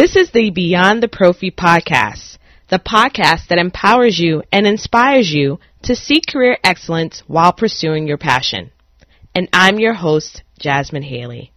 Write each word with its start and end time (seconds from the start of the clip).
This 0.00 0.16
is 0.16 0.30
the 0.30 0.48
Beyond 0.48 1.02
the 1.02 1.08
Prophy 1.08 1.50
podcast, 1.50 2.38
the 2.70 2.78
podcast 2.78 3.48
that 3.48 3.58
empowers 3.58 4.18
you 4.18 4.42
and 4.50 4.66
inspires 4.66 5.30
you 5.30 5.60
to 5.82 5.94
seek 5.94 6.24
career 6.26 6.56
excellence 6.64 7.22
while 7.26 7.52
pursuing 7.52 8.08
your 8.08 8.16
passion. 8.16 8.70
And 9.34 9.46
I'm 9.52 9.78
your 9.78 9.92
host, 9.92 10.42
Jasmine 10.58 11.02
Haley. 11.02 11.52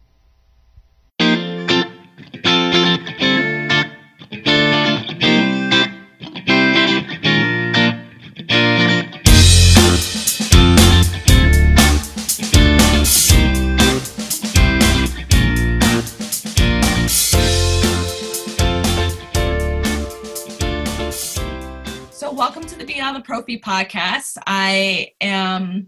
On 23.13 23.19
the 23.19 23.25
Prophy 23.25 23.59
podcast. 23.59 24.37
I 24.47 25.11
am 25.21 25.87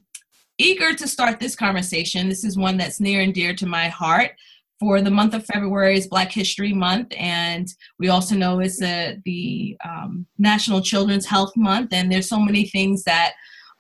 eager 0.60 0.94
to 0.94 1.08
start 1.08 1.40
this 1.40 1.56
conversation. 1.56 2.30
This 2.30 2.44
is 2.44 2.56
one 2.56 2.78
that's 2.78 3.00
near 3.00 3.22
and 3.22 3.34
dear 3.34 3.56
to 3.56 3.66
my 3.66 3.88
heart. 3.88 4.34
For 4.80 5.02
the 5.02 5.10
month 5.10 5.34
of 5.34 5.44
February 5.46 5.98
is 5.98 6.06
Black 6.06 6.32
History 6.32 6.72
Month, 6.72 7.14
and 7.18 7.68
we 7.98 8.10
also 8.10 8.36
know 8.36 8.60
it's 8.60 8.80
a, 8.84 9.18
the 9.26 9.76
um, 9.84 10.28
National 10.38 10.82
Children's 10.82 11.26
Health 11.26 11.54
Month, 11.56 11.94
and 11.94 12.12
there's 12.12 12.30
so 12.30 12.40
many 12.40 12.68
things 12.68 13.04
that 13.06 13.34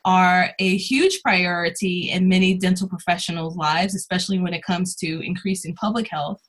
are 0.05 0.49
a 0.57 0.77
huge 0.77 1.21
priority 1.21 2.09
in 2.09 2.27
many 2.27 2.57
dental 2.57 2.87
professionals' 2.87 3.57
lives, 3.57 3.93
especially 3.93 4.39
when 4.39 4.55
it 4.55 4.63
comes 4.63 4.95
to 4.95 5.23
increasing 5.23 5.75
public 5.75 6.07
health. 6.09 6.41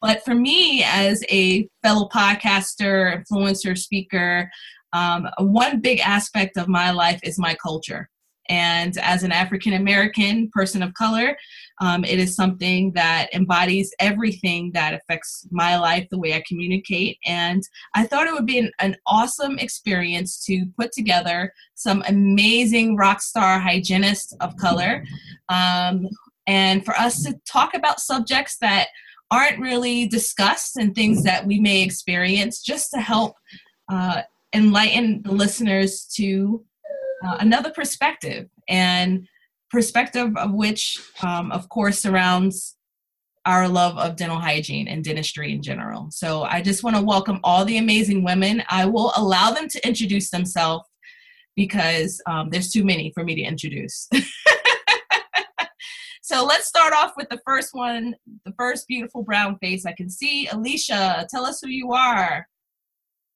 But 0.00 0.24
for 0.24 0.34
me, 0.34 0.84
as 0.84 1.22
a 1.28 1.68
fellow 1.82 2.08
podcaster, 2.08 3.22
influencer, 3.22 3.76
speaker, 3.76 4.48
um, 4.92 5.28
one 5.38 5.80
big 5.80 6.00
aspect 6.00 6.56
of 6.56 6.68
my 6.68 6.90
life 6.90 7.20
is 7.22 7.38
my 7.38 7.54
culture. 7.54 8.08
And 8.50 8.96
as 8.98 9.24
an 9.24 9.32
African 9.32 9.74
American 9.74 10.48
person 10.50 10.82
of 10.82 10.94
color, 10.94 11.36
um, 11.80 12.02
it 12.04 12.18
is 12.18 12.34
something 12.34 12.92
that 12.94 13.28
embodies 13.34 13.92
everything 14.00 14.72
that 14.72 14.94
affects 14.94 15.46
my 15.50 15.76
life, 15.78 16.06
the 16.10 16.18
way 16.18 16.34
I 16.34 16.42
communicate. 16.48 17.18
And 17.26 17.62
I 17.94 18.06
thought 18.06 18.26
it 18.26 18.32
would 18.32 18.46
be 18.46 18.58
an, 18.58 18.70
an 18.80 18.96
awesome 19.06 19.58
experience 19.58 20.42
to 20.46 20.64
put 20.78 20.92
together 20.92 21.52
some 21.74 22.02
amazing 22.08 22.96
rock 22.96 23.20
star 23.20 23.58
hygienists 23.58 24.32
of 24.40 24.56
color 24.56 25.04
um, 25.50 26.08
and 26.46 26.84
for 26.84 26.94
us 26.94 27.22
to 27.22 27.38
talk 27.46 27.74
about 27.74 28.00
subjects 28.00 28.56
that 28.62 28.88
aren't 29.30 29.60
really 29.60 30.06
discussed 30.08 30.78
and 30.78 30.94
things 30.94 31.22
that 31.22 31.46
we 31.46 31.60
may 31.60 31.82
experience 31.82 32.62
just 32.62 32.90
to 32.90 33.00
help 33.00 33.36
uh, 33.90 34.22
enlighten 34.54 35.22
the 35.22 35.32
listeners 35.32 36.04
to 36.16 36.64
uh, 37.24 37.36
another 37.40 37.70
perspective 37.70 38.48
and 38.68 39.26
perspective 39.70 40.36
of 40.36 40.52
which 40.52 40.98
um, 41.22 41.52
of 41.52 41.68
course 41.68 41.98
surrounds 41.98 42.76
our 43.44 43.68
love 43.68 43.96
of 43.98 44.16
dental 44.16 44.38
hygiene 44.38 44.88
and 44.88 45.04
dentistry 45.04 45.52
in 45.52 45.62
general. 45.62 46.08
So 46.10 46.42
i 46.42 46.60
just 46.60 46.82
want 46.82 46.96
to 46.96 47.02
welcome 47.02 47.40
all 47.44 47.64
the 47.64 47.78
amazing 47.78 48.24
women. 48.24 48.62
I 48.68 48.84
will 48.86 49.12
allow 49.16 49.50
them 49.50 49.68
to 49.68 49.86
introduce 49.86 50.30
themselves 50.30 50.84
because 51.56 52.20
um, 52.26 52.50
there's 52.50 52.70
too 52.70 52.84
many 52.84 53.10
for 53.12 53.24
me 53.24 53.34
to 53.34 53.42
introduce. 53.42 54.08
So 56.28 56.44
let's 56.44 56.66
start 56.66 56.92
off 56.92 57.14
with 57.16 57.30
the 57.30 57.40
first 57.42 57.70
one 57.72 58.14
the 58.44 58.52
first 58.58 58.86
beautiful 58.86 59.22
brown 59.22 59.56
face 59.60 59.86
i 59.86 59.92
can 59.92 60.10
see. 60.10 60.46
Alicia 60.48 61.26
tell 61.30 61.46
us 61.46 61.58
who 61.62 61.70
you 61.70 61.92
are 61.92 62.46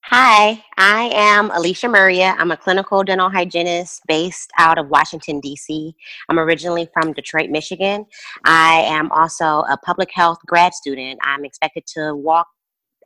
Hi, 0.06 0.62
I 0.76 1.10
am 1.14 1.52
Alicia 1.52 1.88
Maria. 1.88 2.34
I'm 2.36 2.50
a 2.50 2.56
clinical 2.56 3.04
dental 3.04 3.30
hygienist 3.30 4.02
based 4.08 4.50
out 4.58 4.76
of 4.76 4.88
Washington, 4.88 5.38
D.C. 5.38 5.94
I'm 6.28 6.40
originally 6.40 6.88
from 6.92 7.12
Detroit, 7.12 7.50
Michigan. 7.50 8.06
I 8.44 8.82
am 8.84 9.12
also 9.12 9.44
a 9.44 9.78
public 9.84 10.10
health 10.12 10.38
grad 10.44 10.74
student. 10.74 11.20
I'm 11.22 11.44
expected 11.44 11.86
to 11.94 12.16
walk 12.16 12.48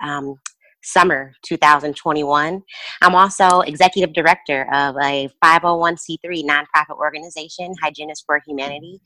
um, 0.03 0.37
summer 0.83 1.35
2021. 1.43 2.63
I'm 3.03 3.15
also 3.15 3.61
executive 3.61 4.15
director 4.15 4.63
of 4.73 4.97
a 4.97 5.29
501c3 5.45 6.45
nonprofit 6.45 6.97
organization, 6.97 7.75
Hygienists 7.83 8.25
for 8.25 8.41
Humanity, 8.47 9.01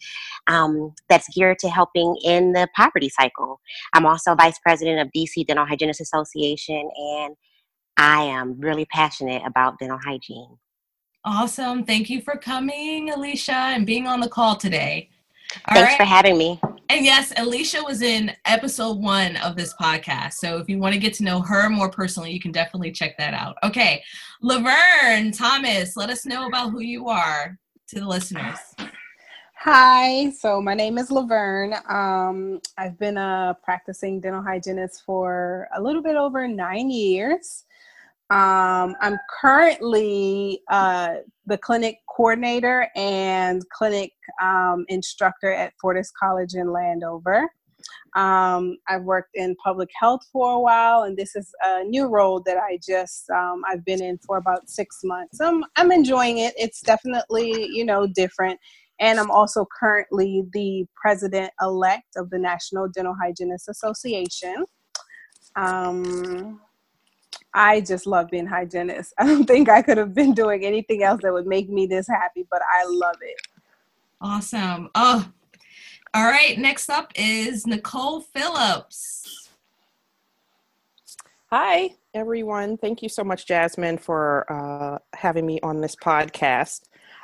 um, 0.46 0.94
that's 1.08 1.26
geared 1.34 1.58
to 1.58 1.68
helping 1.68 2.16
in 2.22 2.52
the 2.52 2.68
poverty 2.76 3.08
cycle. 3.08 3.60
I'm 3.94 4.06
also 4.06 4.36
vice 4.36 4.60
president 4.60 5.00
of 5.00 5.08
DC 5.12 5.44
Dental 5.46 5.66
Hygienists 5.66 6.00
Association 6.00 6.88
and 6.96 7.34
I 8.00 8.22
am 8.22 8.58
really 8.58 8.86
passionate 8.86 9.42
about 9.44 9.78
dental 9.78 9.98
hygiene. 10.02 10.56
Awesome. 11.22 11.84
Thank 11.84 12.08
you 12.08 12.22
for 12.22 12.34
coming, 12.34 13.10
Alicia, 13.10 13.52
and 13.52 13.84
being 13.84 14.06
on 14.06 14.20
the 14.20 14.28
call 14.28 14.56
today. 14.56 15.10
All 15.68 15.74
Thanks 15.74 15.90
right. 15.90 15.98
for 15.98 16.04
having 16.04 16.38
me. 16.38 16.58
And 16.88 17.04
yes, 17.04 17.30
Alicia 17.36 17.82
was 17.84 18.00
in 18.00 18.32
episode 18.46 18.96
one 18.96 19.36
of 19.36 19.54
this 19.54 19.74
podcast. 19.78 20.34
So 20.34 20.56
if 20.56 20.66
you 20.66 20.78
want 20.78 20.94
to 20.94 20.98
get 20.98 21.12
to 21.14 21.24
know 21.24 21.42
her 21.42 21.68
more 21.68 21.90
personally, 21.90 22.32
you 22.32 22.40
can 22.40 22.52
definitely 22.52 22.90
check 22.90 23.18
that 23.18 23.34
out. 23.34 23.58
Okay. 23.62 24.02
Laverne 24.40 25.30
Thomas, 25.30 25.94
let 25.94 26.08
us 26.08 26.24
know 26.24 26.46
about 26.46 26.70
who 26.70 26.80
you 26.80 27.08
are 27.08 27.58
to 27.88 28.00
the 28.00 28.08
listeners. 28.08 28.56
Hi, 29.56 30.30
so 30.30 30.62
my 30.62 30.72
name 30.72 30.96
is 30.96 31.10
Laverne. 31.10 31.74
Um, 31.86 32.62
I've 32.78 32.98
been 32.98 33.18
a 33.18 33.58
practicing 33.62 34.20
dental 34.20 34.40
hygienist 34.42 35.02
for 35.04 35.68
a 35.76 35.82
little 35.82 36.00
bit 36.00 36.16
over 36.16 36.48
nine 36.48 36.90
years. 36.90 37.66
Um, 38.30 38.94
I'm 39.00 39.18
currently 39.40 40.60
uh, 40.70 41.14
the 41.46 41.58
clinic 41.58 41.98
coordinator 42.16 42.88
and 42.94 43.60
clinic 43.70 44.12
um, 44.40 44.84
instructor 44.88 45.52
at 45.52 45.72
Fortis 45.80 46.12
College 46.12 46.54
in 46.54 46.72
Landover. 46.72 47.48
Um, 48.14 48.76
I've 48.88 49.02
worked 49.02 49.30
in 49.34 49.56
public 49.64 49.88
health 49.98 50.20
for 50.32 50.52
a 50.52 50.60
while, 50.60 51.02
and 51.02 51.16
this 51.16 51.34
is 51.34 51.52
a 51.64 51.82
new 51.82 52.06
role 52.06 52.40
that 52.46 52.56
I 52.56 52.78
just 52.86 53.28
um, 53.30 53.62
I've 53.68 53.84
been 53.84 54.02
in 54.02 54.18
for 54.18 54.36
about 54.36 54.68
six 54.68 55.00
months. 55.02 55.40
I'm 55.40 55.64
I'm 55.76 55.90
enjoying 55.90 56.38
it. 56.38 56.54
It's 56.56 56.82
definitely 56.82 57.68
you 57.72 57.84
know 57.84 58.06
different, 58.06 58.60
and 59.00 59.18
I'm 59.18 59.30
also 59.30 59.66
currently 59.78 60.44
the 60.52 60.86
president 60.94 61.52
elect 61.60 62.16
of 62.16 62.30
the 62.30 62.38
National 62.38 62.88
Dental 62.88 63.14
Hygienists 63.20 63.68
Association. 63.68 64.64
Um, 65.56 66.60
I 67.54 67.80
just 67.80 68.06
love 68.06 68.30
being 68.30 68.46
hygienist. 68.46 69.14
I 69.18 69.26
don't 69.26 69.46
think 69.46 69.68
I 69.68 69.82
could 69.82 69.98
have 69.98 70.14
been 70.14 70.34
doing 70.34 70.64
anything 70.64 71.02
else 71.02 71.20
that 71.22 71.32
would 71.32 71.46
make 71.46 71.68
me 71.68 71.86
this 71.86 72.06
happy, 72.08 72.46
but 72.50 72.62
I 72.62 72.84
love 72.86 73.16
it. 73.22 73.40
Awesome. 74.20 74.90
Oh, 74.94 75.28
all 76.12 76.24
right. 76.24 76.58
Next 76.58 76.90
up 76.90 77.12
is 77.14 77.66
Nicole 77.66 78.20
Phillips. 78.20 79.48
Hi, 81.50 81.90
everyone. 82.14 82.76
Thank 82.76 83.02
you 83.02 83.08
so 83.08 83.24
much, 83.24 83.46
Jasmine, 83.46 83.98
for 83.98 84.46
uh, 84.52 84.98
having 85.14 85.46
me 85.46 85.58
on 85.62 85.80
this 85.80 85.96
podcast. 85.96 86.82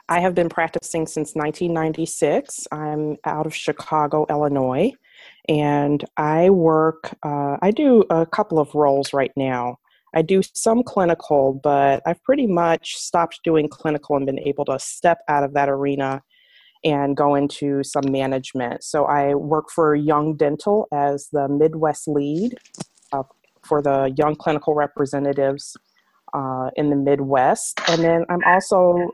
I 0.08 0.20
have 0.20 0.34
been 0.34 0.48
practicing 0.48 1.06
since 1.06 1.34
1996. 1.34 2.68
I'm 2.72 3.16
out 3.24 3.46
of 3.46 3.54
Chicago, 3.54 4.26
Illinois, 4.30 4.92
and 5.48 6.04
I 6.16 6.50
work, 6.50 7.14
uh, 7.24 7.56
I 7.60 7.72
do 7.72 8.04
a 8.10 8.24
couple 8.24 8.58
of 8.58 8.74
roles 8.74 9.12
right 9.12 9.32
now. 9.36 9.78
I 10.14 10.22
do 10.22 10.42
some 10.54 10.82
clinical, 10.82 11.60
but 11.62 12.02
I've 12.06 12.22
pretty 12.22 12.46
much 12.46 12.96
stopped 12.96 13.40
doing 13.44 13.68
clinical 13.68 14.16
and 14.16 14.24
been 14.24 14.38
able 14.38 14.64
to 14.66 14.78
step 14.78 15.18
out 15.28 15.44
of 15.44 15.52
that 15.54 15.68
arena 15.68 16.22
and 16.84 17.16
go 17.16 17.34
into 17.34 17.82
some 17.82 18.10
management. 18.10 18.84
So 18.84 19.04
I 19.04 19.34
work 19.34 19.70
for 19.74 19.94
Young 19.94 20.36
Dental 20.36 20.86
as 20.92 21.28
the 21.32 21.48
Midwest 21.48 22.06
lead 22.06 22.54
uh, 23.12 23.24
for 23.64 23.82
the 23.82 24.14
young 24.16 24.36
clinical 24.36 24.74
representatives 24.74 25.76
uh, 26.32 26.70
in 26.76 26.90
the 26.90 26.96
Midwest. 26.96 27.80
And 27.88 28.02
then 28.02 28.24
I'm 28.28 28.44
also 28.46 29.10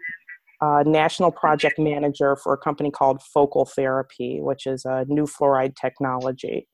a 0.60 0.84
national 0.84 1.32
project 1.32 1.78
manager 1.78 2.36
for 2.36 2.52
a 2.52 2.58
company 2.58 2.90
called 2.90 3.22
Focal 3.22 3.64
Therapy, 3.64 4.40
which 4.40 4.66
is 4.66 4.84
a 4.84 5.04
new 5.08 5.24
fluoride 5.24 5.74
technology. 5.74 6.68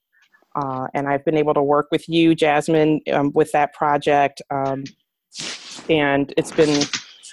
Uh, 0.55 0.87
and 0.95 1.09
I've 1.09 1.25
been 1.25 1.37
able 1.37 1.55
to 1.55 1.63
work 1.63 1.89
with 1.91 2.09
you, 2.09 2.35
Jasmine, 2.35 3.01
um, 3.13 3.33
with 3.35 3.53
that 3.53 3.73
project. 3.75 4.43
Um, 4.51 4.85
and 5.89 6.33
it's 6.37 6.53
been 6.53 6.85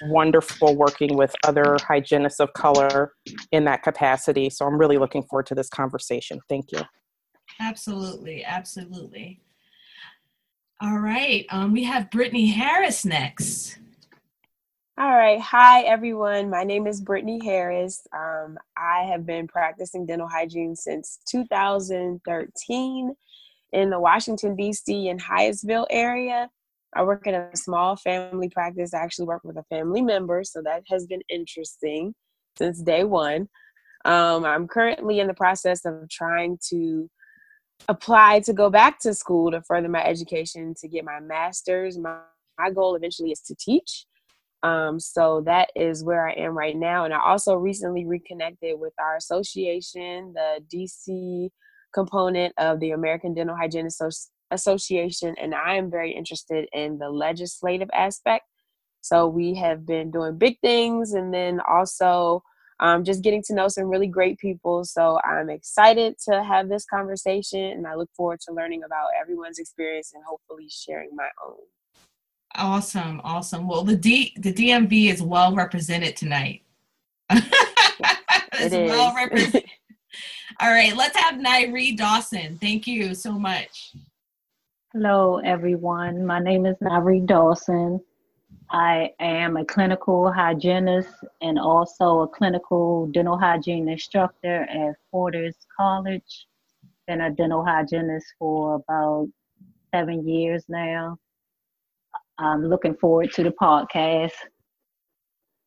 wonderful 0.04 0.76
working 0.76 1.16
with 1.16 1.34
other 1.44 1.76
hygienists 1.80 2.40
of 2.40 2.52
color 2.52 3.12
in 3.52 3.64
that 3.64 3.82
capacity. 3.82 4.50
So 4.50 4.66
I'm 4.66 4.78
really 4.78 4.98
looking 4.98 5.22
forward 5.22 5.46
to 5.46 5.54
this 5.54 5.68
conversation. 5.68 6.40
Thank 6.48 6.72
you. 6.72 6.80
Absolutely, 7.60 8.44
absolutely. 8.44 9.40
All 10.82 10.98
right, 10.98 11.46
um, 11.48 11.72
we 11.72 11.84
have 11.84 12.10
Brittany 12.10 12.48
Harris 12.48 13.06
next. 13.06 13.78
All 14.98 15.14
right. 15.14 15.38
Hi, 15.42 15.82
everyone. 15.82 16.48
My 16.48 16.64
name 16.64 16.86
is 16.86 17.02
Brittany 17.02 17.38
Harris. 17.44 18.06
Um, 18.14 18.56
I 18.78 19.02
have 19.02 19.26
been 19.26 19.46
practicing 19.46 20.06
dental 20.06 20.26
hygiene 20.26 20.74
since 20.74 21.18
2013. 21.28 23.14
in 23.74 23.90
the 23.90 24.00
Washington, 24.00 24.56
D.C. 24.56 25.10
and 25.10 25.20
Hyattsville 25.20 25.84
area. 25.90 26.48
I 26.94 27.02
work 27.02 27.26
in 27.26 27.34
a 27.34 27.54
small 27.54 27.96
family 27.96 28.48
practice. 28.48 28.94
I 28.94 29.00
actually 29.00 29.26
work 29.26 29.42
with 29.44 29.58
a 29.58 29.64
family 29.64 30.00
member, 30.00 30.42
so 30.44 30.62
that 30.62 30.84
has 30.88 31.06
been 31.06 31.20
interesting 31.28 32.14
since 32.56 32.80
day 32.80 33.04
one. 33.04 33.50
Um, 34.06 34.46
I'm 34.46 34.66
currently 34.66 35.20
in 35.20 35.26
the 35.26 35.34
process 35.34 35.84
of 35.84 36.08
trying 36.08 36.58
to 36.70 37.10
apply 37.90 38.40
to 38.46 38.54
go 38.54 38.70
back 38.70 38.98
to 39.00 39.12
school 39.12 39.50
to 39.50 39.60
further 39.60 39.90
my 39.90 40.02
education 40.02 40.72
to 40.80 40.88
get 40.88 41.04
my 41.04 41.20
master's. 41.20 41.98
My, 41.98 42.20
my 42.58 42.70
goal 42.70 42.94
eventually 42.94 43.30
is 43.30 43.40
to 43.40 43.54
teach. 43.54 44.06
Um, 44.62 44.98
so 44.98 45.42
that 45.46 45.70
is 45.76 46.02
where 46.02 46.28
I 46.28 46.32
am 46.32 46.56
right 46.56 46.76
now. 46.76 47.04
And 47.04 47.14
I 47.14 47.20
also 47.20 47.54
recently 47.54 48.04
reconnected 48.04 48.78
with 48.78 48.92
our 48.98 49.16
association, 49.16 50.34
the 50.34 50.60
DC 50.72 51.50
component 51.94 52.52
of 52.58 52.80
the 52.80 52.90
American 52.90 53.34
Dental 53.34 53.56
Hygienist 53.56 54.02
Association, 54.50 55.34
and 55.40 55.54
I 55.54 55.74
am 55.74 55.90
very 55.90 56.12
interested 56.12 56.68
in 56.72 56.98
the 56.98 57.10
legislative 57.10 57.88
aspect. 57.92 58.44
So 59.00 59.28
we 59.28 59.54
have 59.54 59.86
been 59.86 60.10
doing 60.10 60.36
big 60.36 60.58
things 60.60 61.12
and 61.12 61.32
then 61.32 61.60
also 61.60 62.42
um, 62.80 63.04
just 63.04 63.22
getting 63.22 63.42
to 63.44 63.54
know 63.54 63.68
some 63.68 63.86
really 63.86 64.08
great 64.08 64.38
people. 64.38 64.84
So 64.84 65.18
I'm 65.24 65.48
excited 65.48 66.16
to 66.28 66.42
have 66.42 66.68
this 66.68 66.84
conversation 66.84 67.60
and 67.60 67.86
I 67.86 67.94
look 67.94 68.10
forward 68.16 68.40
to 68.46 68.54
learning 68.54 68.82
about 68.84 69.08
everyone's 69.18 69.58
experience 69.58 70.12
and 70.14 70.24
hopefully 70.26 70.68
sharing 70.68 71.10
my 71.14 71.28
own. 71.46 71.56
Awesome, 72.56 73.20
awesome. 73.22 73.68
Well, 73.68 73.84
the 73.84 73.96
D 73.96 74.32
the 74.38 74.52
DMV 74.52 75.12
is 75.12 75.22
well 75.22 75.54
represented 75.54 76.16
tonight. 76.16 76.62
it's 77.30 78.72
it 78.72 78.86
well 78.86 79.14
represented. 79.14 79.64
All 80.60 80.70
right, 80.70 80.96
let's 80.96 81.16
have 81.18 81.34
Nairi 81.34 81.96
Dawson. 81.96 82.56
Thank 82.58 82.86
you 82.86 83.14
so 83.14 83.32
much. 83.32 83.92
Hello, 84.94 85.38
everyone. 85.44 86.24
My 86.24 86.38
name 86.38 86.64
is 86.64 86.76
Nairi 86.78 87.26
Dawson. 87.26 88.00
I 88.70 89.10
am 89.20 89.58
a 89.58 89.64
clinical 89.64 90.32
hygienist 90.32 91.14
and 91.42 91.58
also 91.58 92.20
a 92.20 92.28
clinical 92.28 93.06
dental 93.08 93.38
hygiene 93.38 93.88
instructor 93.88 94.62
at 94.62 94.96
Fortis 95.10 95.56
College. 95.76 96.46
Been 97.06 97.20
a 97.20 97.30
dental 97.30 97.64
hygienist 97.64 98.26
for 98.38 98.76
about 98.76 99.28
seven 99.94 100.26
years 100.26 100.64
now. 100.68 101.18
I'm 102.38 102.64
looking 102.64 102.94
forward 102.96 103.32
to 103.32 103.42
the 103.42 103.50
podcast 103.50 104.32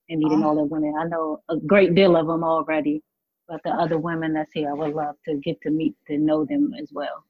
and 0.09 0.19
meeting 0.19 0.43
all 0.43 0.55
the 0.55 0.63
women. 0.63 0.95
I 0.99 1.05
know 1.05 1.41
a 1.49 1.57
great 1.57 1.95
deal 1.95 2.15
of 2.15 2.27
them 2.27 2.43
already, 2.43 3.01
but 3.47 3.61
the 3.63 3.71
other 3.71 3.97
women 3.97 4.33
that's 4.33 4.53
here, 4.53 4.69
I 4.69 4.73
would 4.73 4.93
love 4.93 5.15
to 5.27 5.35
get 5.37 5.61
to 5.61 5.71
meet 5.71 5.95
to 6.07 6.17
know 6.17 6.45
them 6.45 6.73
as 6.79 6.89
well. 6.91 7.23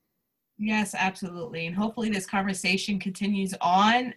Yes, 0.57 0.93
absolutely. 0.93 1.67
And 1.67 1.75
hopefully 1.75 2.09
this 2.09 2.25
conversation 2.25 2.99
continues 2.99 3.53
on 3.61 4.13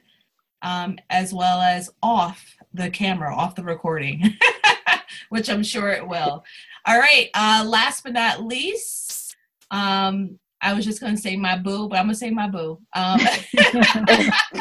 um, 0.63 0.99
as 1.11 1.33
well 1.33 1.61
as 1.61 1.91
off 2.03 2.57
the 2.75 2.91
camera, 2.91 3.35
off 3.35 3.55
the 3.55 3.65
recording, 3.65 4.37
which 5.29 5.49
I'm 5.49 5.63
sure 5.63 5.91
it 5.91 6.07
will. 6.07 6.45
All 6.87 6.99
right. 6.99 7.31
Uh, 7.35 7.65
last 7.67 8.03
but 8.03 8.13
not 8.13 8.45
least, 8.45 9.37
um, 9.71 10.39
I 10.61 10.73
was 10.75 10.85
just 10.85 11.01
going 11.01 11.15
to 11.15 11.21
say 11.21 11.37
my 11.37 11.57
boo, 11.57 11.89
but 11.89 11.99
I'm 11.99 12.07
going 12.07 12.15
to 12.15 12.19
say 12.19 12.31
my 12.31 12.49
boo. 12.49 12.81
Um, 12.95 13.21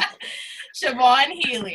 Siobhan 0.74 1.32
Healy. 1.32 1.74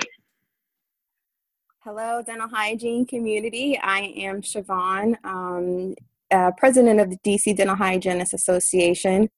Hello, 1.83 2.23
dental 2.25 2.49
hygiene 2.49 3.05
community. 3.05 3.79
I 3.81 4.13
am 4.17 4.41
Siobhan, 4.41 5.15
um, 5.23 5.93
uh, 6.31 6.51
president 6.57 6.99
of 6.99 7.11
the 7.11 7.17
DC 7.23 7.55
Dental 7.55 7.75
Hygienists 7.75 8.33
Association 8.33 9.29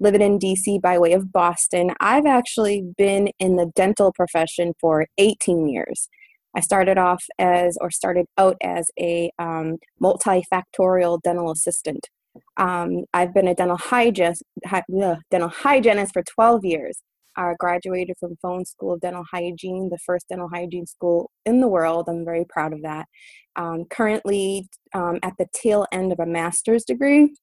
living 0.00 0.20
in 0.20 0.40
DC 0.40 0.80
by 0.80 0.98
way 0.98 1.12
of 1.12 1.32
Boston. 1.32 1.92
I've 2.00 2.26
actually 2.26 2.82
been 2.98 3.30
in 3.38 3.54
the 3.54 3.70
dental 3.76 4.12
profession 4.12 4.72
for 4.80 5.06
18 5.16 5.68
years. 5.68 6.08
I 6.56 6.60
started 6.60 6.98
off 6.98 7.24
as, 7.38 7.78
or 7.80 7.92
started 7.92 8.26
out 8.36 8.56
as 8.62 8.90
a 8.98 9.30
um, 9.38 9.76
multifactorial 10.02 11.22
dental 11.22 11.52
assistant. 11.52 12.08
Um, 12.56 13.04
I've 13.14 13.32
been 13.32 13.46
a 13.46 13.54
dental 13.54 13.76
hy- 13.76 14.12
ugh, 14.12 15.18
dental 15.30 15.48
hygienist 15.48 16.12
for 16.12 16.22
12 16.24 16.64
years. 16.64 16.98
I 17.36 17.54
graduated 17.58 18.16
from 18.18 18.36
Fones 18.42 18.68
School 18.68 18.94
of 18.94 19.00
Dental 19.00 19.24
Hygiene, 19.30 19.88
the 19.90 19.98
first 19.98 20.28
dental 20.28 20.48
hygiene 20.52 20.86
school 20.86 21.30
in 21.44 21.60
the 21.60 21.68
world. 21.68 22.08
I'm 22.08 22.24
very 22.24 22.44
proud 22.48 22.72
of 22.72 22.82
that. 22.82 23.06
Um, 23.56 23.84
currently 23.90 24.68
um, 24.94 25.18
at 25.22 25.34
the 25.38 25.46
tail 25.52 25.86
end 25.92 26.12
of 26.12 26.20
a 26.20 26.26
master's 26.26 26.84
degree. 26.84 27.34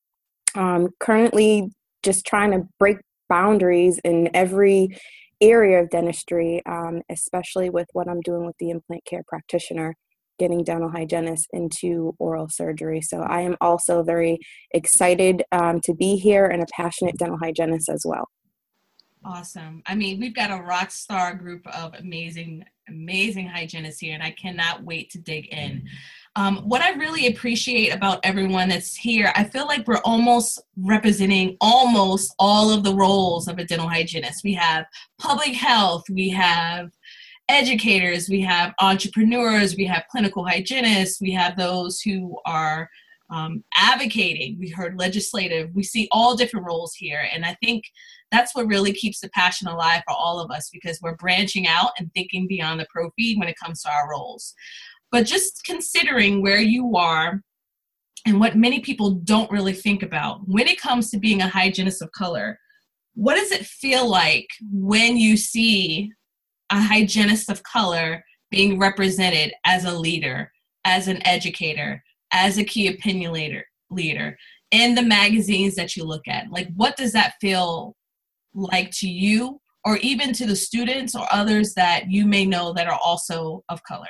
Um, 0.56 0.90
currently 1.00 1.72
just 2.04 2.26
trying 2.26 2.52
to 2.52 2.68
break 2.80 2.98
boundaries 3.30 4.00
in 4.04 4.30
every 4.34 4.98
area 5.40 5.82
of 5.82 5.90
dentistry, 5.90 6.62
um, 6.66 7.02
especially 7.10 7.70
with 7.70 7.88
what 7.94 8.08
I'm 8.08 8.22
doing 8.22 8.46
with 8.46 8.58
the 8.60 8.70
implant 8.70 9.06
care 9.06 9.24
practitioner, 9.28 9.96
getting 10.38 10.64
dental 10.64 10.90
hygienists 10.90 11.48
into 11.54 12.16
oral 12.20 12.50
surgery. 12.50 13.02
So 13.02 13.22
I 13.22 13.42
am 13.42 13.56
also 13.62 14.04
very 14.04 14.40
excited 14.72 15.44
um, 15.52 15.80
to 15.82 15.94
be 15.94 16.18
here 16.18 16.46
and 16.46 16.62
a 16.62 16.68
passionate 16.76 17.18
dental 17.18 17.38
hygienist 17.38 17.90
as 17.90 18.04
well. 18.06 18.28
Awesome. 19.24 19.84
I 19.86 19.94
mean, 19.94 20.20
we've 20.20 20.36
got 20.36 20.50
a 20.50 20.64
rock 20.64 20.90
star 20.90 21.36
group 21.36 21.66
of 21.68 21.94
amazing, 21.94 22.66
amazing 22.90 23.48
hygienists 23.48 24.00
here, 24.00 24.16
and 24.16 24.24
I 24.24 24.32
cannot 24.32 24.84
wait 24.84 25.12
to 25.12 25.20
dig 25.20 25.48
in. 25.48 25.88
Um, 26.36 26.58
what 26.68 26.82
I 26.82 26.92
really 26.94 27.28
appreciate 27.28 27.94
about 27.94 28.20
everyone 28.24 28.70
that's 28.70 28.96
here, 28.96 29.32
I 29.36 29.44
feel 29.44 29.68
like 29.68 29.88
we're 29.88 30.02
almost 30.06 30.64
representing 30.76 31.56
almost 31.62 32.34
all 32.40 32.72
of 32.72 32.84
the 32.84 32.96
roles 32.96 33.48
of 33.48 33.60
a 33.60 33.66
dental 33.66 33.88
hygienist. 33.88 34.44
We 34.44 34.54
have 34.54 34.86
public 35.20 35.54
health, 35.54 36.04
we 36.10 36.30
have 36.30 36.90
educators, 37.48 38.28
we 38.28 38.42
have 38.42 38.74
entrepreneurs, 38.82 39.76
we 39.76 39.86
have 39.86 40.06
clinical 40.10 40.44
hygienists, 40.46 41.22
we 41.22 41.32
have 41.34 41.58
those 41.58 42.02
who 42.02 42.40
are 42.46 42.90
um, 43.32 43.64
advocating, 43.76 44.58
we 44.60 44.70
heard 44.70 45.00
legislative, 45.00 45.70
we 45.74 45.84
see 45.84 46.08
all 46.12 46.36
different 46.36 46.66
roles 46.66 46.94
here. 46.94 47.24
And 47.34 47.46
I 47.46 47.56
think 47.64 47.86
that's 48.32 48.54
what 48.54 48.68
really 48.68 48.92
keeps 48.92 49.22
the 49.22 49.30
passion 49.30 49.68
alive 49.68 50.04
for 50.06 50.14
all 50.14 50.40
of 50.40 50.52
us 50.52 50.70
because 50.72 51.00
we're 51.02 51.16
branching 51.16 51.66
out 51.66 51.92
and 51.98 52.14
thinking 52.14 52.48
beyond 52.48 52.80
the 52.80 52.88
prophy 52.94 53.36
when 53.38 53.48
it 53.48 53.60
comes 53.62 53.82
to 53.82 53.90
our 53.90 54.10
roles. 54.10 54.54
But 55.12 55.26
just 55.26 55.64
considering 55.66 56.42
where 56.42 56.60
you 56.60 56.96
are 56.96 57.42
and 58.26 58.40
what 58.40 58.58
many 58.58 58.82
people 58.82 59.12
don't 59.12 59.52
really 59.52 59.74
think 59.74 60.04
about 60.04 60.42
when 60.48 60.68
it 60.68 60.80
comes 60.80 61.10
to 61.10 61.18
being 61.18 61.42
a 61.42 61.48
hygienist 61.48 62.02
of 62.02 62.12
color, 62.12 62.60
what 63.14 63.36
does 63.36 63.52
it 63.52 63.66
feel 63.66 64.10
like 64.10 64.48
when 64.72 65.18
you 65.18 65.38
see 65.38 66.12
a 66.70 66.82
hygienist 66.82 67.50
of 67.50 67.64
color 67.64 68.24
being 68.50 68.78
represented 68.78 69.54
as 69.66 69.86
a 69.86 69.98
leader, 69.98 70.52
as 70.86 71.08
an 71.08 71.26
educator, 71.26 72.04
as 72.32 72.58
a 72.58 72.64
key 72.64 72.88
opinion 72.88 73.32
leader, 73.34 73.66
leader 73.90 74.38
in 74.72 74.96
the 74.96 75.02
magazines 75.02 75.76
that 75.76 75.96
you 75.96 76.04
look 76.04 76.28
at? 76.28 76.50
Like, 76.50 76.70
what 76.76 76.96
does 76.96 77.14
that 77.14 77.36
feel 77.42 77.96
like 78.54 78.92
to 78.92 79.10
you, 79.10 79.60
or 79.84 79.98
even 79.98 80.34
to 80.34 80.46
the 80.46 80.56
students 80.56 81.16
or 81.16 81.26
others 81.32 81.74
that 81.74 82.10
you 82.10 82.26
may 82.26 82.46
know 82.46 82.74
that 82.74 82.88
are 82.88 83.00
also 83.04 83.64
of 83.70 83.82
color? 83.84 84.08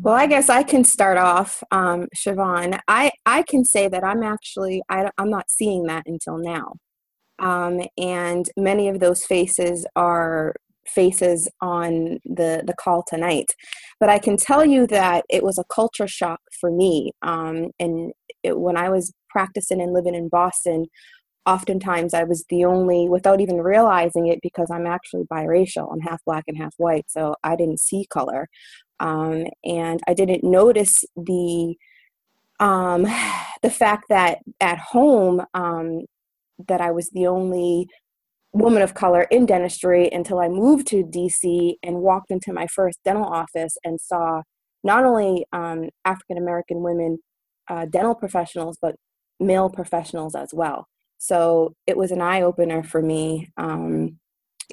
Well, 0.00 0.14
I 0.14 0.26
guess 0.26 0.48
I 0.48 0.62
can 0.62 0.82
start 0.82 1.18
off, 1.18 1.62
um, 1.70 2.08
Siobhan. 2.16 2.80
I, 2.88 3.12
I 3.26 3.42
can 3.42 3.64
say 3.64 3.86
that 3.86 4.02
I'm 4.02 4.22
actually, 4.22 4.82
I, 4.88 5.10
I'm 5.18 5.30
not 5.30 5.50
seeing 5.50 5.84
that 5.84 6.04
until 6.06 6.38
now. 6.38 6.72
Um, 7.38 7.82
and 7.98 8.48
many 8.56 8.88
of 8.88 8.98
those 8.98 9.24
faces 9.24 9.86
are 9.94 10.54
faces 10.86 11.48
on 11.60 12.18
the, 12.24 12.62
the 12.66 12.74
call 12.78 13.04
tonight. 13.06 13.54
But 14.00 14.08
I 14.08 14.18
can 14.18 14.36
tell 14.36 14.64
you 14.64 14.86
that 14.88 15.24
it 15.30 15.42
was 15.42 15.58
a 15.58 15.64
culture 15.64 16.08
shock 16.08 16.40
for 16.60 16.70
me. 16.70 17.12
Um, 17.22 17.70
and 17.78 18.12
it, 18.42 18.58
when 18.58 18.76
I 18.76 18.88
was 18.88 19.12
practicing 19.30 19.80
and 19.80 19.92
living 19.92 20.14
in 20.14 20.28
Boston, 20.28 20.86
oftentimes 21.46 22.14
I 22.14 22.24
was 22.24 22.44
the 22.50 22.64
only, 22.64 23.08
without 23.08 23.40
even 23.40 23.56
realizing 23.56 24.26
it, 24.28 24.40
because 24.42 24.70
I'm 24.70 24.86
actually 24.86 25.24
biracial. 25.24 25.92
I'm 25.92 26.00
half 26.00 26.20
black 26.24 26.44
and 26.46 26.56
half 26.56 26.74
white, 26.76 27.06
so 27.08 27.34
I 27.42 27.56
didn't 27.56 27.80
see 27.80 28.06
color 28.10 28.48
um, 29.02 29.46
and 29.64 30.00
I 30.06 30.14
didn't 30.14 30.44
notice 30.44 31.04
the 31.16 31.74
um, 32.60 33.02
the 33.62 33.70
fact 33.70 34.04
that 34.08 34.38
at 34.60 34.78
home 34.78 35.44
um, 35.52 36.02
that 36.68 36.80
I 36.80 36.92
was 36.92 37.10
the 37.10 37.26
only 37.26 37.88
woman 38.52 38.82
of 38.82 38.94
color 38.94 39.22
in 39.30 39.46
dentistry 39.46 40.10
until 40.10 40.38
I 40.38 40.48
moved 40.48 40.86
to 40.88 41.04
DC 41.04 41.74
and 41.82 41.96
walked 41.96 42.30
into 42.30 42.52
my 42.52 42.66
first 42.66 42.98
dental 43.04 43.24
office 43.24 43.76
and 43.84 44.00
saw 44.00 44.42
not 44.84 45.04
only 45.04 45.46
um, 45.52 45.88
African 46.04 46.36
American 46.38 46.82
women 46.82 47.18
uh, 47.68 47.86
dental 47.86 48.14
professionals 48.14 48.76
but 48.80 48.96
male 49.40 49.70
professionals 49.70 50.34
as 50.34 50.50
well. 50.52 50.86
So 51.18 51.74
it 51.86 51.96
was 51.96 52.10
an 52.10 52.20
eye 52.20 52.42
opener 52.42 52.82
for 52.82 53.00
me. 53.00 53.50
Um, 53.56 54.18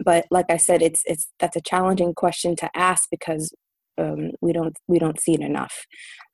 but 0.03 0.25
like 0.31 0.47
I 0.49 0.57
said, 0.57 0.81
it's 0.81 1.01
it's 1.05 1.27
that's 1.39 1.55
a 1.55 1.61
challenging 1.61 2.13
question 2.13 2.55
to 2.57 2.69
ask 2.75 3.07
because 3.11 3.53
um, 3.97 4.31
we 4.41 4.53
don't 4.53 4.75
we 4.87 4.99
don't 4.99 5.19
see 5.19 5.33
it 5.33 5.41
enough. 5.41 5.85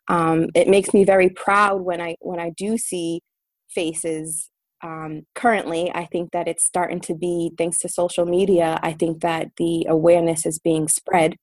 Um, 0.08 0.48
it 0.54 0.68
makes 0.68 0.94
me 0.94 1.04
very 1.04 1.30
proud 1.30 1.82
when 1.82 2.00
I 2.00 2.16
when 2.20 2.40
I 2.40 2.52
do 2.52 2.78
see 2.78 3.22
faces 3.70 4.50
um, 4.86 5.26
currently, 5.34 5.92
I 5.96 6.06
think 6.06 6.32
that 6.32 6.48
it's 6.48 6.64
starting 6.64 7.00
to 7.02 7.16
be, 7.16 7.52
thanks 7.58 7.80
to 7.80 7.90
social 7.90 8.26
media, 8.26 8.80
I 8.84 8.94
think 8.94 9.22
that 9.22 9.50
the 9.58 9.88
awareness 9.90 10.46
is 10.46 10.60
being 10.60 10.88
spread 10.88 11.38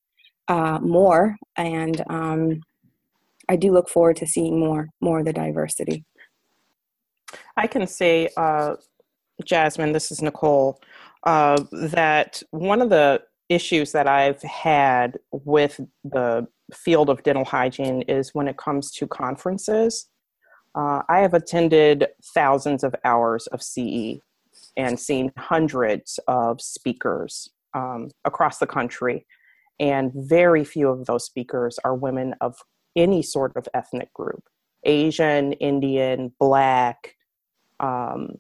uh, 0.47 0.79
more. 0.81 1.37
And 1.57 2.05
um, 2.09 2.61
I 3.49 3.57
do 3.57 3.73
look 3.73 3.89
forward 3.89 4.17
to 4.17 4.27
seeing 4.29 4.61
more, 4.61 4.91
more 5.01 5.19
of 5.19 5.25
the 5.25 5.33
diversity. 5.33 6.05
I 7.57 7.67
can 7.67 7.85
say, 7.89 8.29
uh, 8.37 8.77
Jasmine, 9.45 9.93
this 9.93 10.13
is 10.13 10.23
Nicole, 10.23 10.81
uh, 11.25 11.65
that 11.73 12.45
one 12.51 12.81
of 12.81 12.91
the 12.91 13.23
issues 13.49 13.91
that 13.91 14.07
I've 14.07 14.43
had 14.43 15.19
with 15.33 15.81
the 16.05 16.47
field 16.73 17.11
of 17.11 17.25
dental 17.25 17.45
hygiene 17.45 18.03
is 18.03 18.31
when 18.35 18.47
it 18.47 18.57
comes 18.57 18.93
to 18.93 19.07
conferences. 19.09 20.09
Uh, 20.75 21.03
I 21.09 21.21
have 21.21 21.35
attended 21.35 22.07
thousands 22.35 22.83
of 22.83 22.95
hours 23.05 23.47
of 23.49 23.63
CE 23.63 24.21
and 24.77 24.99
seen 24.99 25.33
hundreds 25.37 26.19
of 26.27 26.61
speakers 26.61 27.51
um, 27.75 28.11
across 28.25 28.59
the 28.59 28.67
country, 28.67 29.27
and 29.79 30.13
very 30.15 30.65
few 30.65 30.89
of 30.89 31.07
those 31.07 31.25
speakers 31.25 31.79
are 31.85 31.95
women 31.95 32.35
of 32.41 32.57
any 32.97 33.23
sort 33.23 33.57
of 33.57 33.69
ethnic 33.75 34.13
group 34.13 34.45
Asian, 34.85 35.53
Indian, 35.55 36.33
Black, 36.39 37.17
um, 37.81 38.39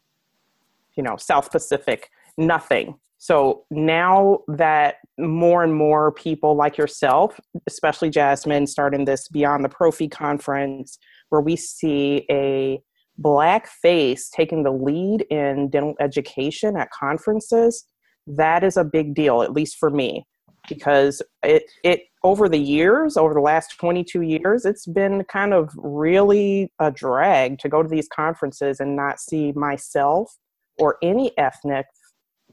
you 0.96 1.02
know, 1.02 1.16
South 1.16 1.50
Pacific, 1.50 2.10
nothing. 2.36 2.96
So 3.18 3.64
now 3.70 4.40
that 4.48 4.96
more 5.18 5.62
and 5.62 5.74
more 5.74 6.10
people 6.10 6.56
like 6.56 6.76
yourself, 6.76 7.38
especially 7.68 8.10
Jasmine, 8.10 8.66
starting 8.66 9.04
this 9.04 9.28
Beyond 9.28 9.64
the 9.64 9.68
Prophy 9.68 10.08
conference, 10.08 10.98
where 11.32 11.40
we 11.40 11.56
see 11.56 12.26
a 12.30 12.78
black 13.16 13.66
face 13.66 14.28
taking 14.28 14.64
the 14.64 14.70
lead 14.70 15.22
in 15.30 15.70
dental 15.70 15.94
education 15.98 16.76
at 16.76 16.90
conferences, 16.90 17.86
that 18.26 18.62
is 18.62 18.76
a 18.76 18.84
big 18.84 19.14
deal, 19.14 19.40
at 19.42 19.52
least 19.52 19.78
for 19.78 19.88
me, 19.88 20.26
because 20.68 21.22
it 21.42 21.64
it 21.82 22.02
over 22.22 22.50
the 22.50 22.58
years, 22.58 23.16
over 23.16 23.32
the 23.32 23.40
last 23.40 23.78
22 23.78 24.20
years, 24.20 24.66
it's 24.66 24.86
been 24.86 25.24
kind 25.24 25.54
of 25.54 25.70
really 25.76 26.70
a 26.78 26.90
drag 26.90 27.58
to 27.60 27.68
go 27.68 27.82
to 27.82 27.88
these 27.88 28.08
conferences 28.14 28.78
and 28.78 28.94
not 28.94 29.18
see 29.18 29.52
myself 29.52 30.36
or 30.78 30.98
any 31.02 31.36
ethnic 31.38 31.86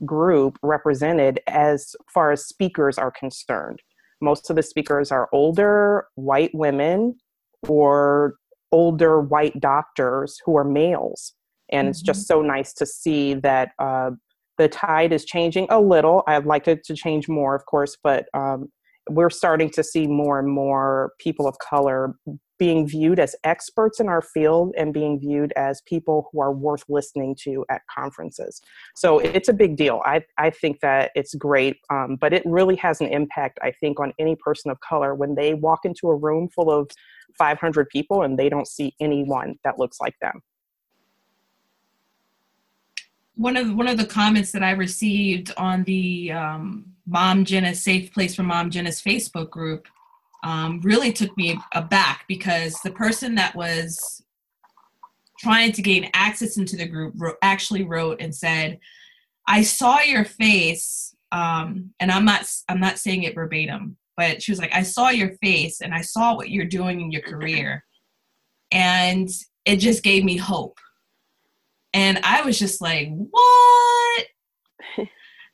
group 0.06 0.58
represented 0.64 1.42
as 1.48 1.96
far 2.14 2.32
as 2.32 2.46
speakers 2.46 2.98
are 2.98 3.12
concerned. 3.12 3.82
Most 4.22 4.50
of 4.50 4.56
the 4.56 4.64
speakers 4.64 5.12
are 5.12 5.30
older 5.34 6.06
white 6.16 6.52
women 6.54 7.18
or 7.68 8.36
older 8.72 9.20
white 9.22 9.60
doctors 9.60 10.40
who 10.46 10.58
are 10.58 10.64
males. 10.64 11.34
And 11.72 11.86
mm-hmm. 11.86 11.92
it's 11.92 12.02
just 12.02 12.22
mm-hmm. 12.22 12.40
so 12.40 12.42
nice 12.42 12.74
to 12.74 12.86
see 12.86 13.34
that 13.36 13.72
uh, 13.80 14.12
the 14.58 14.68
tide 14.68 15.14
is 15.14 15.26
changing 15.26 15.68
a 15.70 15.80
little. 15.80 16.24
I'd 16.28 16.46
like 16.46 16.68
it 16.68 16.84
to 16.86 16.96
change 16.96 17.28
more, 17.28 17.56
of 17.56 17.66
course, 17.66 17.98
but 18.04 18.26
um, 18.34 18.70
we're 19.10 19.30
starting 19.30 19.70
to 19.72 19.84
see 19.84 20.08
more 20.08 20.40
and 20.40 20.50
more 20.50 21.14
people 21.20 21.48
of 21.48 21.58
color 21.60 22.16
being 22.60 22.86
viewed 22.86 23.20
as 23.20 23.36
experts 23.46 24.02
in 24.02 24.10
our 24.10 24.22
field 24.22 24.74
and 24.78 24.94
being 24.94 25.18
viewed 25.18 25.54
as 25.56 25.82
people 25.88 26.28
who 26.32 26.42
are 26.42 26.52
worth 26.52 26.84
listening 26.90 27.34
to 27.44 27.66
at 27.70 27.82
conferences. 27.90 28.62
So 28.96 29.20
it's 29.20 29.48
a 29.48 29.54
big 29.54 29.78
deal. 29.78 30.02
I, 30.06 30.24
I 30.38 30.50
think 30.50 30.82
that 30.82 31.12
it's 31.16 31.34
great, 31.36 31.78
um, 31.90 32.18
but 32.20 32.34
it 32.34 32.44
really 32.46 32.76
has 32.76 33.00
an 33.00 33.08
impact, 33.08 33.60
I 33.62 33.72
think, 33.72 34.00
on 34.00 34.12
any 34.20 34.36
person 34.36 34.70
of 34.70 34.80
color 34.82 35.16
when 35.16 35.36
they 35.36 35.54
walk 35.54 35.86
into 35.86 36.10
a 36.10 36.16
room 36.16 36.50
full 36.54 36.70
of 36.70 36.92
500 37.40 37.90
people 37.90 38.22
and 38.22 38.38
they 38.38 38.50
don't 38.50 38.68
see 38.68 38.94
anyone 39.00 39.56
that 39.64 39.80
looks 39.80 40.00
like 40.00 40.16
them. 40.22 40.42
One 43.36 43.56
of 43.56 43.74
one 43.74 43.88
of 43.88 43.98
the 43.98 44.06
comments 44.06 44.52
that 44.52 44.64
I 44.64 44.72
received 44.72 45.54
on 45.56 45.86
the 45.86 46.34
um, 46.34 46.86
Mom 47.08 47.46
Jenna 47.46 47.74
Safe 47.74 48.14
Place 48.14 48.36
for 48.36 48.44
Mom 48.44 48.70
Jenna's 48.70 49.02
Facebook 49.02 49.50
group 49.50 49.88
um, 50.44 50.82
really 50.84 51.14
took 51.14 51.36
me 51.38 51.58
aback 51.74 52.26
because 52.28 52.78
the 52.84 52.92
person 52.92 53.36
that 53.36 53.56
was 53.56 54.22
trying 55.40 55.72
to 55.72 55.82
gain 55.82 56.10
access 56.14 56.58
into 56.58 56.76
the 56.76 56.86
group 56.86 57.14
wrote, 57.18 57.38
actually 57.42 57.84
wrote 57.84 58.20
and 58.20 58.36
said, 58.36 58.78
"I 59.48 59.64
saw 59.64 60.02
your 60.02 60.26
face, 60.26 61.16
um, 61.32 61.94
and 62.02 62.12
I'm 62.12 62.26
not 62.26 62.46
I'm 62.68 62.82
not 62.82 63.00
saying 63.00 63.24
it 63.24 63.36
verbatim, 63.36 63.96
but 64.20 64.44
she 64.44 64.52
was 64.52 64.60
like, 64.60 64.76
I 64.76 64.84
saw 64.84 65.12
your 65.12 65.32
face 65.38 65.80
and 65.80 65.94
I 65.94 66.02
saw 66.02 66.36
what 66.36 66.50
you're 66.50 66.66
doing 66.66 67.00
in 67.00 67.10
your 67.10 67.22
career, 67.22 67.86
and 68.70 69.30
it 69.64 69.78
just 69.78 70.04
gave 70.04 70.26
me 70.26 70.36
hope." 70.36 70.78
And 71.94 72.20
I 72.24 72.42
was 72.42 72.60
just 72.60 72.82
like, 72.82 73.08
"What?" 73.12 74.26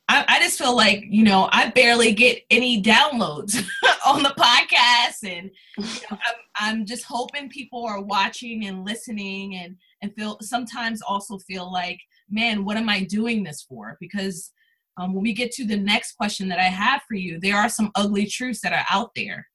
I, 0.08 0.24
I, 0.28 0.40
just 0.40 0.58
feel 0.58 0.76
like 0.76 1.04
you 1.08 1.22
know 1.22 1.48
I 1.52 1.70
barely 1.70 2.12
get 2.12 2.42
any 2.50 2.82
downloads 2.82 3.56
on 4.06 4.24
the 4.24 4.34
podcast, 4.36 5.22
and 5.22 5.48
you 5.78 5.84
know, 6.10 6.18
I'm, 6.26 6.34
I'm 6.56 6.86
just 6.86 7.04
hoping 7.04 7.48
people 7.48 7.86
are 7.86 8.02
watching 8.02 8.66
and 8.66 8.84
listening, 8.84 9.54
and 9.54 9.76
and 10.02 10.12
feel 10.16 10.38
sometimes 10.40 11.02
also 11.02 11.38
feel 11.38 11.72
like, 11.72 12.00
man, 12.28 12.64
what 12.64 12.76
am 12.76 12.88
I 12.88 13.04
doing 13.04 13.44
this 13.44 13.62
for? 13.62 13.96
Because 14.00 14.50
um, 14.96 15.14
when 15.14 15.22
we 15.22 15.32
get 15.32 15.52
to 15.52 15.66
the 15.66 15.76
next 15.76 16.12
question 16.12 16.48
that 16.48 16.58
I 16.58 16.64
have 16.64 17.02
for 17.06 17.14
you, 17.14 17.38
there 17.38 17.56
are 17.56 17.68
some 17.68 17.90
ugly 17.94 18.26
truths 18.26 18.60
that 18.62 18.72
are 18.72 18.86
out 18.90 19.10
there 19.14 19.46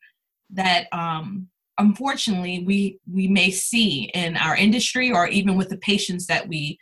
that 0.51 0.87
um, 0.91 1.47
unfortunately 1.77 2.63
we 2.65 2.99
we 3.11 3.27
may 3.27 3.49
see 3.49 4.11
in 4.13 4.37
our 4.37 4.55
industry 4.55 5.11
or 5.11 5.27
even 5.27 5.55
with 5.57 5.69
the 5.69 5.77
patients 5.77 6.27
that 6.27 6.47
we 6.47 6.77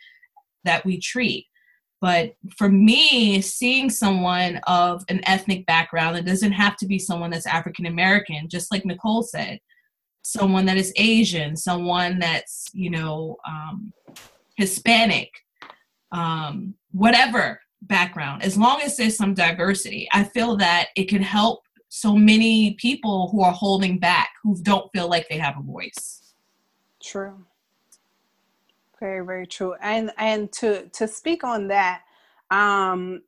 that 0.64 0.84
we 0.84 0.98
treat. 0.98 1.46
But 2.00 2.34
for 2.56 2.68
me, 2.68 3.42
seeing 3.42 3.90
someone 3.90 4.60
of 4.66 5.04
an 5.08 5.20
ethnic 5.24 5.66
background, 5.66 6.16
it 6.16 6.24
doesn't 6.24 6.52
have 6.52 6.76
to 6.78 6.86
be 6.86 6.98
someone 6.98 7.30
that's 7.30 7.46
African 7.46 7.86
American, 7.86 8.48
just 8.48 8.72
like 8.72 8.86
Nicole 8.86 9.22
said, 9.22 9.58
someone 10.22 10.64
that 10.66 10.78
is 10.78 10.94
Asian, 10.96 11.56
someone 11.56 12.18
that's, 12.18 12.68
you 12.72 12.88
know, 12.88 13.36
um, 13.46 13.92
Hispanic, 14.56 15.30
um, 16.12 16.74
whatever 16.92 17.60
background, 17.82 18.42
as 18.42 18.56
long 18.56 18.80
as 18.82 18.96
there's 18.96 19.16
some 19.16 19.34
diversity, 19.34 20.08
I 20.12 20.24
feel 20.24 20.56
that 20.58 20.88
it 20.96 21.08
can 21.08 21.22
help 21.22 21.62
so 21.88 22.14
many 22.14 22.74
people 22.74 23.28
who 23.30 23.42
are 23.42 23.52
holding 23.52 23.98
back, 23.98 24.30
who 24.42 24.56
don't 24.62 24.90
feel 24.92 25.08
like 25.08 25.28
they 25.28 25.38
have 25.38 25.56
a 25.58 25.62
voice. 25.62 26.34
True. 27.02 27.44
Very, 29.00 29.24
very 29.24 29.46
true. 29.46 29.74
And 29.80 30.12
and 30.18 30.52
to 30.52 30.86
to 30.88 31.08
speak 31.08 31.42
on 31.42 31.68
that, 31.68 32.02
um, 32.50 33.22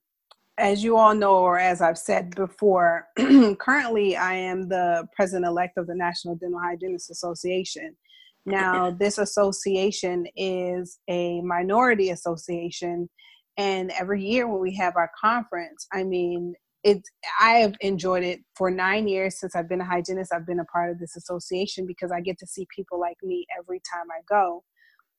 as 0.58 0.84
you 0.84 0.96
all 0.96 1.14
know, 1.14 1.36
or 1.38 1.58
as 1.58 1.80
I've 1.80 1.98
said 1.98 2.34
before, 2.34 3.08
currently 3.58 4.16
I 4.16 4.34
am 4.34 4.68
the 4.68 5.08
president 5.16 5.46
elect 5.46 5.78
of 5.78 5.86
the 5.86 5.94
National 5.94 6.36
Dental 6.36 6.60
Hygienists 6.60 7.10
Association. 7.10 7.96
Now, 8.44 8.90
this 8.90 9.18
association 9.18 10.26
is 10.36 10.98
a 11.08 11.40
minority 11.42 12.10
association, 12.10 13.08
and 13.56 13.92
every 13.98 14.24
year 14.24 14.48
when 14.48 14.60
we 14.60 14.74
have 14.76 14.96
our 14.96 15.10
conference, 15.20 15.86
I 15.92 16.04
mean, 16.04 16.54
it's 16.84 17.08
I 17.40 17.52
have 17.58 17.74
enjoyed 17.80 18.24
it 18.24 18.40
for 18.56 18.70
nine 18.70 19.06
years 19.06 19.38
since 19.38 19.54
I've 19.54 19.68
been 19.68 19.80
a 19.80 19.84
hygienist. 19.84 20.32
I've 20.32 20.46
been 20.46 20.60
a 20.60 20.64
part 20.64 20.90
of 20.90 20.98
this 20.98 21.16
association 21.16 21.86
because 21.86 22.10
I 22.10 22.20
get 22.20 22.38
to 22.38 22.46
see 22.46 22.66
people 22.74 22.98
like 22.98 23.18
me 23.22 23.46
every 23.58 23.80
time 23.92 24.06
I 24.10 24.20
go. 24.28 24.64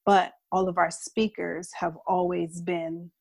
But 0.05 0.33
all 0.51 0.67
of 0.67 0.77
our 0.77 0.91
speakers 0.91 1.69
have 1.79 1.95
always 2.07 2.61
been 2.61 3.11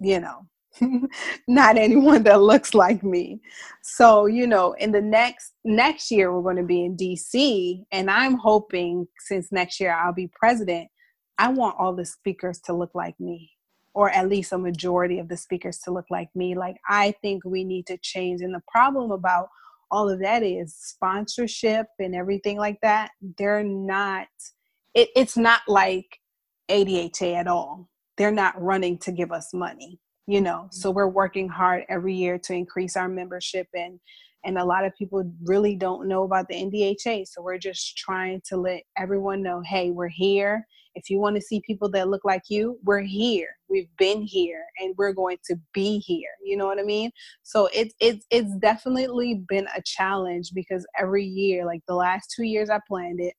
you 0.00 0.20
know 0.20 0.46
not 1.48 1.76
anyone 1.76 2.22
that 2.22 2.40
looks 2.40 2.74
like 2.74 3.02
me. 3.04 3.40
So 3.82 4.26
you 4.26 4.46
know 4.46 4.72
in 4.72 4.92
the 4.92 5.02
next 5.02 5.52
next 5.64 6.10
year 6.10 6.32
we're 6.32 6.42
going 6.42 6.56
to 6.56 6.62
be 6.62 6.84
in 6.84 6.96
dc 6.96 7.84
and 7.92 8.10
i'm 8.10 8.34
hoping 8.34 9.06
since 9.18 9.52
next 9.52 9.78
year 9.78 9.92
i'll 9.92 10.12
be 10.12 10.30
president 10.32 10.88
i 11.38 11.48
want 11.48 11.76
all 11.78 11.94
the 11.94 12.04
speakers 12.04 12.60
to 12.64 12.72
look 12.72 12.90
like 12.94 13.14
me 13.20 13.50
or 13.94 14.10
at 14.10 14.28
least 14.28 14.52
a 14.52 14.58
majority 14.58 15.18
of 15.18 15.28
the 15.28 15.36
speakers 15.36 15.78
to 15.78 15.90
look 15.90 16.06
like 16.10 16.28
me 16.34 16.54
like 16.54 16.76
i 16.88 17.12
think 17.22 17.44
we 17.44 17.64
need 17.64 17.86
to 17.86 17.98
change 17.98 18.40
and 18.40 18.54
the 18.54 18.62
problem 18.70 19.10
about 19.10 19.48
all 19.90 20.08
of 20.08 20.20
that 20.20 20.42
is 20.42 20.74
sponsorship 20.76 21.86
and 21.98 22.14
everything 22.14 22.56
like 22.56 22.78
that 22.82 23.10
they're 23.36 23.64
not 23.64 24.28
it, 24.94 25.08
it's 25.14 25.36
not 25.36 25.60
like 25.68 26.20
ADHA 26.70 27.34
at 27.34 27.48
all. 27.48 27.88
They're 28.16 28.30
not 28.30 28.60
running 28.60 28.98
to 28.98 29.12
give 29.12 29.32
us 29.32 29.52
money, 29.52 29.98
you 30.26 30.40
know. 30.40 30.68
So 30.70 30.88
mm-hmm. 30.88 30.96
we're 30.96 31.08
working 31.08 31.48
hard 31.48 31.84
every 31.88 32.14
year 32.14 32.38
to 32.38 32.54
increase 32.54 32.96
our 32.96 33.08
membership 33.08 33.66
and 33.74 33.98
and 34.42 34.56
a 34.56 34.64
lot 34.64 34.86
of 34.86 34.96
people 34.96 35.30
really 35.44 35.76
don't 35.76 36.08
know 36.08 36.22
about 36.22 36.48
the 36.48 36.54
NDHA. 36.54 37.28
So 37.28 37.42
we're 37.42 37.58
just 37.58 37.98
trying 37.98 38.40
to 38.46 38.56
let 38.56 38.84
everyone 38.96 39.42
know, 39.42 39.60
hey, 39.60 39.90
we're 39.90 40.08
here. 40.08 40.66
If 40.94 41.08
you 41.08 41.18
want 41.18 41.36
to 41.36 41.42
see 41.42 41.62
people 41.66 41.90
that 41.90 42.08
look 42.08 42.24
like 42.24 42.42
you, 42.48 42.78
we're 42.82 43.02
here. 43.02 43.48
We've 43.68 43.88
been 43.98 44.22
here 44.22 44.64
and 44.80 44.94
we're 44.96 45.12
going 45.12 45.38
to 45.46 45.56
be 45.72 45.98
here. 45.98 46.30
You 46.44 46.56
know 46.56 46.66
what 46.66 46.78
I 46.78 46.82
mean? 46.82 47.10
So 47.42 47.68
it's 47.72 47.94
it's 48.00 48.26
it's 48.30 48.54
definitely 48.56 49.42
been 49.48 49.68
a 49.76 49.82
challenge 49.84 50.50
because 50.54 50.86
every 50.98 51.24
year, 51.24 51.64
like 51.64 51.80
the 51.86 51.94
last 51.94 52.32
two 52.34 52.44
years 52.44 52.70
I 52.70 52.80
planned 52.88 53.20
it, 53.20 53.34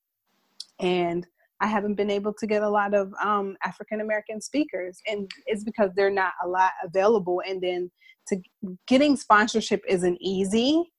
and 0.78 1.26
I 1.60 1.66
haven't 1.66 1.94
been 1.94 2.10
able 2.10 2.34
to 2.34 2.46
get 2.46 2.62
a 2.62 2.68
lot 2.68 2.92
of 2.92 3.12
um, 3.22 3.56
African 3.64 4.00
American 4.00 4.40
speakers, 4.40 5.00
and 5.06 5.30
it's 5.46 5.62
because 5.62 5.90
they're 5.94 6.10
not 6.10 6.32
a 6.44 6.48
lot 6.48 6.72
available. 6.82 7.42
And 7.46 7.62
then 7.62 7.90
to 8.28 8.40
getting 8.86 9.16
sponsorship 9.16 9.82
isn't 9.88 10.18
easy, 10.20 10.91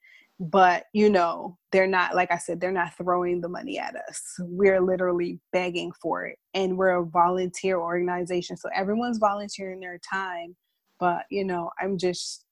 but 0.51 0.85
you 0.93 1.09
know 1.09 1.57
they're 1.71 1.87
not 1.87 2.15
like 2.15 2.31
I 2.31 2.37
said, 2.37 2.59
they're 2.59 2.71
not 2.71 2.95
throwing 2.97 3.41
the 3.41 3.49
money 3.49 3.79
at 3.79 3.95
us. 3.95 4.21
We're 4.39 4.81
literally 4.81 5.39
begging 5.51 5.91
for 6.01 6.25
it, 6.25 6.37
and 6.53 6.77
we're 6.77 7.01
a 7.01 7.05
volunteer 7.05 7.79
organization, 7.79 8.57
so 8.57 8.69
everyone's 8.75 9.19
volunteering 9.19 9.79
their 9.79 9.99
time. 10.09 10.55
But 10.99 11.23
you 11.29 11.45
know, 11.45 11.71
I'm 11.79 11.97
just 11.97 12.45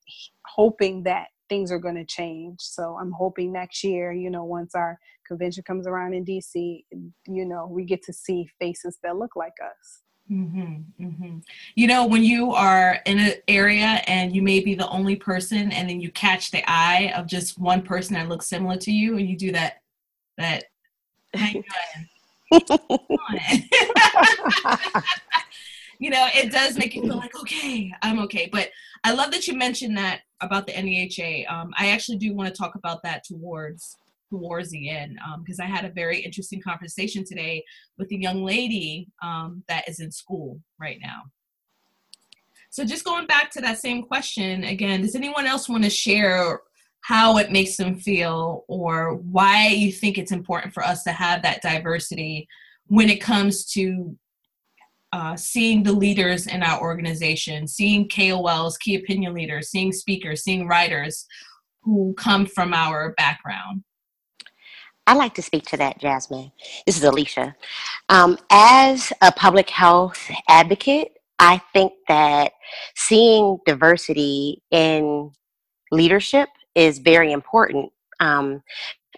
hoping 0.45 1.03
that 1.03 1.27
things 1.49 1.71
are 1.71 1.79
going 1.79 1.95
to 1.95 2.05
change. 2.05 2.59
So 2.61 2.97
I'm 2.99 3.11
hoping 3.11 3.51
next 3.51 3.83
year, 3.83 4.13
you 4.13 4.29
know, 4.29 4.45
once 4.45 4.73
our 4.73 4.97
convention 5.27 5.63
comes 5.67 5.85
around 5.85 6.13
in 6.13 6.23
DC, 6.23 6.85
you 7.27 7.45
know, 7.45 7.67
we 7.69 7.83
get 7.83 8.01
to 8.03 8.13
see 8.13 8.47
faces 8.59 8.97
that 9.03 9.17
look 9.17 9.35
like 9.35 9.53
us. 9.61 10.01
Mm-hmm, 10.31 11.05
mm-hmm. 11.05 11.37
You 11.75 11.87
know, 11.87 12.05
when 12.05 12.23
you 12.23 12.53
are 12.53 12.99
in 13.05 13.19
an 13.19 13.33
area 13.49 14.01
and 14.07 14.33
you 14.33 14.41
may 14.41 14.61
be 14.61 14.75
the 14.75 14.87
only 14.87 15.17
person, 15.17 15.73
and 15.73 15.89
then 15.89 15.99
you 15.99 16.09
catch 16.11 16.51
the 16.51 16.63
eye 16.67 17.11
of 17.15 17.27
just 17.27 17.59
one 17.59 17.81
person 17.81 18.13
that 18.13 18.29
looks 18.29 18.47
similar 18.47 18.77
to 18.77 18.91
you, 18.91 19.17
and 19.17 19.27
you 19.27 19.37
do 19.37 19.51
that, 19.51 19.81
that, 20.37 20.65
you 25.99 26.09
know, 26.09 26.27
it 26.33 26.51
does 26.51 26.77
make 26.77 26.95
you 26.95 27.01
feel 27.01 27.17
like, 27.17 27.37
okay, 27.39 27.91
I'm 28.01 28.19
okay. 28.19 28.47
But 28.49 28.69
I 29.03 29.13
love 29.13 29.31
that 29.31 29.47
you 29.47 29.55
mentioned 29.55 29.97
that 29.97 30.21
about 30.39 30.65
the 30.65 30.73
NDHA. 30.73 31.51
Um, 31.51 31.73
I 31.77 31.89
actually 31.89 32.17
do 32.17 32.33
want 32.33 32.47
to 32.47 32.55
talk 32.55 32.75
about 32.75 33.03
that 33.03 33.25
towards 33.25 33.97
towards 34.31 34.71
the 34.71 34.89
end 34.89 35.19
because 35.43 35.59
um, 35.59 35.65
I 35.65 35.69
had 35.69 35.85
a 35.85 35.91
very 35.91 36.19
interesting 36.19 36.61
conversation 36.61 37.23
today 37.23 37.63
with 37.97 38.11
a 38.11 38.19
young 38.19 38.43
lady 38.43 39.09
um, 39.21 39.63
that 39.67 39.87
is 39.87 39.99
in 39.99 40.11
school 40.11 40.59
right 40.79 40.97
now. 41.01 41.23
So 42.69 42.85
just 42.85 43.03
going 43.03 43.27
back 43.27 43.51
to 43.51 43.61
that 43.61 43.79
same 43.79 44.01
question 44.01 44.63
again, 44.63 45.01
does 45.01 45.15
anyone 45.15 45.45
else 45.45 45.67
want 45.67 45.83
to 45.83 45.89
share 45.89 46.61
how 47.01 47.37
it 47.37 47.51
makes 47.51 47.75
them 47.75 47.97
feel 47.97 48.63
or 48.67 49.15
why 49.15 49.67
you 49.67 49.91
think 49.91 50.17
it's 50.17 50.31
important 50.31 50.73
for 50.73 50.83
us 50.83 51.03
to 51.03 51.11
have 51.11 51.41
that 51.41 51.61
diversity 51.61 52.47
when 52.87 53.09
it 53.09 53.19
comes 53.19 53.65
to 53.71 54.15
uh, 55.11 55.35
seeing 55.35 55.83
the 55.83 55.91
leaders 55.91 56.47
in 56.47 56.63
our 56.63 56.79
organization, 56.79 57.67
seeing 57.67 58.07
KOLs, 58.07 58.79
key 58.79 58.95
opinion 58.95 59.33
leaders, 59.33 59.69
seeing 59.69 59.91
speakers, 59.91 60.43
seeing 60.43 60.67
writers 60.67 61.25
who 61.81 62.13
come 62.17 62.45
from 62.45 62.73
our 62.73 63.13
background. 63.17 63.83
I'd 65.07 65.17
like 65.17 65.33
to 65.35 65.41
speak 65.41 65.65
to 65.67 65.77
that, 65.77 65.99
Jasmine. 65.99 66.51
This 66.85 66.97
is 66.97 67.03
Alicia. 67.03 67.55
Um, 68.09 68.37
as 68.49 69.11
a 69.21 69.31
public 69.31 69.69
health 69.69 70.29
advocate, 70.47 71.13
I 71.39 71.59
think 71.73 71.93
that 72.07 72.53
seeing 72.95 73.57
diversity 73.65 74.61
in 74.71 75.31
leadership 75.91 76.49
is 76.75 76.99
very 76.99 77.31
important 77.31 77.91
um, 78.19 78.61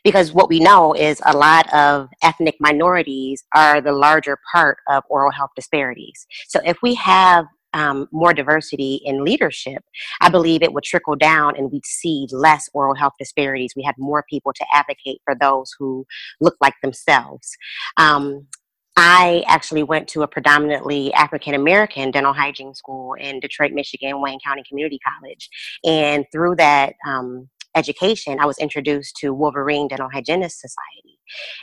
because 0.03 0.33
what 0.33 0.49
we 0.49 0.59
know 0.59 0.93
is 0.93 1.21
a 1.25 1.35
lot 1.35 1.71
of 1.73 2.09
ethnic 2.23 2.55
minorities 2.59 3.43
are 3.53 3.81
the 3.81 3.91
larger 3.91 4.37
part 4.51 4.77
of 4.89 5.03
oral 5.09 5.31
health 5.31 5.51
disparities. 5.55 6.25
So 6.47 6.59
if 6.65 6.77
we 6.81 6.95
have 6.95 7.45
um, 7.73 8.07
more 8.11 8.33
diversity 8.33 9.01
in 9.05 9.23
leadership, 9.23 9.83
I 10.21 10.29
believe 10.29 10.61
it 10.61 10.73
would 10.73 10.83
trickle 10.83 11.15
down 11.15 11.55
and 11.57 11.71
we'd 11.71 11.85
see 11.85 12.27
less 12.31 12.69
oral 12.73 12.95
health 12.95 13.13
disparities. 13.19 13.73
We 13.75 13.83
had 13.83 13.95
more 13.97 14.23
people 14.29 14.53
to 14.53 14.65
advocate 14.73 15.21
for 15.25 15.35
those 15.35 15.71
who 15.77 16.05
look 16.39 16.55
like 16.61 16.75
themselves. 16.81 17.55
Um, 17.97 18.47
I 18.95 19.43
actually 19.47 19.83
went 19.83 20.07
to 20.09 20.21
a 20.21 20.27
predominantly 20.27 21.11
African 21.13 21.55
American 21.55 22.11
dental 22.11 22.33
hygiene 22.33 22.75
school 22.75 23.15
in 23.15 23.39
Detroit, 23.39 23.71
Michigan, 23.71 24.21
Wayne 24.21 24.39
County 24.45 24.63
Community 24.67 24.99
College. 25.03 25.49
And 25.83 26.25
through 26.31 26.57
that 26.57 26.93
um, 27.07 27.49
education, 27.75 28.39
I 28.39 28.45
was 28.45 28.59
introduced 28.59 29.15
to 29.17 29.33
Wolverine 29.33 29.87
Dental 29.87 30.09
Hygienist 30.13 30.59
Society. 30.59 31.17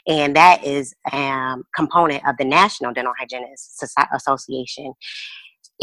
And 0.09 0.35
that 0.35 0.65
is 0.65 0.95
a 1.13 1.17
um, 1.17 1.65
component 1.75 2.27
of 2.27 2.37
the 2.37 2.45
National 2.45 2.93
Dental 2.93 3.15
Hygienist 3.19 3.85
Association. 4.13 4.95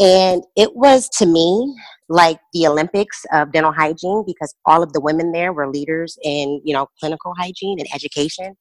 And 0.00 0.44
it 0.56 0.76
was 0.76 1.08
to 1.18 1.26
me 1.26 1.74
like 2.08 2.38
the 2.52 2.66
Olympics 2.66 3.24
of 3.32 3.52
dental 3.52 3.72
hygiene 3.72 4.24
because 4.26 4.54
all 4.64 4.82
of 4.82 4.92
the 4.92 5.00
women 5.00 5.32
there 5.32 5.52
were 5.52 5.68
leaders 5.68 6.16
in, 6.22 6.60
you 6.64 6.72
know, 6.72 6.86
clinical 7.00 7.34
hygiene 7.36 7.78
and 7.78 7.88
education. 7.94 8.56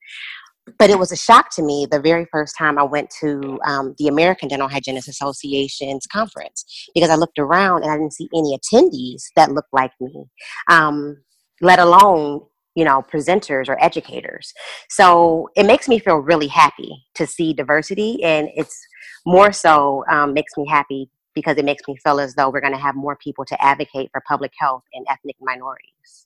But 0.77 0.89
it 0.89 0.99
was 0.99 1.13
a 1.13 1.15
shock 1.15 1.49
to 1.55 1.63
me 1.63 1.87
the 1.89 2.01
very 2.01 2.25
first 2.29 2.57
time 2.57 2.77
I 2.77 2.83
went 2.83 3.09
to 3.21 3.57
um, 3.65 3.95
the 3.99 4.09
American 4.09 4.49
Dental 4.49 4.67
Hygienists 4.67 5.07
Association's 5.07 6.05
conference 6.07 6.65
because 6.93 7.09
I 7.09 7.15
looked 7.15 7.39
around 7.39 7.83
and 7.83 7.91
I 7.91 7.95
didn't 7.95 8.13
see 8.13 8.27
any 8.35 8.57
attendees 8.57 9.23
that 9.37 9.51
looked 9.51 9.71
like 9.71 9.91
me. 10.01 10.25
Um, 10.69 11.17
let 11.61 11.79
alone 11.79 12.41
you 12.75 12.85
know 12.85 13.03
presenters 13.11 13.67
or 13.67 13.83
educators 13.83 14.53
so 14.87 15.49
it 15.55 15.65
makes 15.65 15.87
me 15.89 15.97
feel 15.97 16.17
really 16.17 16.45
happy 16.45 17.03
to 17.15 17.25
see 17.25 17.51
diversity 17.51 18.23
and 18.23 18.49
it's 18.55 18.79
more 19.25 19.51
so 19.51 20.05
um, 20.11 20.31
makes 20.33 20.55
me 20.55 20.65
happy 20.69 21.09
because 21.39 21.57
it 21.57 21.65
makes 21.65 21.83
me 21.87 21.95
feel 21.97 22.19
as 22.19 22.33
though 22.35 22.49
we're 22.49 22.61
going 22.61 22.73
to 22.73 22.79
have 22.79 22.95
more 22.95 23.15
people 23.15 23.45
to 23.45 23.63
advocate 23.63 24.09
for 24.11 24.21
public 24.27 24.51
health 24.59 24.83
and 24.93 25.05
ethnic 25.09 25.35
minorities. 25.39 26.25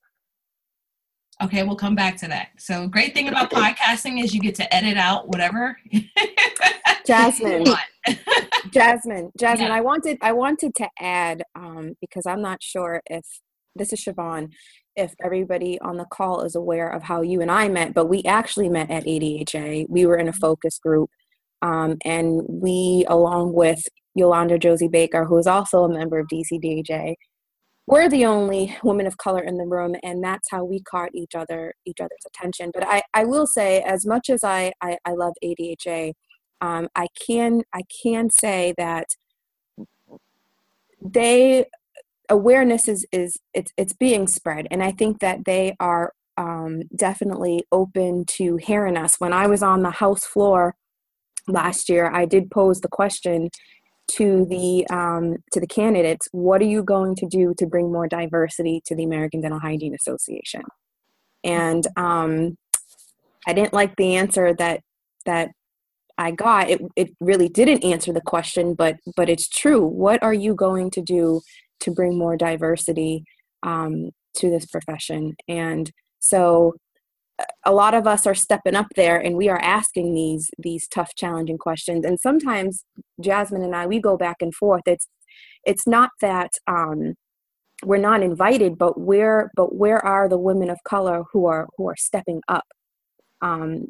Okay 1.43 1.63
we'll 1.63 1.75
come 1.75 1.95
back 1.95 2.17
to 2.17 2.27
that. 2.27 2.49
So 2.57 2.87
great 2.87 3.13
thing 3.13 3.27
about 3.27 3.51
podcasting 3.51 4.23
is 4.23 4.33
you 4.33 4.41
get 4.41 4.55
to 4.55 4.73
edit 4.73 4.97
out 4.97 5.27
whatever. 5.27 5.77
Jasmine. 7.05 7.65
Jasmine 8.71 9.31
jasmine 9.37 9.67
yeah. 9.67 9.75
i 9.75 9.81
wanted 9.81 10.17
i 10.21 10.31
wanted 10.31 10.73
to 10.75 10.87
add 10.99 11.43
um, 11.55 11.95
because 11.99 12.25
i'm 12.25 12.41
not 12.41 12.61
sure 12.61 13.01
if 13.07 13.25
this 13.75 13.91
is 13.91 14.03
Siobhan 14.03 14.49
if 14.95 15.13
everybody 15.23 15.79
on 15.81 15.97
the 15.97 16.05
call 16.05 16.41
is 16.41 16.55
aware 16.55 16.89
of 16.89 17.03
how 17.03 17.21
you 17.21 17.41
and 17.41 17.51
I 17.51 17.67
met, 17.67 17.93
but 17.93 18.07
we 18.07 18.23
actually 18.23 18.69
met 18.69 18.91
at 18.91 19.05
ADHA. 19.05 19.87
We 19.89 20.05
were 20.05 20.17
in 20.17 20.27
a 20.27 20.33
focus 20.33 20.79
group, 20.79 21.09
um, 21.61 21.97
and 22.03 22.41
we, 22.47 23.05
along 23.07 23.53
with 23.53 23.83
Yolanda 24.15 24.57
Josie 24.57 24.87
Baker, 24.87 25.25
who 25.25 25.37
is 25.37 25.47
also 25.47 25.83
a 25.83 25.89
member 25.89 26.19
of 26.19 26.27
DCDHA, 26.27 27.15
we're 27.87 28.09
the 28.09 28.25
only 28.25 28.77
women 28.83 29.07
of 29.07 29.17
color 29.17 29.43
in 29.43 29.57
the 29.57 29.65
room, 29.65 29.95
and 30.03 30.23
that's 30.23 30.49
how 30.49 30.63
we 30.63 30.81
caught 30.81 31.09
each 31.13 31.35
other 31.35 31.73
each 31.85 31.99
other's 31.99 32.25
attention. 32.25 32.71
But 32.73 32.87
I, 32.87 33.03
I 33.13 33.25
will 33.25 33.47
say, 33.47 33.81
as 33.81 34.05
much 34.05 34.29
as 34.29 34.43
I, 34.43 34.71
I, 34.81 34.97
I 35.05 35.11
love 35.11 35.33
ADHA, 35.43 36.13
um, 36.61 36.87
I 36.95 37.07
can 37.27 37.63
I 37.73 37.81
can 38.03 38.29
say 38.29 38.73
that 38.77 39.07
they 41.03 41.65
awareness 42.29 42.87
is 42.87 43.05
is 43.11 43.37
it's 43.53 43.71
it's 43.77 43.93
being 43.93 44.27
spread. 44.27 44.67
And 44.71 44.83
i 44.83 44.91
think 44.91 45.19
that 45.19 45.45
they 45.45 45.75
are 45.79 46.13
um, 46.37 46.83
definitely 46.95 47.65
open 47.71 48.25
to 48.37 48.57
hearing 48.57 48.97
us. 48.97 49.15
When 49.19 49.33
i 49.33 49.47
was 49.47 49.63
on 49.63 49.81
the 49.81 49.91
house 49.91 50.23
floor 50.25 50.75
last 51.47 51.89
year 51.89 52.09
i 52.13 52.25
did 52.25 52.51
pose 52.51 52.81
the 52.81 52.87
question 52.87 53.49
to 54.17 54.45
the 54.45 54.87
um, 54.89 55.37
to 55.51 55.59
the 55.59 55.67
candidates 55.67 56.27
what 56.31 56.61
are 56.61 56.65
you 56.65 56.83
going 56.83 57.15
to 57.15 57.25
do 57.25 57.53
to 57.57 57.65
bring 57.65 57.91
more 57.91 58.07
diversity 58.07 58.81
to 58.85 58.95
the 58.95 59.03
american 59.03 59.41
dental 59.41 59.59
hygiene 59.59 59.95
association? 59.95 60.63
And 61.43 61.85
um, 61.97 62.57
i 63.47 63.53
didn't 63.53 63.73
like 63.73 63.95
the 63.95 64.15
answer 64.15 64.53
that 64.55 64.81
that 65.25 65.49
i 66.17 66.31
got. 66.31 66.69
It, 66.69 66.81
it 66.95 67.09
really 67.19 67.49
didn't 67.49 67.83
answer 67.83 68.13
the 68.13 68.21
question 68.21 68.73
but 68.73 68.97
but 69.15 69.29
it's 69.29 69.47
true. 69.47 69.85
What 69.85 70.21
are 70.23 70.33
you 70.33 70.55
going 70.55 70.91
to 70.91 71.01
do 71.01 71.41
to 71.81 71.91
bring 71.91 72.17
more 72.17 72.37
diversity 72.37 73.25
um, 73.63 74.11
to 74.37 74.49
this 74.49 74.65
profession. 74.65 75.35
And 75.47 75.91
so 76.19 76.75
a 77.65 77.73
lot 77.73 77.93
of 77.93 78.07
us 78.07 78.25
are 78.25 78.35
stepping 78.35 78.75
up 78.75 78.87
there 78.95 79.19
and 79.19 79.35
we 79.35 79.49
are 79.49 79.59
asking 79.59 80.13
these 80.13 80.49
these 80.57 80.87
tough 80.87 81.13
challenging 81.15 81.57
questions. 81.57 82.05
And 82.05 82.19
sometimes 82.19 82.85
jasmine 83.21 83.63
and 83.63 83.75
i 83.75 83.85
we 83.87 83.99
go 83.99 84.17
back 84.17 84.37
and 84.41 84.53
forth. 84.55 84.83
It's 84.85 85.07
it's 85.63 85.87
not 85.87 86.09
that 86.21 86.51
um, 86.67 87.13
we're 87.83 87.97
not 87.97 88.23
invited 88.23 88.77
but 88.77 88.99
where 88.99 89.51
but 89.55 89.75
where 89.75 90.03
are 90.05 90.29
the 90.29 90.37
women 90.37 90.69
of 90.69 90.77
color 90.87 91.23
who 91.33 91.45
are 91.45 91.67
who 91.77 91.87
are 91.89 91.97
stepping 91.97 92.41
up? 92.47 92.65
Um, 93.41 93.87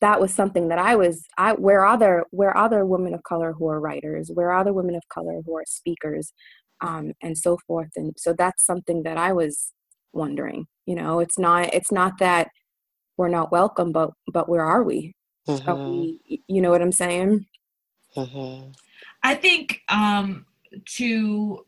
that 0.00 0.20
was 0.20 0.32
something 0.32 0.68
that 0.68 0.78
i 0.78 0.94
was 0.94 1.24
i 1.38 1.52
where 1.54 1.84
other 1.84 2.24
where 2.30 2.56
other 2.56 2.86
women 2.86 3.14
of 3.14 3.22
color 3.24 3.54
who 3.58 3.68
are 3.68 3.80
writers? 3.80 4.30
Where 4.32 4.50
are 4.52 4.60
other 4.60 4.72
women 4.72 4.94
of 4.94 5.02
color 5.08 5.40
who 5.44 5.56
are 5.56 5.64
speakers? 5.66 6.32
Um, 6.80 7.12
and 7.20 7.36
so 7.36 7.58
forth. 7.66 7.90
And 7.96 8.14
so 8.16 8.32
that's 8.32 8.64
something 8.64 9.02
that 9.04 9.16
i 9.18 9.32
was 9.32 9.72
wondering 10.12 10.66
you 10.88 10.94
know? 10.94 11.20
It's 11.20 11.38
not 11.38 11.74
it's 11.74 11.92
not 11.92 12.18
that 12.18 12.48
we're 13.18 13.28
not 13.28 13.52
welcome 13.52 13.92
but 13.92 14.12
but 14.32 14.48
where 14.48 14.64
are 14.64 14.82
we, 14.82 15.14
mm-hmm. 15.46 15.90
we 15.90 16.42
you 16.46 16.62
know 16.62 16.70
what 16.70 16.80
i'm 16.80 16.92
saying 16.92 17.44
mm-hmm. 18.16 18.70
i 19.22 19.34
think 19.34 19.82
um 19.88 20.46
to 20.86 21.66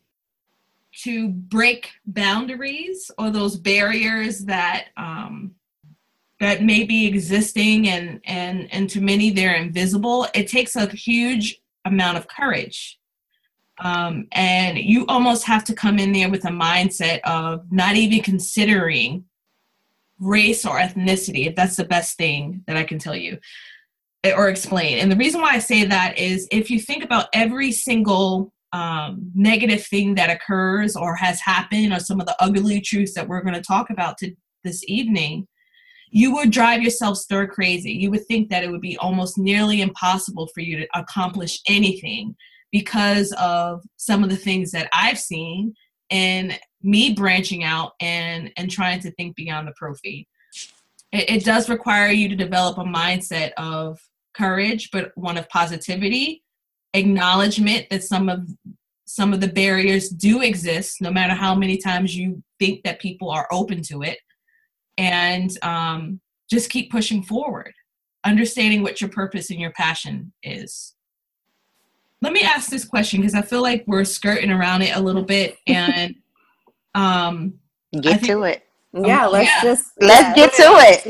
to 0.93 1.29
break 1.29 1.91
boundaries 2.07 3.11
or 3.19 3.31
those 3.31 3.57
barriers 3.57 4.41
that 4.47 4.87
um 4.97 5.55
that 6.39 6.63
may 6.63 6.85
be 6.85 7.07
existing 7.07 7.89
and 7.89 8.21
and 8.25 8.73
and 8.73 8.89
to 8.89 9.01
many 9.01 9.31
they're 9.31 9.57
invisible 9.57 10.27
it 10.35 10.49
takes 10.49 10.77
a 10.77 10.87
huge 10.87 11.61
amount 11.85 12.17
of 12.17 12.27
courage 12.29 12.99
um, 13.83 14.29
and 14.33 14.79
you 14.79 15.07
almost 15.07 15.45
have 15.47 15.65
to 15.65 15.75
come 15.75 15.99
in 15.99 16.13
there 16.13 16.29
with 16.29 16.45
a 16.45 16.51
mindset 16.51 17.21
of 17.21 17.73
not 17.73 17.97
even 17.97 18.21
considering 18.23 19.25
race 20.21 20.65
or 20.65 20.79
ethnicity 20.79 21.47
if 21.47 21.57
that's 21.57 21.77
the 21.77 21.85
best 21.85 22.17
thing 22.17 22.63
that 22.67 22.77
i 22.77 22.85
can 22.85 22.99
tell 22.99 23.17
you 23.17 23.39
eh, 24.25 24.33
or 24.37 24.49
explain 24.49 24.99
and 24.99 25.11
the 25.11 25.17
reason 25.17 25.41
why 25.41 25.51
i 25.51 25.59
say 25.59 25.85
that 25.85 26.19
is 26.19 26.47
if 26.51 26.71
you 26.71 26.79
think 26.79 27.03
about 27.03 27.27
every 27.33 27.73
single 27.73 28.53
um, 28.73 29.33
negative 29.35 29.85
thing 29.85 30.15
that 30.15 30.31
occurs 30.31 30.95
or 30.95 31.17
has 31.17 31.41
happened 31.41 31.93
or 31.93 31.99
some 31.99 32.21
of 32.21 32.27
the 32.27 32.37
ugly 32.39 32.81
truths 32.81 33.15
that 33.15 33.27
we're 33.27 33.43
going 33.43 33.55
to 33.55 33.61
talk 33.61 33.91
about 33.91 34.17
to 34.19 34.33
this 34.63 34.85
evening 34.87 35.49
you 36.11 36.35
would 36.35 36.51
drive 36.51 36.83
yourself 36.83 37.17
stir 37.17 37.47
crazy. 37.47 37.93
You 37.93 38.11
would 38.11 38.27
think 38.27 38.51
that 38.51 38.65
it 38.65 38.71
would 38.71 38.81
be 38.81 38.99
almost 38.99 39.39
nearly 39.39 39.81
impossible 39.81 40.49
for 40.49 40.61
you 40.61 40.77
to 40.79 40.89
accomplish 40.95 41.61
anything 41.69 42.35
because 42.73 43.33
of 43.39 43.83
some 43.97 44.23
of 44.23 44.31
the 44.31 44.37
things 44.37 44.73
that 44.73 44.89
I've 44.93 45.19
seen 45.19 45.75
and 46.11 46.59
me 46.83 47.13
branching 47.13 47.65
out 47.65 47.93
and 48.01 48.53
and 48.57 48.71
trying 48.71 49.01
to 49.01 49.11
think 49.13 49.37
beyond 49.37 49.69
the 49.69 49.73
prophy. 49.77 50.29
It, 51.13 51.31
it 51.31 51.45
does 51.45 51.69
require 51.69 52.11
you 52.11 52.29
to 52.29 52.37
develop 52.37 52.79
a 52.79 52.85
mindset 52.85 53.53
of 53.57 53.99
courage, 54.35 54.91
but 54.91 55.13
one 55.17 55.37
of 55.37 55.49
positivity, 55.49 56.43
acknowledgement 56.95 57.87
that 57.91 58.05
some 58.05 58.29
of 58.29 58.49
some 59.07 59.33
of 59.33 59.41
the 59.41 59.49
barriers 59.49 60.09
do 60.09 60.41
exist, 60.41 61.01
no 61.01 61.11
matter 61.11 61.35
how 61.35 61.53
many 61.55 61.77
times 61.77 62.17
you 62.17 62.43
think 62.61 62.85
that 62.85 63.01
people 63.01 63.29
are 63.29 63.49
open 63.51 63.83
to 63.83 64.03
it 64.03 64.19
and 64.97 65.51
um, 65.65 66.21
just 66.49 66.71
keep 66.71 66.93
pushing 66.93 67.23
forward, 67.23 67.73
understanding 68.25 68.83
what 68.83 69.01
your 69.01 69.11
purpose 69.11 69.51
and 69.51 69.59
your 69.59 69.73
passion 69.73 70.33
is. 70.45 70.95
Let 72.23 72.33
me 72.33 72.43
ask 72.43 72.71
this 72.71 72.85
question 72.85 73.21
because 73.21 73.35
I 73.35 73.43
feel 73.43 73.63
like 73.63 73.83
we're 73.89 74.05
skirting 74.05 74.51
around 74.51 74.83
it 74.83 74.95
a 74.95 75.01
little 75.01 75.25
bit 75.25 75.57
and 75.67 76.15
um, 76.95 77.55
get 77.93 78.21
think, 78.21 78.33
to 78.33 78.43
it. 78.43 78.67
Yeah, 78.93 79.27
um, 79.27 79.33
let's 79.33 79.49
yeah. 79.49 79.63
just 79.63 79.93
let's 80.01 80.37
yeah. 80.37 80.47
get 80.47 80.55
to 80.55 80.63
it. 80.79 81.07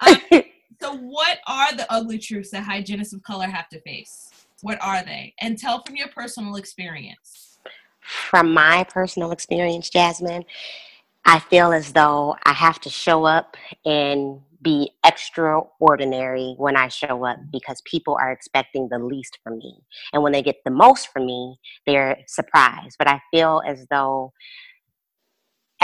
Yeah. 0.00 0.30
um, 0.32 0.42
so, 0.80 0.96
what 0.96 1.38
are 1.46 1.74
the 1.74 1.90
ugly 1.92 2.18
truths 2.18 2.50
that 2.50 2.64
hygienists 2.64 3.12
of 3.12 3.22
color 3.22 3.46
have 3.46 3.68
to 3.70 3.80
face? 3.80 4.30
What 4.62 4.80
are 4.80 5.04
they? 5.04 5.34
And 5.40 5.58
tell 5.58 5.82
from 5.82 5.96
your 5.96 6.08
personal 6.08 6.56
experience 6.56 7.42
from 8.02 8.52
my 8.52 8.84
personal 8.84 9.32
experience, 9.32 9.90
Jasmine, 9.90 10.44
I 11.24 11.38
feel 11.38 11.72
as 11.72 11.92
though 11.92 12.36
I 12.44 12.52
have 12.52 12.80
to 12.80 12.90
show 12.90 13.24
up 13.24 13.56
and 13.84 14.40
be 14.62 14.92
extraordinary 15.04 16.54
when 16.58 16.76
I 16.76 16.88
show 16.88 17.24
up 17.24 17.38
because 17.50 17.82
people 17.84 18.16
are 18.20 18.30
expecting 18.30 18.88
the 18.88 18.98
least 18.98 19.38
from 19.42 19.58
me. 19.58 19.78
And 20.12 20.22
when 20.22 20.32
they 20.32 20.42
get 20.42 20.56
the 20.64 20.70
most 20.70 21.08
from 21.08 21.26
me, 21.26 21.58
they're 21.86 22.18
surprised. 22.28 22.96
But 22.98 23.08
I 23.08 23.20
feel 23.32 23.62
as 23.66 23.86
though 23.90 24.32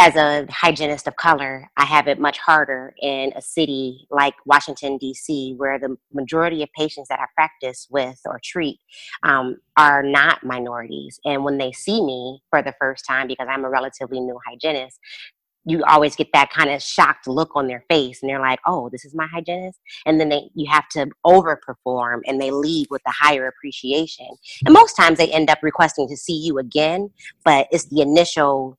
as 0.01 0.15
a 0.15 0.47
hygienist 0.49 1.09
of 1.09 1.17
color, 1.17 1.69
I 1.77 1.85
have 1.85 2.07
it 2.07 2.21
much 2.21 2.39
harder 2.39 2.95
in 3.03 3.33
a 3.35 3.43
city 3.43 4.07
like 4.13 4.35
Washington, 4.47 4.97
D.C., 4.97 5.55
where 5.57 5.77
the 5.77 5.97
majority 6.13 6.63
of 6.63 6.69
patients 6.77 7.09
that 7.09 7.19
I 7.19 7.25
practice 7.35 7.89
with 7.91 8.21
or 8.25 8.41
treat 8.45 8.79
um, 9.25 9.57
are 9.77 10.05
not 10.05 10.45
minorities. 10.45 11.19
And 11.25 11.43
when 11.43 11.59
they 11.59 11.73
see 11.73 12.01
me 12.01 12.41
for 12.49 12.63
the 12.63 12.75
first 12.81 13.07
time, 13.07 13.27
because 13.27 13.49
I'm 13.51 13.65
a 13.65 13.71
relatively 13.71 14.21
new 14.21 14.39
hygienist, 14.47 15.01
you 15.69 15.83
always 15.85 16.17
get 16.17 16.29
that 16.33 16.51
kind 16.51 16.71
of 16.71 16.83
shocked 16.83 17.27
look 17.27 17.51
on 17.55 17.67
their 17.67 17.85
face 17.89 18.23
and 18.23 18.31
they're 18.31 18.41
like 18.41 18.61
oh 18.67 18.89
this 18.91 19.05
is 19.05 19.15
my 19.15 19.27
hygienist 19.27 19.79
and 20.07 20.21
then 20.21 20.29
they 20.29 20.49
you 20.55 20.71
have 20.71 20.89
to 20.89 21.09
overperform 21.27 22.21
and 22.27 22.41
they 22.41 22.51
leave 22.51 22.87
with 22.91 23.03
a 23.07 23.13
higher 23.13 23.47
appreciation 23.47 24.29
and 24.65 24.75
most 24.75 24.95
times 24.95 25.19
they 25.19 25.31
end 25.33 25.51
up 25.51 25.59
requesting 25.63 26.09
to 26.09 26.17
see 26.17 26.37
you 26.37 26.59
again 26.59 27.09
but 27.45 27.67
it's 27.71 27.87
the 27.87 28.01
initial 28.01 28.79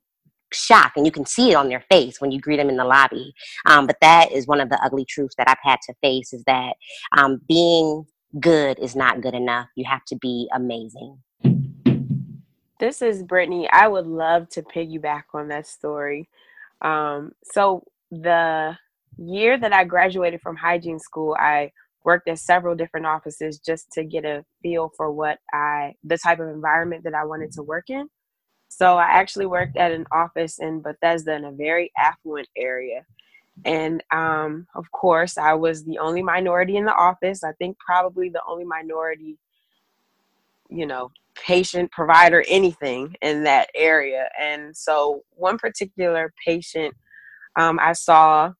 shock 0.51 0.93
and 0.95 1.05
you 1.05 1.11
can 1.11 1.25
see 1.25 1.51
it 1.51 1.55
on 1.55 1.69
their 1.69 1.83
face 1.91 2.19
when 2.19 2.31
you 2.31 2.39
greet 2.39 2.57
them 2.57 2.69
in 2.69 2.77
the 2.77 2.83
lobby 2.83 3.33
um, 3.67 3.85
but 3.85 3.97
that 4.01 4.31
is 4.31 4.47
one 4.47 4.59
of 4.59 4.69
the 4.69 4.83
ugly 4.83 5.05
truths 5.05 5.35
that 5.37 5.47
i've 5.47 5.57
had 5.61 5.79
to 5.85 5.93
face 6.01 6.33
is 6.33 6.43
that 6.45 6.73
um, 7.15 7.39
being 7.47 8.03
good 8.39 8.77
is 8.79 8.95
not 8.95 9.21
good 9.21 9.33
enough. 9.33 9.67
You 9.75 9.85
have 9.89 10.05
to 10.05 10.15
be 10.17 10.49
amazing. 10.53 11.17
This 12.79 13.01
is 13.01 13.23
brittany. 13.23 13.67
I 13.71 13.87
would 13.87 14.07
love 14.07 14.47
to 14.49 14.61
piggyback 14.61 15.23
on 15.33 15.49
that 15.49 15.67
story 15.67 16.29
um, 16.81 17.31
so 17.43 17.83
the 18.11 18.75
year 19.17 19.57
that 19.57 19.73
i 19.73 19.83
graduated 19.83 20.39
from 20.41 20.55
hygiene 20.55 20.99
school 20.99 21.35
i 21.39 21.71
worked 22.05 22.27
at 22.27 22.39
several 22.39 22.75
different 22.75 23.05
offices 23.05 23.59
just 23.59 23.91
to 23.91 24.03
get 24.03 24.25
a 24.25 24.43
feel 24.63 24.91
for 24.95 25.11
what 25.11 25.39
i 25.53 25.93
the 26.03 26.17
type 26.17 26.39
of 26.39 26.47
environment 26.47 27.03
that 27.03 27.13
i 27.13 27.23
wanted 27.23 27.51
to 27.51 27.61
work 27.61 27.89
in 27.89 28.09
so 28.69 28.97
I 28.97 29.05
actually 29.05 29.47
worked 29.47 29.77
at 29.77 29.91
an 29.91 30.05
office 30.11 30.59
in 30.59 30.81
Bethesda 30.81 31.33
in 31.33 31.43
a 31.43 31.51
very 31.51 31.91
affluent 31.97 32.47
area. 32.55 33.03
And 33.65 34.01
um, 34.13 34.67
of 34.75 34.89
course, 34.91 35.37
I 35.37 35.55
was 35.55 35.83
the 35.83 35.97
only 35.97 36.21
minority 36.21 36.77
in 36.77 36.85
the 36.85 36.93
office. 36.93 37.43
I 37.43 37.51
think 37.53 37.77
probably 37.79 38.29
the 38.29 38.43
only 38.47 38.63
minority, 38.63 39.37
you 40.69 40.85
know, 40.85 41.11
patient, 41.49 41.91
provider, 41.91 42.45
anything 42.47 43.15
in 43.23 43.43
that 43.43 43.69
area. 43.73 44.29
And 44.39 44.77
so, 44.77 45.23
one 45.31 45.57
particular 45.57 46.31
patient 46.45 46.93
um, 47.55 47.79
I 47.81 47.93
saw, 47.93 48.53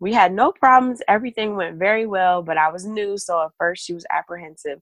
we 0.00 0.12
had 0.12 0.34
no 0.34 0.52
problems. 0.52 1.00
Everything 1.08 1.56
went 1.56 1.78
very 1.78 2.04
well, 2.04 2.42
but 2.42 2.58
I 2.58 2.70
was 2.70 2.84
new. 2.84 3.16
So, 3.16 3.42
at 3.42 3.52
first, 3.58 3.86
she 3.86 3.94
was 3.94 4.04
apprehensive. 4.10 4.80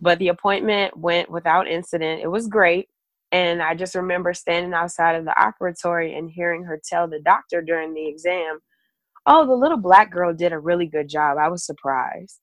But 0.00 0.20
the 0.20 0.28
appointment 0.28 0.96
went 0.96 1.28
without 1.28 1.66
incident. 1.66 2.22
It 2.22 2.30
was 2.30 2.46
great. 2.46 2.88
And 3.32 3.60
I 3.60 3.74
just 3.74 3.96
remember 3.96 4.32
standing 4.32 4.72
outside 4.72 5.16
of 5.16 5.24
the 5.24 5.34
operatory 5.36 6.16
and 6.16 6.30
hearing 6.30 6.62
her 6.62 6.80
tell 6.88 7.08
the 7.08 7.18
doctor 7.18 7.60
during 7.60 7.92
the 7.92 8.06
exam, 8.06 8.60
Oh, 9.26 9.44
the 9.44 9.54
little 9.54 9.78
black 9.78 10.12
girl 10.12 10.32
did 10.32 10.52
a 10.52 10.58
really 10.58 10.86
good 10.86 11.08
job. 11.08 11.38
I 11.38 11.48
was 11.48 11.66
surprised. 11.66 12.38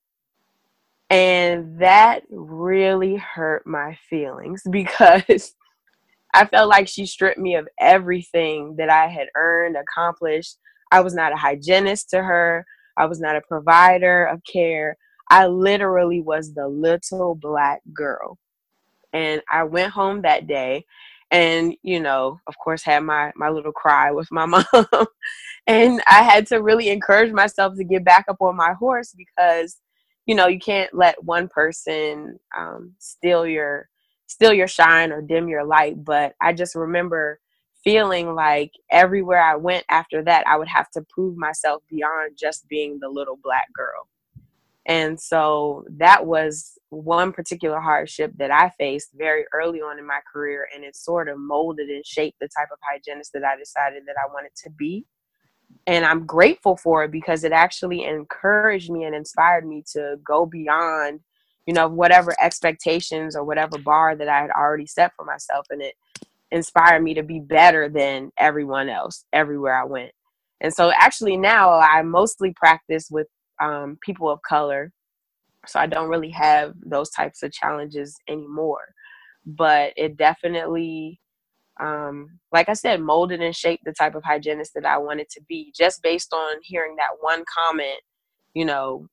And 1.12 1.80
that 1.80 2.24
really 2.32 3.17
hurt 3.17 3.67
my 3.67 3.97
feelings 4.10 4.63
because 4.71 5.56
I 6.34 6.45
felt 6.45 6.69
like 6.69 6.88
she 6.88 7.06
stripped 7.06 7.38
me 7.38 7.56
of 7.56 7.67
everything 7.80 8.78
that 8.78 8.89
I 8.89 9.08
had 9.08 9.28
earned, 9.36 9.76
accomplished. 9.76 10.58
I 10.91 11.02
was 11.02 11.13
not 11.13 11.34
a 11.34 11.38
hygienist 11.38 12.10
to 12.12 12.24
her, 12.24 12.65
I 12.97 13.06
was 13.06 13.19
not 13.19 13.36
a 13.36 13.41
provider 13.41 14.26
of 14.26 14.41
care. 14.52 14.97
I 15.30 15.47
literally 15.47 16.21
was 16.21 16.54
the 16.54 16.67
little 16.67 17.36
black 17.36 17.82
girl 17.93 18.38
and 19.13 19.41
I 19.52 19.63
went 19.63 19.93
home 19.93 20.21
that 20.24 20.47
day 20.47 20.86
and 21.32 21.74
you 21.82 22.00
know 22.00 22.39
of 22.47 22.58
course 22.58 22.84
had 22.84 23.00
my 23.04 23.32
my 23.36 23.50
little 23.50 23.71
cry 23.71 24.12
with 24.12 24.30
my 24.32 24.45
mom 24.45 24.65
and 25.67 26.02
i 26.08 26.24
had 26.24 26.45
to 26.47 26.62
really 26.62 26.89
encourage 26.89 27.32
myself 27.32 27.76
to 27.76 27.84
get 27.84 28.04
back 28.04 28.26
up 28.28 28.41
on 28.41 28.56
my 28.56 28.74
horse 28.74 29.15
because 29.17 29.78
you 30.25 30.36
know 30.36 30.47
you 30.47 30.60
can't 30.60 30.93
let 30.93 31.23
one 31.23 31.47
person 31.47 32.39
um, 32.57 32.93
steal 32.99 33.45
your 33.45 33.89
steal 34.27 34.53
your 34.53 34.67
shine 34.67 35.12
or 35.12 35.21
dim 35.21 35.47
your 35.47 35.65
light 35.65 36.03
but 36.03 36.34
i 36.41 36.53
just 36.53 36.75
remember 36.75 37.39
feeling 37.84 38.34
like 38.36 38.71
everywhere 38.91 39.41
i 39.41 39.55
went 39.55 39.84
after 39.89 40.23
that 40.23 40.45
i 40.47 40.55
would 40.57 40.67
have 40.67 40.89
to 40.89 41.01
prove 41.10 41.36
myself 41.38 41.84
beyond 41.89 42.38
just 42.39 42.67
being 42.67 42.99
the 43.01 43.10
little 43.10 43.38
black 43.43 43.67
girl 43.73 44.07
and 44.88 45.19
so 45.19 45.86
that 45.97 46.25
was 46.25 46.77
one 46.89 47.31
particular 47.31 47.79
hardship 47.79 48.31
that 48.38 48.51
I 48.51 48.71
faced 48.79 49.10
very 49.13 49.45
early 49.53 49.79
on 49.79 49.99
in 49.99 50.07
my 50.07 50.19
career. 50.31 50.67
And 50.73 50.84
it 50.84 50.95
sort 50.95 51.29
of 51.29 51.38
molded 51.38 51.89
and 51.89 52.05
shaped 52.05 52.39
the 52.39 52.47
type 52.47 52.69
of 52.71 52.79
hygienist 52.81 53.31
that 53.34 53.43
I 53.43 53.55
decided 53.57 54.03
that 54.07 54.15
I 54.21 54.31
wanted 54.34 54.51
to 54.63 54.69
be. 54.71 55.05
And 55.88 56.05
I'm 56.05 56.25
grateful 56.25 56.77
for 56.77 57.03
it 57.03 57.12
because 57.12 57.43
it 57.43 57.51
actually 57.51 58.03
encouraged 58.05 58.89
me 58.89 59.03
and 59.03 59.15
inspired 59.15 59.65
me 59.65 59.84
to 59.93 60.17
go 60.23 60.45
beyond, 60.45 61.21
you 61.65 61.73
know, 61.73 61.88
whatever 61.88 62.36
expectations 62.41 63.36
or 63.36 63.43
whatever 63.43 63.77
bar 63.77 64.15
that 64.15 64.29
I 64.29 64.41
had 64.41 64.51
already 64.51 64.86
set 64.86 65.13
for 65.15 65.25
myself. 65.25 65.67
And 65.69 65.81
it 65.81 65.95
inspired 66.51 67.03
me 67.03 67.13
to 67.15 67.23
be 67.23 67.39
better 67.39 67.89
than 67.89 68.31
everyone 68.38 68.89
else 68.89 69.25
everywhere 69.34 69.79
I 69.79 69.86
went. 69.86 70.12
And 70.62 70.73
so 70.73 70.91
actually 70.91 71.38
now 71.38 71.71
I 71.79 72.01
mostly 72.03 72.53
practice 72.53 73.07
with 73.10 73.27
um, 73.60 73.97
people 74.01 74.29
of 74.29 74.41
color. 74.41 74.91
So 75.65 75.79
I 75.79 75.88
don't 75.88 76.10
really 76.10 76.31
have 76.31 76.73
those 76.86 77.10
types 77.10 77.43
of 77.43 77.51
challenges 77.51 78.17
anymore. 78.27 78.93
But 79.45 79.93
it 79.97 80.17
definitely, 80.17 81.19
um, 81.79 82.39
like 82.51 82.69
I 82.69 82.73
said, 82.73 83.01
molded 83.01 83.41
and 83.41 83.55
shaped 83.55 83.86
the 83.86 83.93
type 83.93 84.15
of 84.15 84.23
hygienist 84.23 84.73
that 84.75 84.86
I 84.86 84.97
wanted 84.97 85.29
to 85.29 85.41
be 85.47 85.73
just 85.75 86.03
based 86.03 86.34
on 86.34 86.57
hearing 86.63 86.95
that 86.97 87.17
one 87.21 87.43
comment, 87.51 87.99
you 88.53 88.65
know, 88.65 89.07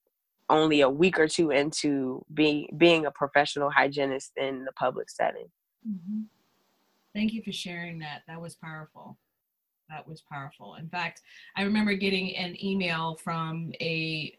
only 0.50 0.80
a 0.80 0.90
week 0.90 1.18
or 1.18 1.28
two 1.28 1.50
into 1.50 2.24
being 2.32 2.68
being 2.76 3.06
a 3.06 3.10
professional 3.10 3.70
hygienist 3.70 4.32
in 4.36 4.64
the 4.64 4.72
public 4.72 5.10
setting. 5.10 5.46
Mm-hmm. 5.88 6.22
Thank 7.14 7.32
you 7.32 7.42
for 7.42 7.52
sharing 7.52 7.98
that. 8.00 8.22
That 8.26 8.40
was 8.40 8.54
powerful. 8.54 9.18
that 9.88 10.06
was 10.06 10.22
powerful. 10.30 10.74
In 10.76 10.88
fact, 10.88 11.22
I 11.56 11.62
remember 11.62 11.94
getting 11.94 12.36
an 12.36 12.62
email 12.62 13.18
from 13.22 13.72
a 13.80 14.36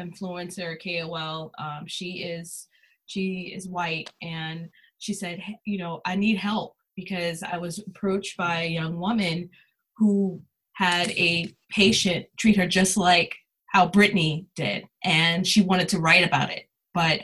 influencer 0.00 0.76
KOL. 0.82 1.52
Um, 1.58 1.84
she 1.86 2.22
is 2.22 2.68
she 3.06 3.52
is 3.54 3.68
white, 3.68 4.10
and 4.22 4.68
she 4.98 5.14
said, 5.14 5.42
you 5.64 5.78
know, 5.78 6.00
I 6.04 6.16
need 6.16 6.38
help 6.38 6.77
because 6.98 7.44
I 7.44 7.58
was 7.58 7.78
approached 7.78 8.36
by 8.36 8.62
a 8.62 8.68
young 8.68 8.98
woman 8.98 9.50
who 9.96 10.42
had 10.72 11.10
a 11.12 11.54
patient 11.70 12.26
treat 12.36 12.56
her 12.56 12.66
just 12.66 12.96
like 12.96 13.36
how 13.68 13.86
Brittany 13.86 14.46
did, 14.56 14.84
and 15.04 15.46
she 15.46 15.60
wanted 15.60 15.88
to 15.90 16.00
write 16.00 16.26
about 16.26 16.50
it, 16.50 16.68
but 16.94 17.20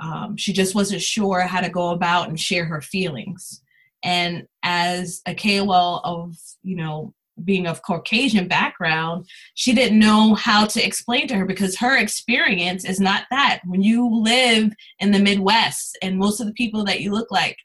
um, 0.00 0.36
she 0.36 0.52
just 0.52 0.74
wasn't 0.74 1.00
sure 1.00 1.42
how 1.42 1.60
to 1.60 1.68
go 1.68 1.90
about 1.90 2.28
and 2.28 2.40
share 2.40 2.64
her 2.64 2.80
feelings. 2.80 3.62
And 4.02 4.48
as 4.64 5.22
a 5.26 5.34
KOL 5.34 6.00
of, 6.02 6.36
you 6.64 6.74
know, 6.74 7.14
being 7.44 7.68
of 7.68 7.82
Caucasian 7.82 8.48
background, 8.48 9.26
she 9.54 9.74
didn't 9.74 9.98
know 10.00 10.34
how 10.34 10.66
to 10.66 10.84
explain 10.84 11.28
to 11.28 11.36
her 11.36 11.44
because 11.44 11.78
her 11.78 11.98
experience 11.98 12.84
is 12.84 12.98
not 12.98 13.24
that. 13.30 13.60
When 13.64 13.82
you 13.82 14.08
live 14.08 14.72
in 14.98 15.12
the 15.12 15.20
Midwest 15.20 15.96
and 16.02 16.18
most 16.18 16.40
of 16.40 16.48
the 16.48 16.52
people 16.52 16.84
that 16.84 17.00
you 17.00 17.12
look 17.12 17.30
like 17.30 17.56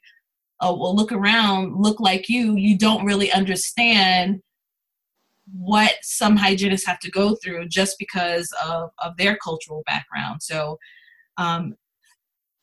uh, 0.60 0.74
well 0.76 0.94
look 0.94 1.12
around, 1.12 1.76
look 1.76 2.00
like 2.00 2.28
you, 2.28 2.56
you 2.56 2.76
don't 2.76 3.04
really 3.04 3.32
understand 3.32 4.40
what 5.52 5.94
some 6.02 6.36
hygienists 6.36 6.86
have 6.86 7.00
to 7.00 7.10
go 7.10 7.36
through 7.42 7.68
just 7.68 7.96
because 7.98 8.52
of, 8.64 8.90
of 8.98 9.16
their 9.16 9.36
cultural 9.36 9.82
background. 9.86 10.42
So 10.42 10.78
um, 11.38 11.74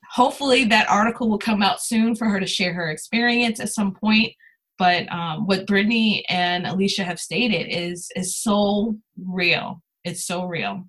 hopefully 0.10 0.64
that 0.66 0.90
article 0.90 1.30
will 1.30 1.40
come 1.40 1.62
out 1.62 1.82
soon 1.82 2.16
for 2.16 2.26
her 2.26 2.40
to 2.40 2.48
share 2.48 2.74
her 2.74 2.90
experience 2.90 3.60
at 3.60 3.70
some 3.70 3.94
point. 3.94 4.34
But 4.78 5.12
um, 5.12 5.48
what 5.48 5.66
brittany 5.66 6.24
and 6.30 6.68
alicia 6.68 7.04
have 7.04 7.20
stated 7.20 7.68
is 7.68 8.12
is 8.16 8.38
so 8.38 8.96
real. 9.26 9.82
It's 10.04 10.26
so 10.26 10.46
real. 10.46 10.86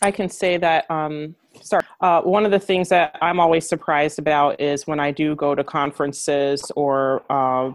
I 0.00 0.12
can 0.12 0.28
say 0.28 0.56
that 0.58 0.88
um, 0.90 1.34
sorry. 1.62 1.84
Uh, 2.00 2.20
one 2.22 2.44
of 2.44 2.50
the 2.50 2.58
things 2.58 2.88
that 2.88 3.16
i'm 3.20 3.40
always 3.40 3.68
surprised 3.68 4.18
about 4.18 4.60
is 4.60 4.86
when 4.86 5.00
i 5.00 5.10
do 5.10 5.34
go 5.34 5.54
to 5.54 5.64
conferences 5.64 6.70
or 6.76 7.24
uh, 7.30 7.70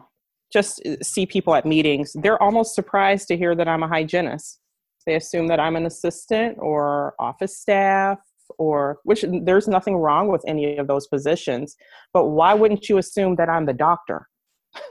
just 0.52 0.82
see 1.02 1.26
people 1.26 1.56
at 1.56 1.66
meetings 1.66 2.14
they're 2.22 2.42
almost 2.42 2.76
surprised 2.76 3.28
to 3.28 3.38
hear 3.38 3.56
that 3.56 3.68
i'm 3.68 3.84
a 3.84 3.88
hygienist. 3.88 4.60
They 5.06 5.16
assume 5.16 5.48
that 5.48 5.60
i'm 5.60 5.76
an 5.76 5.86
assistant 5.86 6.58
or 6.60 7.14
office 7.20 7.58
staff 7.58 8.20
or 8.58 9.00
which 9.04 9.24
there's 9.44 9.68
nothing 9.68 9.96
wrong 9.96 10.28
with 10.28 10.44
any 10.46 10.78
of 10.78 10.88
those 10.88 11.08
positions 11.08 11.76
but 12.14 12.28
why 12.28 12.54
wouldn't 12.54 12.90
you 12.90 12.98
assume 12.98 13.36
that 13.36 13.50
i'm 13.50 13.66
the 13.66 13.74
doctor? 13.74 14.28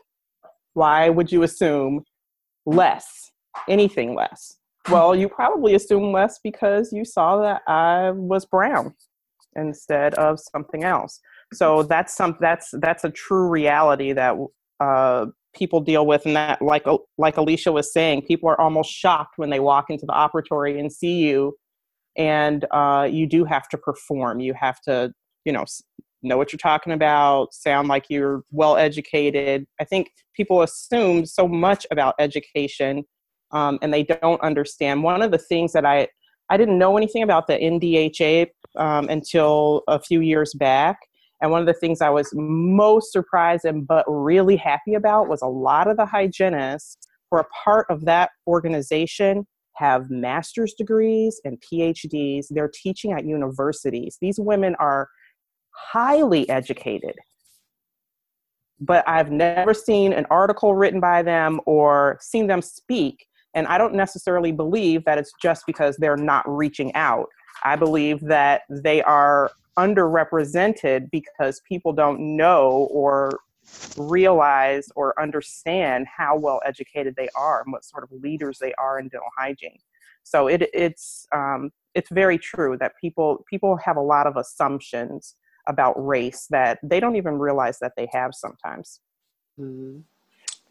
Why 0.75 1.09
would 1.11 1.33
you 1.33 1.43
assume 1.43 2.05
less 2.65 3.31
anything 3.69 4.15
less 4.15 4.57
well 4.91 5.15
you 5.15 5.29
probably 5.29 5.75
assume 5.75 6.13
less 6.13 6.39
because 6.43 6.93
you 6.93 7.05
saw 7.05 7.41
that 7.41 7.63
i 7.67 8.11
was 8.11 8.45
brown 8.47 8.95
instead 9.57 10.15
of 10.15 10.39
something 10.39 10.85
else. 10.85 11.21
So 11.53 11.83
that's 11.83 12.15
some 12.15 12.37
that's 12.41 12.71
that's 12.75 13.05
a 13.05 13.11
true 13.11 13.49
reality 13.49 14.13
that 14.13 14.37
uh, 14.79 15.27
people 15.55 15.81
deal 15.81 16.07
with 16.07 16.25
and 16.27 16.37
that 16.37 16.63
like 16.63 16.87
like 17.19 17.37
alicia 17.37 17.73
was 17.73 17.93
saying 17.93 18.23
people 18.23 18.49
are 18.49 18.61
almost 18.61 18.91
shocked 18.91 19.35
when 19.37 19.51
they 19.51 19.61
walk 19.61 19.91
into 19.91 20.07
the 20.07 20.13
operatory 20.13 20.79
and 20.79 20.93
see 20.93 21.19
you 21.29 21.57
and 22.17 22.67
uh, 22.71 23.09
you 23.11 23.27
do 23.27 23.45
have 23.45 23.69
to 23.69 23.79
perform. 23.79 24.41
You 24.41 24.55
have 24.55 24.81
to 24.83 25.13
you 25.45 25.53
know 25.53 25.65
know 26.23 26.37
what 26.37 26.53
you're 26.53 26.59
talking 26.59 26.93
about 26.93 27.55
sound 27.55 27.89
like 27.89 28.05
you're 28.11 28.43
well 28.51 28.77
educated 28.77 29.67
i 29.81 29.85
think 29.85 30.11
people 30.37 30.61
assume 30.61 31.25
so 31.25 31.49
much 31.49 31.87
about 31.91 32.15
education 32.19 33.03
um, 33.53 33.79
and 33.83 33.93
they 33.93 34.03
don't 34.03 34.41
understand 34.43 35.03
one 35.03 35.23
of 35.23 35.31
the 35.31 35.39
things 35.39 35.73
that 35.73 35.85
i 35.85 36.07
i 36.49 36.57
didn't 36.57 36.79
know 36.79 36.97
anything 36.97 37.23
about 37.23 37.47
the 37.47 37.55
ndha 37.55 38.47
um, 38.77 39.09
until 39.09 39.83
a 39.89 40.01
few 40.01 40.21
years 40.21 40.55
back 40.55 40.99
and 41.43 41.51
one 41.51 41.61
of 41.61 41.67
the 41.67 41.75
things 41.75 42.01
i 42.01 42.11
was 42.11 42.31
most 42.35 43.13
surprised 43.13 43.65
and 43.65 43.87
but 43.87 44.05
really 44.09 44.57
happy 44.57 44.95
about 44.95 45.29
was 45.29 45.43
a 45.43 45.47
lot 45.47 45.89
of 45.89 45.97
the 45.97 46.07
hygienists 46.07 47.09
who 47.31 47.39
are 47.39 47.49
part 47.65 47.87
of 47.91 48.05
that 48.05 48.31
organization 48.47 49.47
have 49.81 50.11
master's 50.11 50.75
degrees 50.75 51.41
and 51.45 51.59
PhDs. 51.61 52.47
They're 52.51 52.71
teaching 52.73 53.13
at 53.13 53.25
universities. 53.25 54.19
These 54.21 54.39
women 54.39 54.77
are 54.79 55.09
highly 55.71 56.49
educated, 56.51 57.15
but 58.79 59.03
I've 59.09 59.33
never 59.33 59.73
seen 59.73 60.13
an 60.13 60.27
article 60.31 60.75
written 60.75 61.01
by 61.01 61.23
them 61.23 61.61
or 61.65 62.19
seen 62.21 62.47
them 62.47 62.61
speak. 62.61 63.27
And 63.55 63.67
I 63.67 63.79
don't 63.79 63.95
necessarily 63.95 64.53
believe 64.53 65.05
that 65.05 65.19
it's 65.19 65.33
just 65.43 65.67
because 65.67 65.97
they're 65.97 66.17
not 66.17 66.45
reaching 66.47 66.95
out. 66.95 67.29
I 67.65 67.77
believe 67.77 68.21
that 68.21 68.63
they 68.71 69.03
are 69.03 69.51
underrepresented 69.79 71.11
because 71.11 71.61
people 71.69 71.93
don't 71.93 72.37
know 72.37 72.89
or 72.91 73.41
realize 73.97 74.89
or 74.97 75.21
understand 75.21 76.07
how 76.07 76.37
well 76.37 76.61
educated 76.65 77.15
they 77.17 77.29
are 77.35 77.63
and 77.63 77.73
what 77.73 77.85
sort 77.85 78.05
of 78.05 78.11
leaders 78.13 78.59
they 78.59 78.73
are 78.75 78.99
in 78.99 79.09
dental 79.09 79.29
hygiene. 79.37 79.79
So 80.23 80.49
it, 80.49 80.69
it's 80.73 81.27
um, 81.33 81.71
it's 81.95 82.11
very 82.11 82.39
true 82.39 82.77
that 82.79 82.93
people 83.01 83.45
people 83.49 83.77
have 83.85 83.97
a 83.97 84.03
lot 84.03 84.27
of 84.27 84.37
assumptions 84.37 85.37
about 85.67 85.95
race 85.97 86.47
that 86.51 86.79
they 86.83 87.01
don't 87.01 87.17
even 87.17 87.39
realize 87.39 87.79
that 87.81 87.93
they 87.97 88.09
have 88.13 88.35
sometimes. 88.35 89.01
Mm-hmm. 89.59 90.01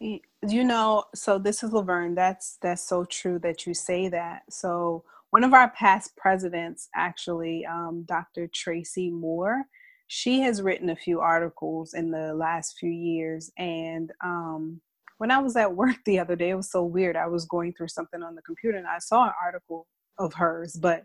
You 0.00 0.64
know, 0.64 1.04
so 1.14 1.38
this 1.38 1.62
is 1.62 1.72
Laverne. 1.72 2.14
That's 2.14 2.58
that's 2.62 2.82
so 2.82 3.04
true 3.04 3.38
that 3.40 3.66
you 3.66 3.74
say 3.74 4.08
that. 4.08 4.42
So 4.50 5.04
one 5.30 5.44
of 5.44 5.52
our 5.52 5.70
past 5.70 6.16
presidents, 6.16 6.88
actually, 6.96 7.66
um, 7.66 8.04
Dr. 8.08 8.48
Tracy 8.52 9.10
Moore, 9.10 9.66
she 10.12 10.40
has 10.40 10.60
written 10.60 10.90
a 10.90 10.96
few 10.96 11.20
articles 11.20 11.94
in 11.94 12.10
the 12.10 12.34
last 12.34 12.76
few 12.80 12.90
years 12.90 13.52
and 13.58 14.10
um, 14.24 14.80
when 15.18 15.30
i 15.30 15.38
was 15.38 15.54
at 15.54 15.72
work 15.72 15.94
the 16.04 16.18
other 16.18 16.34
day 16.34 16.50
it 16.50 16.56
was 16.56 16.70
so 16.70 16.82
weird 16.82 17.16
i 17.16 17.28
was 17.28 17.44
going 17.44 17.72
through 17.72 17.86
something 17.86 18.20
on 18.20 18.34
the 18.34 18.42
computer 18.42 18.76
and 18.76 18.88
i 18.88 18.98
saw 18.98 19.26
an 19.26 19.32
article 19.42 19.86
of 20.18 20.34
hers 20.34 20.76
but 20.82 21.04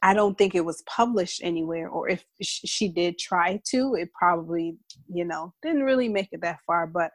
i 0.00 0.14
don't 0.14 0.38
think 0.38 0.54
it 0.54 0.64
was 0.64 0.82
published 0.86 1.42
anywhere 1.44 1.90
or 1.90 2.08
if 2.08 2.24
she 2.40 2.88
did 2.88 3.18
try 3.18 3.60
to 3.62 3.94
it 3.94 4.08
probably 4.18 4.74
you 5.12 5.24
know 5.26 5.52
didn't 5.62 5.82
really 5.82 6.08
make 6.08 6.28
it 6.32 6.40
that 6.40 6.60
far 6.66 6.86
but 6.86 7.10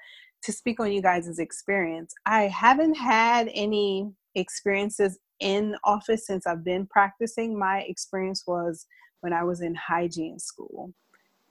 to 0.45 0.51
speak 0.51 0.79
on 0.79 0.91
you 0.91 1.01
guys' 1.01 1.39
experience 1.39 2.13
i 2.25 2.43
haven't 2.43 2.95
had 2.95 3.49
any 3.53 4.11
experiences 4.35 5.19
in 5.39 5.75
office 5.83 6.25
since 6.25 6.45
i've 6.47 6.63
been 6.63 6.85
practicing 6.87 7.57
my 7.57 7.79
experience 7.87 8.43
was 8.47 8.85
when 9.21 9.33
i 9.33 9.43
was 9.43 9.61
in 9.61 9.75
hygiene 9.75 10.39
school 10.39 10.93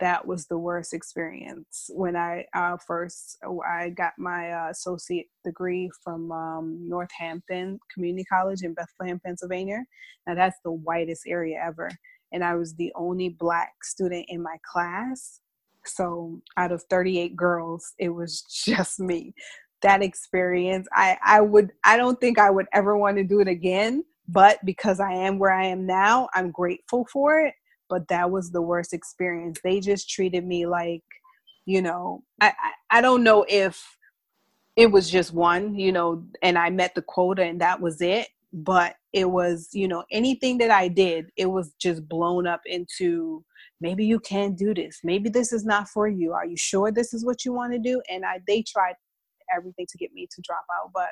that 0.01 0.27
was 0.27 0.47
the 0.47 0.59
worst 0.59 0.93
experience 0.93 1.89
when 1.95 2.17
I 2.17 2.47
uh, 2.55 2.77
first 2.87 3.39
I 3.67 3.91
got 3.91 4.13
my 4.19 4.51
uh, 4.51 4.71
associate 4.71 5.27
degree 5.45 5.91
from 6.03 6.33
um, 6.33 6.79
Northampton 6.89 7.79
Community 7.93 8.25
College 8.25 8.63
in 8.63 8.75
Bethlehem, 8.75 9.21
Pennsylvania. 9.25 9.85
Now 10.27 10.35
that's 10.35 10.59
the 10.65 10.73
whitest 10.73 11.23
area 11.27 11.63
ever, 11.65 11.91
and 12.33 12.43
I 12.43 12.57
was 12.57 12.75
the 12.75 12.93
only 12.97 13.31
black 13.31 13.73
student 13.83 14.27
in 14.29 14.43
my 14.43 14.57
class. 14.71 15.41
So 15.89 16.41
out 16.57 16.73
of 16.73 16.83
38 16.85 17.37
girls, 17.37 17.95
it 17.99 18.11
was 18.11 18.43
just 18.65 19.01
me. 19.01 19.35
That 19.83 20.03
experience, 20.03 20.89
I 20.95 21.19
I 21.23 21.41
would 21.43 21.73
I 21.85 21.99
don't 21.99 22.19
think 22.19 22.39
I 22.39 22.51
would 22.51 22.67
ever 22.73 22.97
want 22.97 23.19
to 23.19 23.25
do 23.25 23.41
it 23.41 23.49
again. 23.49 24.05
But 24.27 24.59
because 24.65 25.01
I 25.01 25.13
am 25.13 25.39
where 25.39 25.53
I 25.53 25.67
am 25.67 25.85
now, 25.85 26.29
I'm 26.35 26.51
grateful 26.51 27.07
for 27.13 27.41
it 27.41 27.55
but 27.89 28.09
that 28.09 28.31
was 28.31 28.51
the 28.51 28.63
worst 28.63 28.93
experience. 28.93 29.61
They 29.63 29.81
just 29.81 30.11
treated 30.11 30.47
me 30.47 30.67
like, 30.67 31.03
you 31.67 31.83
know, 31.83 32.23
I, 32.41 32.49
I, 32.49 32.99
I 32.99 33.01
don't 33.01 33.23
know 33.23 33.45
if 33.49 33.97
it 34.77 34.91
was 34.91 35.09
just 35.09 35.33
one, 35.33 35.75
you 35.75 35.93
know, 35.93 36.25
and 36.43 36.59
I 36.59 36.71
met 36.71 36.95
the 36.95 37.03
quota 37.03 37.45
and 37.45 37.61
that 37.61 37.81
was 37.81 38.01
it. 38.01 38.29
But 38.53 38.97
it 39.13 39.29
was, 39.29 39.69
you 39.73 39.89
know, 39.89 40.05
anything 40.11 40.59
that 40.59 40.71
I 40.71 40.89
did, 40.89 41.31
it 41.37 41.47
was 41.47 41.73
just 41.81 42.09
blown 42.09 42.47
up 42.47 42.61
into 42.67 43.45
maybe 43.81 44.05
you 44.05 44.21
can't 44.21 44.57
do 44.57 44.75
this. 44.75 45.01
Maybe 45.05 45.29
this 45.29 45.53
is 45.53 45.65
not 45.65 45.89
for 45.89 46.09
you. 46.09 46.33
Are 46.33 46.47
you 46.47 46.57
sure 46.57 46.91
this 46.91 47.15
is 47.15 47.25
what 47.25 47.45
you 47.45 47.53
want 47.53 47.73
to 47.73 47.79
do? 47.79 48.01
And 48.11 48.25
I 48.25 48.41
they 48.47 48.63
tried 48.63 48.95
everything 49.55 49.87
to 49.91 49.99
get 49.99 50.13
me 50.13 50.27
to 50.35 50.43
drop 50.43 50.65
out, 50.75 50.91
but 50.95 51.11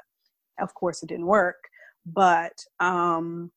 of 0.60 0.74
course 0.74 1.02
it 1.02 1.08
didn't 1.08 1.26
work. 1.26 1.56
But 2.06 2.54
um 2.80 3.50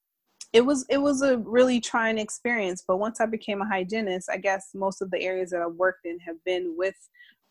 it 0.56 0.65
was 0.65 0.86
it 0.89 0.98
was 0.98 1.22
a 1.22 1.38
really 1.39 1.82
trying 1.82 2.18
experience 2.18 2.82
but 2.88 2.96
once 2.96 3.20
i 3.20 3.26
became 3.26 3.62
a 3.62 3.68
hygienist 3.68 4.30
i 4.32 4.38
guess 4.38 4.70
most 4.74 5.02
of 5.02 5.12
the 5.12 5.20
areas 5.20 5.50
that 5.50 5.62
i've 5.62 5.76
worked 5.76 6.06
in 6.06 6.18
have 6.20 6.41
been 6.46 6.76
with 6.78 6.96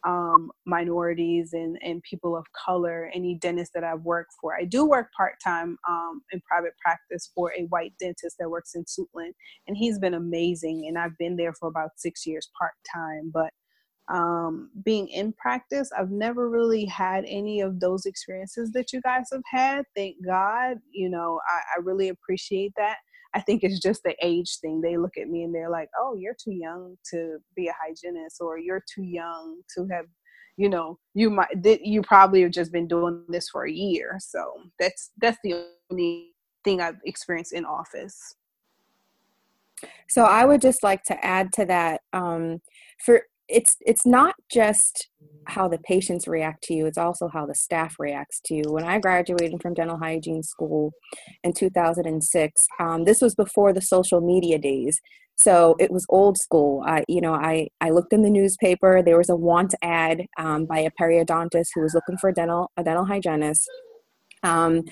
um, 0.04 0.50
minorities 0.66 1.52
and, 1.52 1.78
and 1.82 2.02
people 2.02 2.36
of 2.36 2.44
color 2.52 3.10
any 3.14 3.36
dentist 3.36 3.72
that 3.74 3.84
i've 3.84 4.02
worked 4.02 4.32
for 4.40 4.54
i 4.54 4.64
do 4.64 4.84
work 4.84 5.08
part-time 5.16 5.76
um, 5.88 6.22
in 6.32 6.40
private 6.42 6.74
practice 6.82 7.30
for 7.34 7.52
a 7.56 7.62
white 7.64 7.92
dentist 7.98 8.36
that 8.38 8.50
works 8.50 8.74
in 8.74 8.84
suitland 8.84 9.32
and 9.66 9.76
he's 9.76 9.98
been 9.98 10.14
amazing 10.14 10.86
and 10.88 10.98
i've 10.98 11.16
been 11.18 11.36
there 11.36 11.54
for 11.54 11.68
about 11.68 11.90
six 11.96 12.26
years 12.26 12.50
part-time 12.58 13.30
but 13.32 13.50
um, 14.12 14.70
being 14.84 15.08
in 15.08 15.32
practice, 15.32 15.90
I've 15.96 16.10
never 16.10 16.50
really 16.50 16.84
had 16.84 17.24
any 17.26 17.60
of 17.60 17.80
those 17.80 18.04
experiences 18.04 18.70
that 18.72 18.92
you 18.92 19.00
guys 19.00 19.28
have 19.32 19.42
had. 19.50 19.84
Thank 19.96 20.16
God. 20.24 20.78
You 20.92 21.08
know, 21.08 21.40
I, 21.48 21.78
I 21.78 21.82
really 21.82 22.10
appreciate 22.10 22.72
that. 22.76 22.98
I 23.34 23.40
think 23.40 23.62
it's 23.62 23.80
just 23.80 24.02
the 24.04 24.14
age 24.22 24.58
thing. 24.60 24.80
They 24.80 24.96
look 24.96 25.16
at 25.20 25.28
me 25.28 25.42
and 25.42 25.54
they're 25.54 25.70
like, 25.70 25.88
"Oh, 25.98 26.14
you're 26.16 26.36
too 26.42 26.52
young 26.52 26.96
to 27.10 27.38
be 27.56 27.68
a 27.68 27.74
hygienist, 27.82 28.40
or 28.40 28.58
you're 28.58 28.84
too 28.92 29.02
young 29.02 29.62
to 29.76 29.86
have, 29.88 30.06
you 30.56 30.68
know, 30.68 30.98
you 31.14 31.30
might 31.30 31.48
you 31.64 32.02
probably 32.02 32.42
have 32.42 32.52
just 32.52 32.72
been 32.72 32.86
doing 32.88 33.24
this 33.28 33.48
for 33.48 33.66
a 33.66 33.72
year." 33.72 34.16
So 34.20 34.44
that's 34.78 35.10
that's 35.20 35.38
the 35.42 35.66
only 35.90 36.34
thing 36.64 36.80
I've 36.80 37.00
experienced 37.04 37.52
in 37.52 37.64
office. 37.64 38.36
So 40.08 40.24
I 40.24 40.44
would 40.44 40.60
just 40.60 40.82
like 40.82 41.02
to 41.04 41.24
add 41.24 41.52
to 41.54 41.64
that 41.66 42.02
um, 42.12 42.60
for 43.04 43.22
it's 43.48 43.76
it's 43.80 44.06
not 44.06 44.34
just 44.52 45.08
how 45.46 45.68
the 45.68 45.78
patients 45.78 46.26
react 46.26 46.62
to 46.62 46.74
you 46.74 46.86
it's 46.86 46.96
also 46.96 47.28
how 47.28 47.44
the 47.44 47.54
staff 47.54 47.96
reacts 47.98 48.40
to 48.46 48.54
you. 48.54 48.62
When 48.68 48.84
i 48.84 48.98
graduated 48.98 49.60
from 49.62 49.74
dental 49.74 49.98
hygiene 49.98 50.42
school 50.42 50.92
in 51.42 51.52
2006 51.52 52.66
um, 52.80 53.04
this 53.04 53.20
was 53.20 53.34
before 53.34 53.72
the 53.72 53.82
social 53.82 54.20
media 54.20 54.58
days. 54.58 54.98
So 55.36 55.74
it 55.80 55.90
was 55.90 56.06
old 56.08 56.38
school. 56.38 56.82
I 56.86 57.04
you 57.08 57.20
know 57.20 57.34
i 57.34 57.68
i 57.80 57.90
looked 57.90 58.12
in 58.12 58.22
the 58.22 58.30
newspaper 58.30 59.02
there 59.02 59.18
was 59.18 59.28
a 59.30 59.36
want 59.36 59.74
ad 59.82 60.22
um, 60.38 60.64
by 60.66 60.78
a 60.80 60.90
periodontist 61.00 61.68
who 61.74 61.82
was 61.82 61.94
looking 61.94 62.16
for 62.20 62.30
a 62.30 62.34
dental 62.34 62.70
a 62.76 62.84
dental 62.84 63.04
hygienist 63.04 63.68
um, 64.44 64.82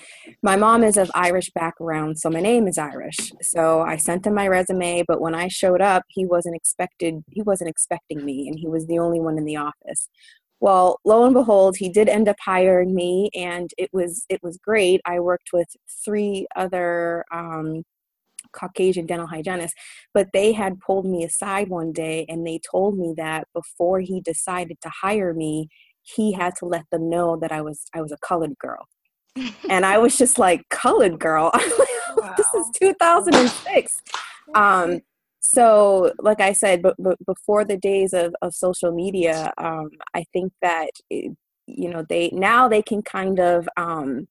my 0.41 0.55
mom 0.55 0.83
is 0.83 0.97
of 0.97 1.11
Irish 1.13 1.51
background, 1.51 2.19
so 2.19 2.29
my 2.29 2.41
name 2.41 2.67
is 2.67 2.77
Irish. 2.79 3.31
So 3.41 3.81
I 3.81 3.97
sent 3.97 4.25
him 4.25 4.33
my 4.33 4.47
resume, 4.47 5.03
but 5.07 5.21
when 5.21 5.35
I 5.35 5.47
showed 5.47 5.79
up, 5.79 6.03
he 6.09 6.25
wasn't 6.25 6.55
expected. 6.55 7.23
He 7.29 7.43
wasn't 7.43 7.69
expecting 7.69 8.25
me, 8.25 8.47
and 8.47 8.57
he 8.59 8.67
was 8.67 8.87
the 8.87 8.99
only 8.99 9.21
one 9.21 9.37
in 9.37 9.45
the 9.45 9.57
office. 9.57 10.09
Well, 10.59 10.99
lo 11.05 11.25
and 11.25 11.33
behold, 11.35 11.77
he 11.77 11.89
did 11.89 12.09
end 12.09 12.27
up 12.27 12.37
hiring 12.43 12.95
me, 12.95 13.29
and 13.35 13.69
it 13.77 13.91
was 13.93 14.25
it 14.29 14.41
was 14.41 14.57
great. 14.57 15.01
I 15.05 15.19
worked 15.19 15.49
with 15.53 15.67
three 16.03 16.47
other 16.55 17.23
um, 17.31 17.83
Caucasian 18.53 19.05
dental 19.05 19.27
hygienists, 19.27 19.75
but 20.13 20.29
they 20.33 20.53
had 20.53 20.79
pulled 20.79 21.05
me 21.05 21.23
aside 21.23 21.69
one 21.69 21.91
day, 21.91 22.25
and 22.27 22.45
they 22.45 22.59
told 22.71 22.97
me 22.97 23.13
that 23.17 23.47
before 23.53 23.99
he 23.99 24.19
decided 24.21 24.77
to 24.81 24.89
hire 24.89 25.33
me, 25.33 25.67
he 26.01 26.33
had 26.33 26.55
to 26.57 26.65
let 26.65 26.85
them 26.91 27.09
know 27.09 27.37
that 27.37 27.51
I 27.51 27.61
was 27.61 27.85
I 27.93 28.01
was 28.01 28.11
a 28.11 28.17
colored 28.17 28.57
girl 28.57 28.87
and 29.69 29.85
I 29.85 29.97
was 29.97 30.17
just 30.17 30.37
like, 30.37 30.67
colored 30.69 31.19
girl. 31.19 31.51
wow. 32.17 32.33
this 32.37 32.47
is 32.53 32.67
2006. 32.79 34.01
Um, 34.55 35.01
so, 35.39 36.13
like 36.19 36.39
I 36.39 36.53
said, 36.53 36.81
but, 36.81 36.95
but 36.97 37.17
before 37.25 37.65
the 37.65 37.77
days 37.77 38.13
of, 38.13 38.33
of 38.41 38.53
social 38.53 38.91
media, 38.91 39.51
um, 39.57 39.89
I 40.13 40.23
think 40.33 40.53
that, 40.61 40.89
it, 41.09 41.35
you 41.65 41.89
know, 41.89 42.05
they 42.07 42.29
now 42.31 42.67
they 42.67 42.81
can 42.81 43.01
kind 43.01 43.39
of 43.39 43.67
um, 43.77 44.27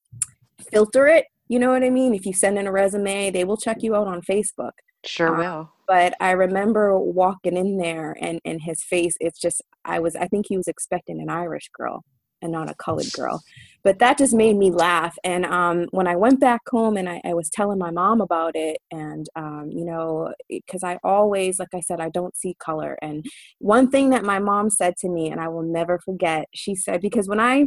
filter 0.71 1.07
it. 1.07 1.27
You 1.49 1.59
know 1.59 1.71
what 1.71 1.85
I 1.85 1.91
mean? 1.91 2.15
If 2.15 2.25
you 2.25 2.33
send 2.33 2.59
in 2.59 2.67
a 2.67 2.73
resume, 2.73 3.31
they 3.31 3.45
will 3.45 3.57
check 3.57 3.83
you 3.83 3.95
out 3.95 4.07
on 4.07 4.23
Facebook. 4.23 4.73
Sure 5.05 5.29
um, 5.29 5.38
will. 5.38 5.73
But 5.87 6.15
I 6.21 6.31
remember 6.31 6.99
walking 6.99 7.57
in 7.57 7.77
there 7.77 8.17
and, 8.21 8.41
and 8.45 8.62
his 8.62 8.83
face, 8.83 9.15
it's 9.21 9.38
just, 9.38 9.61
I 9.85 9.99
was, 9.99 10.17
I 10.17 10.27
think 10.29 10.47
he 10.49 10.57
was 10.57 10.69
expecting 10.69 11.21
an 11.21 11.29
Irish 11.29 11.69
girl 11.77 12.05
and 12.42 12.52
not 12.52 12.70
a 12.70 12.74
colored 12.74 13.11
girl. 13.12 13.42
But 13.85 13.98
that 13.98 14.18
just 14.18 14.35
made 14.35 14.57
me 14.57 14.70
laugh. 14.70 15.16
And 15.24 15.44
um, 15.44 15.87
when 15.90 16.07
I 16.07 16.14
went 16.14 16.38
back 16.38 16.61
home 16.68 16.96
and 16.96 17.09
I, 17.09 17.20
I, 17.24 17.35
was 17.35 17.50
telling 17.50 17.78
my 17.78 17.90
mom 17.90 18.20
about 18.20 18.55
it, 18.55 18.78
and 18.92 19.26
um, 19.35 19.70
you 19.72 19.85
know, 19.85 20.33
because 20.48 20.85
I 20.85 20.98
always, 21.02 21.59
like 21.59 21.74
I 21.74 21.81
said, 21.81 22.00
I 22.00 22.09
don't 22.09 22.37
see 22.37 22.55
color. 22.61 22.96
And 23.02 23.24
one 23.59 23.90
thing 23.90 24.11
that 24.11 24.24
my 24.24 24.38
mom 24.38 24.70
said 24.70 24.96
to 24.98 25.09
me, 25.09 25.31
and 25.31 25.40
I 25.40 25.48
will 25.48 25.62
never 25.62 25.98
forget, 25.98 26.46
she 26.55 26.74
said, 26.74 27.00
because 27.00 27.28
when 27.28 27.40
I 27.40 27.66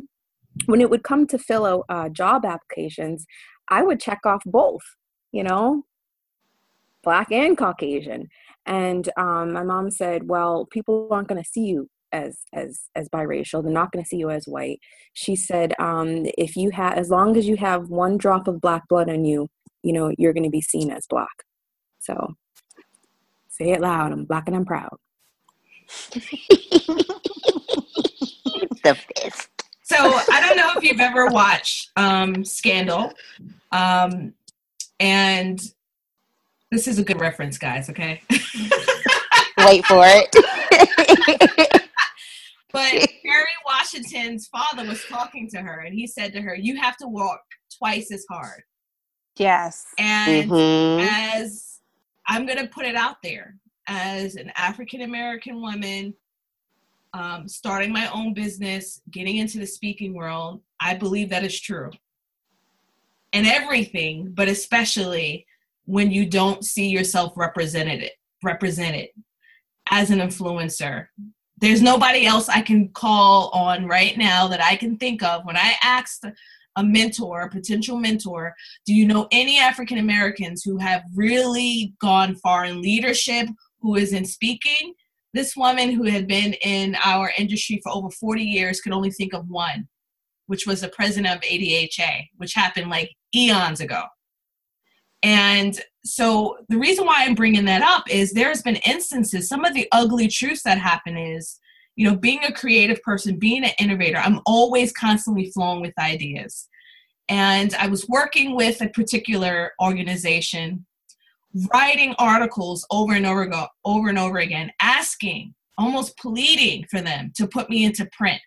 when 0.68 0.80
it 0.80 0.90
would 0.90 1.04
come 1.04 1.28
to 1.28 1.38
fill 1.38 1.84
uh, 1.90 2.08
job 2.10 2.46
applications, 2.46 3.26
I 3.70 3.84
would 3.84 4.00
check 4.00 4.20
off 4.26 4.42
both, 4.46 4.84
you 5.34 5.44
know, 5.44 5.84
black 7.04 7.32
and 7.32 7.58
Caucasian. 7.58 8.30
And 8.66 9.10
um, 9.18 9.54
my 9.54 9.64
mom 9.64 9.92
said, 9.92 10.28
well, 10.28 10.66
people 10.72 11.08
aren't 11.12 11.28
going 11.28 11.42
to 11.42 11.50
see 11.50 11.66
you 11.66 11.90
as 12.16 12.38
as 12.54 12.82
as 12.96 13.10
biracial 13.10 13.62
they're 13.62 13.72
not 13.72 13.92
going 13.92 14.04
to 14.04 14.08
see 14.08 14.18
you 14.18 14.30
as 14.30 14.46
white. 14.46 14.80
She 15.14 15.36
said 15.36 15.74
um, 15.80 16.26
if 16.38 16.56
you 16.56 16.72
have 16.72 16.94
as 16.94 17.10
long 17.10 17.38
as 17.38 17.48
you 17.48 17.58
have 17.58 17.90
one 17.90 18.18
drop 18.18 18.48
of 18.48 18.62
black 18.62 18.88
blood 18.88 19.10
in 19.10 19.26
you 19.26 19.48
you 19.84 19.94
know 19.94 20.12
you're 20.18 20.34
going 20.34 20.44
to 20.44 20.50
be 20.50 20.62
seen 20.62 20.92
as 20.92 21.06
black. 21.08 21.44
So 22.00 22.36
say 23.58 23.72
it 23.72 23.80
loud 23.82 24.12
i'm 24.12 24.26
black 24.26 24.48
and 24.48 24.56
i'm 24.56 24.66
proud. 24.66 24.98
The 28.84 28.96
best. 29.16 29.50
So 29.82 29.96
i 29.98 30.40
don't 30.40 30.58
know 30.58 30.74
if 30.78 30.84
you've 30.84 31.00
ever 31.00 31.28
watched 31.28 31.90
um, 31.96 32.46
scandal 32.46 33.12
um, 33.72 34.34
and 35.00 35.60
this 36.72 36.88
is 36.88 37.00
a 37.00 37.04
good 37.04 37.20
reference 37.20 37.58
guys 37.58 37.90
okay? 37.90 38.22
Wait 39.58 39.86
for 39.86 40.04
it 40.06 40.90
but 42.76 42.92
Kerry 43.24 43.46
Washington's 43.66 44.48
father 44.48 44.86
was 44.86 45.04
talking 45.06 45.50
to 45.50 45.62
her, 45.62 45.80
and 45.82 45.96
he 45.96 46.06
said 46.06 46.34
to 46.34 46.42
her, 46.42 46.56
"You 46.56 46.76
have 46.80 46.98
to 46.98 47.08
walk 47.08 47.42
twice 47.78 48.12
as 48.12 48.26
hard." 48.30 48.64
Yes. 49.38 49.86
And 49.98 50.50
mm-hmm. 50.50 51.08
as 51.34 51.80
I'm 52.28 52.46
going 52.46 52.60
to 52.60 52.68
put 52.68 52.86
it 52.86 52.96
out 52.96 53.18
there, 53.24 53.56
as 53.88 54.36
an 54.36 54.52
African 54.56 55.02
American 55.02 55.62
woman, 55.62 56.14
um, 57.14 57.48
starting 57.48 57.92
my 57.92 58.10
own 58.14 58.34
business, 58.34 59.02
getting 59.10 59.38
into 59.38 59.58
the 59.58 59.68
speaking 59.68 60.14
world, 60.14 60.62
I 60.80 60.96
believe 60.96 61.30
that 61.30 61.46
is 61.46 61.60
true. 61.60 61.92
And 63.32 63.48
everything, 63.48 64.32
but 64.34 64.48
especially 64.48 65.46
when 65.86 66.12
you 66.12 66.26
don't 66.26 66.66
see 66.66 66.88
yourself 66.88 67.34
represented 67.36 68.10
represented 68.44 69.10
as 69.92 70.12
an 70.12 70.20
influencer 70.20 71.08
there's 71.66 71.82
nobody 71.82 72.28
else 72.28 72.48
I 72.48 72.62
can 72.62 72.90
call 72.90 73.50
on 73.50 73.88
right 73.88 74.16
now 74.20 74.48
that 74.50 74.62
I 74.62 74.76
can 74.76 74.98
think 74.98 75.24
of. 75.24 75.44
When 75.46 75.58
I 75.58 75.74
asked 75.82 76.24
a 76.76 76.84
mentor, 76.84 77.42
a 77.42 77.50
potential 77.50 77.98
mentor, 77.98 78.54
do 78.86 78.94
you 78.94 79.08
know 79.08 79.28
any 79.32 79.58
African 79.58 79.98
Americans 79.98 80.62
who 80.64 80.78
have 80.78 81.02
really 81.16 81.96
gone 82.00 82.36
far 82.36 82.66
in 82.66 82.84
leadership, 82.84 83.48
who 83.80 83.96
is 83.96 84.14
in 84.14 84.26
speaking? 84.26 84.94
This 85.34 85.58
woman 85.58 85.90
who 85.90 86.04
had 86.04 86.28
been 86.28 86.54
in 86.62 86.96
our 87.04 87.32
industry 87.36 87.82
for 87.82 87.92
over 87.92 88.12
40 88.12 88.44
years 88.44 88.80
could 88.80 88.94
only 88.94 89.10
think 89.10 89.34
of 89.34 89.50
one, 89.50 89.88
which 90.46 90.68
was 90.68 90.82
the 90.82 90.90
president 90.90 91.36
of 91.36 91.42
ADHA, 91.42 92.28
which 92.38 92.54
happened 92.54 92.92
like 92.92 93.10
eons 93.34 93.80
ago. 93.82 94.04
And 95.26 95.82
so 96.04 96.56
the 96.70 96.78
reason 96.78 97.04
why 97.04 97.26
I'm 97.26 97.34
bringing 97.34 97.66
that 97.66 97.82
up 97.82 98.04
is 98.12 98.32
there's 98.32 98.62
been 98.62 98.76
instances, 98.88 99.50
some 99.50 99.66
of 99.66 99.74
the 99.74 99.88
ugly 99.92 100.28
truths 100.28 100.62
that 100.66 100.78
happen 100.78 101.18
is, 101.18 101.60
you 101.96 102.08
know, 102.08 102.16
being 102.16 102.44
a 102.44 102.54
creative 102.54 103.02
person, 103.02 103.40
being 103.40 103.66
an 103.66 103.72
innovator, 103.80 104.18
I'm 104.18 104.40
always 104.46 104.94
constantly 104.94 105.50
flowing 105.50 105.82
with 105.82 105.98
ideas. 105.98 106.70
And 107.28 107.74
I 107.74 107.88
was 107.88 108.08
working 108.08 108.56
with 108.56 108.82
a 108.82 108.90
particular 108.90 109.72
organization, 109.82 110.86
writing 111.74 112.14
articles 112.20 112.86
over 112.92 113.14
and 113.14 113.26
over 113.26 113.42
ago, 113.42 113.66
over 113.84 114.10
and 114.10 114.20
over 114.20 114.38
again, 114.38 114.72
asking, 114.80 115.56
almost 115.80 116.20
pleading 116.20 116.86
for 116.92 117.02
them 117.02 117.34
to 117.38 117.48
put 117.48 117.68
me 117.68 117.84
into 117.84 118.08
print. 118.16 118.42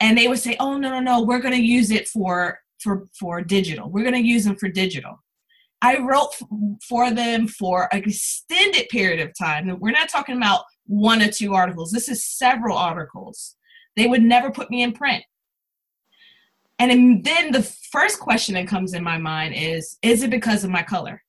And 0.00 0.16
they 0.16 0.26
would 0.26 0.38
say, 0.38 0.56
"Oh 0.58 0.78
no, 0.78 0.88
no, 0.88 1.00
no, 1.00 1.22
we're 1.22 1.40
going 1.40 1.54
to 1.54 1.60
use 1.60 1.90
it 1.90 2.08
for 2.08 2.60
for 2.78 3.08
for 3.12 3.42
digital. 3.42 3.90
We're 3.90 4.04
going 4.04 4.14
to 4.14 4.26
use 4.26 4.44
them 4.44 4.56
for 4.56 4.70
digital." 4.70 5.18
I 5.80 5.98
wrote 5.98 6.34
for 6.86 7.10
them 7.12 7.46
for 7.46 7.88
an 7.92 8.02
extended 8.02 8.88
period 8.88 9.20
of 9.20 9.36
time. 9.38 9.78
We're 9.78 9.92
not 9.92 10.08
talking 10.08 10.36
about 10.36 10.64
one 10.86 11.22
or 11.22 11.30
two 11.30 11.54
articles. 11.54 11.92
This 11.92 12.08
is 12.08 12.24
several 12.24 12.76
articles. 12.76 13.56
They 13.96 14.06
would 14.06 14.22
never 14.22 14.50
put 14.50 14.70
me 14.70 14.82
in 14.82 14.92
print. 14.92 15.24
And 16.80 17.24
then 17.24 17.52
the 17.52 17.62
first 17.62 18.20
question 18.20 18.54
that 18.54 18.68
comes 18.68 18.94
in 18.94 19.02
my 19.02 19.18
mind 19.18 19.54
is 19.54 19.98
Is 20.02 20.22
it 20.22 20.30
because 20.30 20.64
of 20.64 20.70
my 20.70 20.82
color? 20.82 21.22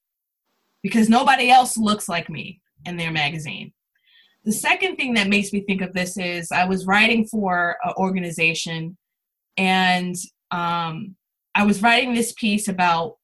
Because 0.82 1.10
nobody 1.10 1.50
else 1.50 1.78
looks 1.78 2.08
like 2.08 2.30
me 2.30 2.62
in 2.86 2.98
their 2.98 3.12
magazine. 3.12 3.74
The 4.46 4.52
second 4.54 4.96
thing 4.96 5.14
that 5.16 5.28
makes 5.28 5.52
me 5.52 5.62
think 5.62 5.82
of 5.82 5.94
this 5.94 6.18
is 6.18 6.52
I 6.52 6.66
was 6.66 6.86
writing 6.86 7.28
for 7.28 7.78
an 7.84 7.94
organization 7.98 8.98
and 9.58 10.16
um, 10.52 11.16
I 11.54 11.66
was 11.66 11.82
writing 11.82 12.14
this 12.14 12.32
piece 12.34 12.68
about 12.68 13.18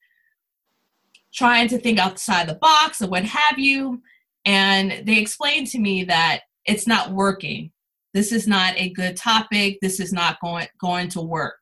trying 1.36 1.68
to 1.68 1.78
think 1.78 2.00
outside 2.00 2.48
the 2.48 2.56
box 2.56 3.02
or 3.02 3.10
what 3.10 3.26
have 3.26 3.60
you. 3.60 4.02
And 4.46 5.06
they 5.06 5.20
explained 5.20 5.68
to 5.68 5.80
me 5.80 6.04
that 6.06 6.42
it's 6.66 6.88
not 6.88 7.12
working. 7.12 7.72
This 8.14 8.32
is 8.32 8.48
not 8.48 8.74
a 8.78 8.90
good 8.92 9.18
topic. 9.18 9.80
This 9.82 10.00
is 10.00 10.14
not 10.14 10.40
going 10.42 10.68
going 10.80 11.10
to 11.10 11.22
work 11.22 11.58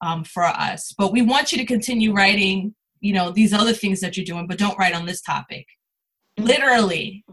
um, 0.00 0.24
for 0.24 0.44
us. 0.44 0.94
But 0.96 1.12
we 1.12 1.22
want 1.22 1.52
you 1.52 1.58
to 1.58 1.66
continue 1.66 2.14
writing, 2.14 2.74
you 3.00 3.12
know, 3.12 3.30
these 3.30 3.52
other 3.52 3.74
things 3.74 4.00
that 4.00 4.16
you're 4.16 4.24
doing, 4.24 4.46
but 4.46 4.58
don't 4.58 4.78
write 4.78 4.94
on 4.94 5.06
this 5.06 5.20
topic. 5.20 5.66
Literally, 6.38 7.24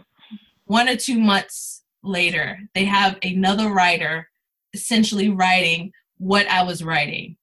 one 0.65 0.89
or 0.89 0.97
two 0.97 1.19
months 1.19 1.83
later, 2.03 2.59
they 2.75 2.83
have 2.83 3.17
another 3.23 3.71
writer 3.71 4.27
essentially 4.73 5.29
writing 5.29 5.91
what 6.17 6.47
I 6.47 6.63
was 6.63 6.83
writing, 6.83 7.37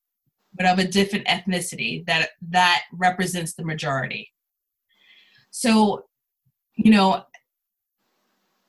but 0.52 0.66
of 0.66 0.78
a 0.78 0.86
different 0.86 1.26
ethnicity 1.26 2.04
that 2.06 2.30
that 2.50 2.82
represents 2.92 3.54
the 3.54 3.64
majority. 3.64 4.30
So, 5.56 6.06
you 6.74 6.90
know, 6.90 7.22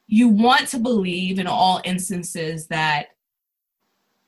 you 0.05 0.29
want 0.29 0.67
to 0.67 0.77
believe 0.77 1.39
in 1.39 1.47
all 1.47 1.81
instances 1.83 2.67
that 2.67 3.07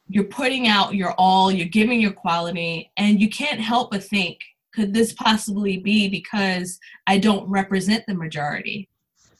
you're 0.08 0.24
putting 0.24 0.68
out 0.68 0.95
your 0.95 1.14
all, 1.20 1.51
you're 1.51 1.68
giving 1.68 2.01
your 2.01 2.14
quality, 2.14 2.91
and 2.97 3.22
you 3.22 3.30
can't 3.30 3.60
help 3.60 3.91
but 3.91 4.03
think, 4.03 4.39
could 4.74 4.91
this 4.91 5.14
possibly 5.14 5.78
be 5.78 6.10
because 6.10 6.80
I 7.05 7.20
don't 7.20 7.47
represent 7.47 8.05
the 8.08 8.16
majority? 8.16 8.89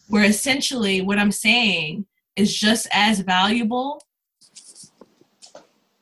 Where 0.10 0.24
essentially 0.24 1.02
what 1.02 1.18
I'm 1.18 1.32
saying 1.32 2.06
is 2.36 2.56
just 2.56 2.88
as 2.94 3.22
valuable 3.22 4.00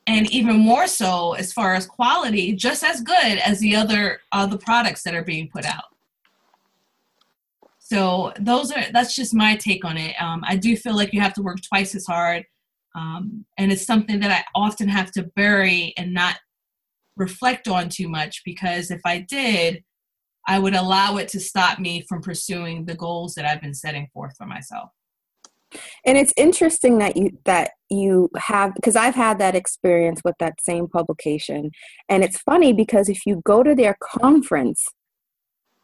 and 0.06 0.30
even 0.30 0.58
more 0.58 0.86
so 0.86 1.32
as 1.32 1.50
far 1.50 1.72
as 1.72 1.86
quality, 1.86 2.52
just 2.52 2.84
as 2.84 3.00
good 3.00 3.38
as 3.38 3.58
the 3.60 3.74
other 3.74 4.20
uh, 4.32 4.42
other 4.42 4.58
products 4.58 5.02
that 5.04 5.14
are 5.14 5.24
being 5.24 5.48
put 5.48 5.64
out. 5.64 5.95
So 7.88 8.32
those 8.40 8.72
are 8.72 8.82
that's 8.92 9.14
just 9.14 9.32
my 9.32 9.54
take 9.54 9.84
on 9.84 9.96
it. 9.96 10.20
Um, 10.20 10.42
I 10.44 10.56
do 10.56 10.76
feel 10.76 10.96
like 10.96 11.12
you 11.12 11.20
have 11.20 11.34
to 11.34 11.42
work 11.42 11.58
twice 11.62 11.94
as 11.94 12.04
hard, 12.04 12.44
um, 12.96 13.44
and 13.58 13.70
it's 13.70 13.86
something 13.86 14.18
that 14.20 14.32
I 14.32 14.44
often 14.56 14.88
have 14.88 15.12
to 15.12 15.22
bury 15.36 15.94
and 15.96 16.12
not 16.12 16.36
reflect 17.16 17.68
on 17.68 17.88
too 17.88 18.08
much 18.08 18.42
because 18.44 18.90
if 18.90 19.00
I 19.04 19.18
did, 19.18 19.84
I 20.48 20.58
would 20.58 20.74
allow 20.74 21.16
it 21.18 21.28
to 21.28 21.40
stop 21.40 21.78
me 21.78 22.04
from 22.08 22.22
pursuing 22.22 22.86
the 22.86 22.96
goals 22.96 23.34
that 23.34 23.44
I've 23.46 23.60
been 23.60 23.72
setting 23.72 24.08
forth 24.12 24.36
for 24.36 24.46
myself 24.46 24.90
and 26.04 26.16
it's 26.16 26.32
interesting 26.36 26.98
that 26.98 27.16
you 27.16 27.36
that 27.44 27.72
you 27.90 28.30
have 28.36 28.72
because 28.74 28.94
i've 28.94 29.16
had 29.16 29.38
that 29.38 29.56
experience 29.56 30.20
with 30.24 30.34
that 30.38 30.54
same 30.60 30.86
publication 30.86 31.70
and 32.08 32.22
it's 32.22 32.38
funny 32.38 32.72
because 32.72 33.08
if 33.08 33.26
you 33.26 33.42
go 33.44 33.62
to 33.62 33.74
their 33.74 33.96
conference 34.00 34.84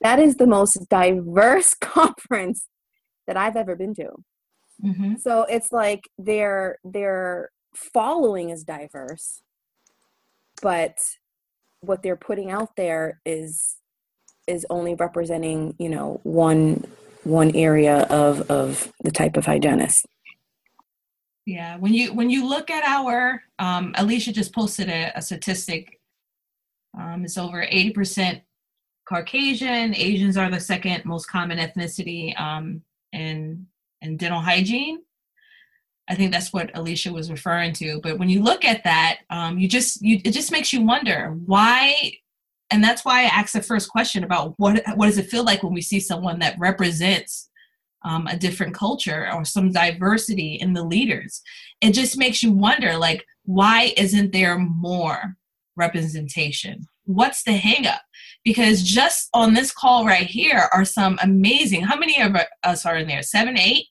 that 0.03 0.19
is 0.19 0.37
the 0.37 0.47
most 0.47 0.79
diverse 0.89 1.75
conference 1.81 2.69
that 3.27 3.37
i've 3.37 3.57
ever 3.57 3.77
been 3.77 3.95
to 3.95 4.09
mm-hmm. 4.85 5.15
so 5.17 5.43
it's 5.45 5.73
like 5.73 6.09
their 6.19 6.79
their 6.85 7.51
following 7.75 8.51
is 8.51 8.65
diverse 8.65 9.43
but 10.61 10.99
what 11.81 12.03
they're 12.03 12.17
putting 12.17 12.51
out 12.51 12.77
there 12.77 13.21
is 13.25 13.77
is 14.47 14.67
only 14.71 14.95
representing 14.95 15.75
you 15.79 15.89
know 15.89 16.21
one 16.23 16.85
one 17.25 17.55
area 17.55 18.01
of 18.11 18.51
of 18.51 18.93
the 19.03 19.11
type 19.11 19.37
of 19.37 19.47
hygienist 19.47 20.07
yeah 21.47 21.77
when 21.77 21.95
you 21.95 22.13
when 22.13 22.29
you 22.31 22.49
look 22.49 22.71
at 22.71 22.85
our 22.85 23.43
um, 23.59 23.95
alicia 23.97 24.33
just 24.33 24.53
posted 24.53 24.89
a, 24.89 25.13
a 25.15 25.23
statistic 25.23 26.01
um, 26.99 27.25
it's 27.25 27.39
over 27.39 27.65
80% 27.65 28.43
caucasian 29.13 29.95
asians 29.97 30.37
are 30.37 30.51
the 30.51 30.61
second 30.61 31.05
most 31.05 31.27
common 31.27 31.59
ethnicity 31.59 32.39
um, 32.41 32.83
in 33.13 33.67
in 34.01 34.17
dental 34.17 34.41
hygiene 34.41 35.01
i 36.09 36.15
think 36.15 36.33
that's 36.33 36.53
what 36.53 36.71
alicia 36.75 37.13
was 37.13 37.31
referring 37.31 37.73
to 37.73 38.01
but 38.03 38.19
when 38.19 38.29
you 38.29 38.43
look 38.43 38.65
at 38.65 38.85
that 38.85 39.19
um, 39.31 39.59
you 39.59 39.69
just 39.69 40.01
you 40.03 40.21
it 40.25 40.33
just 40.33 40.53
makes 40.53 40.73
you 40.73 40.81
wonder 40.83 41.37
why 41.47 42.13
and 42.71 42.83
that's 42.83 43.05
why 43.05 43.21
I 43.21 43.25
asked 43.25 43.53
the 43.53 43.61
first 43.61 43.91
question 43.91 44.25
about 44.25 44.55
what 44.57 44.83
what 44.95 45.07
does 45.07 45.19
it 45.19 45.29
feel 45.29 45.45
like 45.45 45.63
when 45.63 45.75
we 45.75 45.83
see 45.83 46.01
someone 46.01 46.39
that 46.39 46.59
represents 46.59 47.51
um, 48.05 48.27
a 48.27 48.37
different 48.37 48.75
culture 48.75 49.29
or 49.33 49.45
some 49.45 49.71
diversity 49.71 50.55
in 50.55 50.73
the 50.73 50.83
leaders. 50.83 51.43
It 51.81 51.93
just 51.93 52.19
makes 52.19 52.43
you 52.43 52.51
wonder, 52.51 52.97
like, 52.97 53.25
why 53.45 53.93
isn't 53.97 54.33
there 54.33 54.59
more 54.59 55.37
representation? 55.77 56.87
What's 57.05 57.43
the 57.43 57.53
hangup? 57.53 58.01
Because 58.45 58.83
just 58.83 59.29
on 59.35 59.55
this 59.55 59.73
call 59.73 60.05
right 60.05 60.27
here 60.27 60.69
are 60.73 60.85
some 60.85 61.19
amazing. 61.23 61.83
How 61.83 61.97
many 61.97 62.21
of 62.21 62.37
us 62.65 62.87
are 62.87 62.97
in 62.97 63.07
there? 63.07 63.23
Seven, 63.23 63.59
eight. 63.59 63.87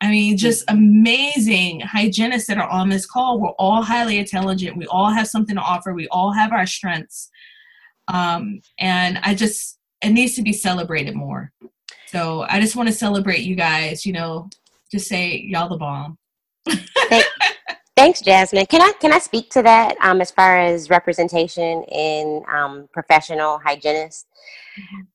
I 0.00 0.10
mean, 0.10 0.36
just 0.36 0.64
amazing 0.68 1.80
hygienists 1.80 2.46
that 2.46 2.58
are 2.58 2.68
on 2.68 2.88
this 2.88 3.04
call. 3.04 3.40
We're 3.40 3.48
all 3.50 3.82
highly 3.82 4.18
intelligent. 4.18 4.76
We 4.76 4.86
all 4.86 5.10
have 5.10 5.26
something 5.26 5.56
to 5.56 5.62
offer. 5.62 5.92
We 5.92 6.06
all 6.08 6.32
have 6.32 6.52
our 6.52 6.66
strengths. 6.66 7.30
Um, 8.06 8.60
and 8.78 9.18
I 9.22 9.34
just, 9.34 9.78
it 10.02 10.10
needs 10.10 10.34
to 10.34 10.42
be 10.42 10.52
celebrated 10.52 11.14
more. 11.14 11.52
So 12.06 12.46
I 12.48 12.60
just 12.60 12.76
want 12.76 12.88
to 12.88 12.94
celebrate 12.94 13.40
you 13.40 13.56
guys, 13.56 14.06
you 14.06 14.12
know, 14.12 14.48
just 14.90 15.08
say 15.08 15.44
y'all 15.48 15.68
the 15.68 15.76
bomb. 15.76 16.16
Thanks, 17.98 18.20
Jasmine. 18.20 18.66
Can 18.66 18.80
I 18.80 18.92
can 19.00 19.12
I 19.12 19.18
speak 19.18 19.50
to 19.50 19.62
that 19.64 19.96
um, 20.00 20.20
as 20.20 20.30
far 20.30 20.56
as 20.56 20.88
representation 20.88 21.82
in 21.82 22.44
um, 22.48 22.88
professional 22.92 23.58
hygienists? 23.58 24.24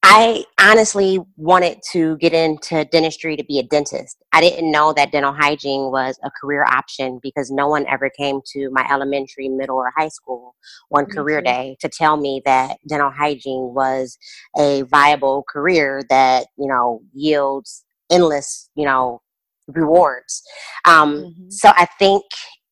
I 0.04 0.44
honestly 0.60 1.22
wanted 1.38 1.80
to 1.94 2.18
get 2.18 2.34
into 2.34 2.84
dentistry 2.84 3.38
to 3.38 3.44
be 3.46 3.60
a 3.60 3.64
dentist. 3.64 4.22
I 4.34 4.42
didn't 4.42 4.70
know 4.70 4.92
that 4.98 5.14
dental 5.14 5.32
hygiene 5.32 5.92
was 5.92 6.20
a 6.26 6.32
career 6.32 6.66
option 6.66 7.22
because 7.24 7.50
no 7.50 7.70
one 7.70 7.88
ever 7.88 8.10
came 8.10 8.42
to 8.52 8.70
my 8.72 8.86
elementary, 8.92 9.48
middle, 9.48 9.78
or 9.78 9.94
high 9.96 10.10
school 10.10 10.54
one 10.90 11.06
career 11.06 11.42
day 11.42 11.78
to 11.80 11.88
tell 11.88 12.18
me 12.18 12.42
that 12.44 12.80
dental 12.90 13.12
hygiene 13.12 13.74
was 13.74 14.18
a 14.58 14.82
viable 14.82 15.46
career 15.48 16.02
that 16.10 16.48
you 16.58 16.68
know 16.68 17.02
yields 17.14 17.86
endless 18.12 18.70
you 18.76 18.84
know 18.84 19.22
rewards. 19.68 20.44
Um, 20.84 21.16
mm-hmm. 21.16 21.50
So 21.50 21.70
I 21.70 21.88
think 21.98 22.24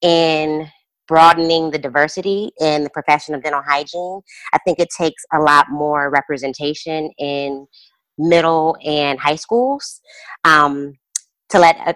in 0.01 0.67
broadening 1.07 1.71
the 1.71 1.77
diversity 1.77 2.51
in 2.59 2.83
the 2.83 2.89
profession 2.89 3.35
of 3.35 3.43
dental 3.43 3.61
hygiene. 3.61 4.21
I 4.53 4.59
think 4.59 4.79
it 4.79 4.87
takes 4.97 5.23
a 5.33 5.39
lot 5.39 5.67
more 5.69 6.09
representation 6.09 7.11
in 7.17 7.67
middle 8.17 8.77
and 8.85 9.19
high 9.19 9.35
schools 9.35 9.99
um, 10.43 10.93
to 11.49 11.59
let 11.59 11.77
uh, 11.85 11.93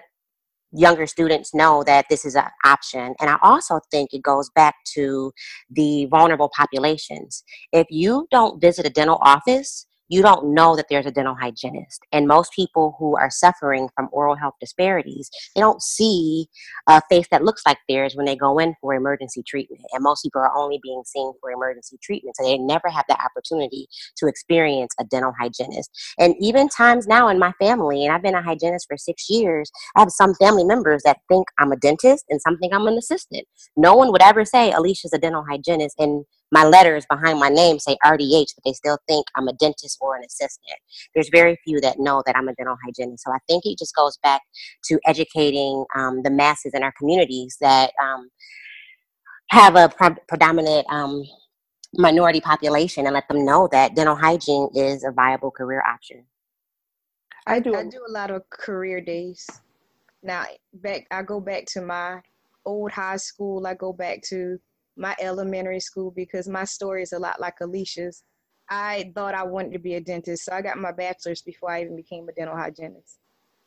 younger 0.72 1.06
students 1.06 1.54
know 1.54 1.82
that 1.84 2.06
this 2.10 2.24
is 2.24 2.34
an 2.34 2.44
option. 2.64 3.14
And 3.20 3.30
I 3.30 3.38
also 3.42 3.80
think 3.90 4.12
it 4.12 4.22
goes 4.22 4.50
back 4.54 4.74
to 4.94 5.32
the 5.70 6.06
vulnerable 6.06 6.50
populations. 6.54 7.42
If 7.72 7.86
you 7.90 8.26
don't 8.30 8.60
visit 8.60 8.86
a 8.86 8.90
dental 8.90 9.18
office, 9.22 9.86
you 10.08 10.22
don't 10.22 10.54
know 10.54 10.76
that 10.76 10.86
there's 10.88 11.06
a 11.06 11.10
dental 11.10 11.34
hygienist. 11.34 12.00
And 12.12 12.26
most 12.26 12.52
people 12.52 12.96
who 12.98 13.16
are 13.16 13.30
suffering 13.30 13.88
from 13.94 14.08
oral 14.12 14.36
health 14.36 14.54
disparities, 14.60 15.30
they 15.54 15.60
don't 15.60 15.82
see 15.82 16.46
a 16.88 17.02
face 17.08 17.26
that 17.30 17.44
looks 17.44 17.62
like 17.66 17.78
theirs 17.88 18.14
when 18.14 18.26
they 18.26 18.36
go 18.36 18.58
in 18.58 18.74
for 18.80 18.94
emergency 18.94 19.42
treatment. 19.42 19.82
And 19.92 20.02
most 20.02 20.22
people 20.22 20.40
are 20.40 20.56
only 20.56 20.78
being 20.82 21.02
seen 21.06 21.32
for 21.40 21.50
emergency 21.50 21.98
treatment. 22.02 22.36
So 22.36 22.44
they 22.44 22.58
never 22.58 22.88
have 22.88 23.04
the 23.08 23.18
opportunity 23.20 23.88
to 24.18 24.26
experience 24.26 24.94
a 25.00 25.04
dental 25.04 25.32
hygienist. 25.38 25.90
And 26.18 26.34
even 26.40 26.68
times 26.68 27.06
now 27.06 27.28
in 27.28 27.38
my 27.38 27.52
family, 27.58 28.04
and 28.04 28.14
I've 28.14 28.22
been 28.22 28.34
a 28.34 28.42
hygienist 28.42 28.86
for 28.88 28.96
six 28.96 29.28
years, 29.28 29.70
I 29.96 30.00
have 30.00 30.10
some 30.10 30.34
family 30.34 30.64
members 30.64 31.02
that 31.04 31.18
think 31.28 31.46
I'm 31.58 31.72
a 31.72 31.76
dentist 31.76 32.24
and 32.28 32.40
some 32.40 32.58
think 32.58 32.72
I'm 32.72 32.86
an 32.86 32.96
assistant. 32.98 33.46
No 33.76 33.94
one 33.94 34.12
would 34.12 34.22
ever 34.22 34.44
say 34.44 34.72
Alicia's 34.72 35.12
a 35.12 35.18
dental 35.18 35.44
hygienist. 35.48 35.96
And 35.98 36.24
my 36.52 36.64
letters 36.64 37.04
behind 37.10 37.38
my 37.40 37.48
name 37.48 37.78
say 37.78 37.96
RDH, 38.04 38.54
but 38.54 38.64
they 38.64 38.72
still 38.72 38.98
think 39.08 39.26
I'm 39.34 39.48
a 39.48 39.52
dentist 39.54 39.98
or 40.00 40.16
an 40.16 40.22
assistant. 40.24 40.78
There's 41.14 41.28
very 41.30 41.58
few 41.64 41.80
that 41.80 41.98
know 41.98 42.22
that 42.26 42.36
I'm 42.36 42.48
a 42.48 42.54
dental 42.54 42.76
hygienist. 42.84 43.24
So 43.24 43.32
I 43.32 43.38
think 43.48 43.64
it 43.66 43.78
just 43.78 43.94
goes 43.94 44.16
back 44.22 44.42
to 44.84 45.00
educating 45.06 45.84
um, 45.96 46.22
the 46.22 46.30
masses 46.30 46.72
in 46.74 46.82
our 46.82 46.92
communities 46.98 47.56
that 47.60 47.90
um, 48.02 48.28
have 49.50 49.76
a 49.76 49.88
pre- 49.88 50.22
predominant 50.28 50.86
um, 50.90 51.24
minority 51.94 52.40
population 52.40 53.06
and 53.06 53.14
let 53.14 53.28
them 53.28 53.44
know 53.44 53.68
that 53.72 53.94
dental 53.94 54.16
hygiene 54.16 54.68
is 54.74 55.04
a 55.04 55.10
viable 55.10 55.50
career 55.50 55.82
option. 55.86 56.24
I 57.46 57.60
do. 57.60 57.74
I 57.74 57.84
do 57.84 58.04
a 58.08 58.12
lot 58.12 58.30
of 58.30 58.48
career 58.50 59.00
days. 59.00 59.48
Now, 60.22 60.44
back 60.74 61.06
I 61.10 61.22
go 61.22 61.40
back 61.40 61.66
to 61.66 61.80
my 61.80 62.20
old 62.64 62.90
high 62.90 63.16
school. 63.16 63.66
I 63.66 63.74
go 63.74 63.92
back 63.92 64.22
to 64.28 64.58
my 64.96 65.14
elementary 65.20 65.80
school 65.80 66.10
because 66.10 66.48
my 66.48 66.64
story 66.64 67.02
is 67.02 67.12
a 67.12 67.18
lot 67.18 67.40
like 67.40 67.60
Alicia's. 67.60 68.24
I 68.68 69.12
thought 69.14 69.34
I 69.34 69.44
wanted 69.44 69.72
to 69.74 69.78
be 69.78 69.94
a 69.94 70.00
dentist, 70.00 70.44
so 70.44 70.52
I 70.52 70.62
got 70.62 70.78
my 70.78 70.92
bachelor's 70.92 71.42
before 71.42 71.70
I 71.70 71.82
even 71.82 71.96
became 71.96 72.28
a 72.28 72.32
dental 72.32 72.56
hygienist. 72.56 73.18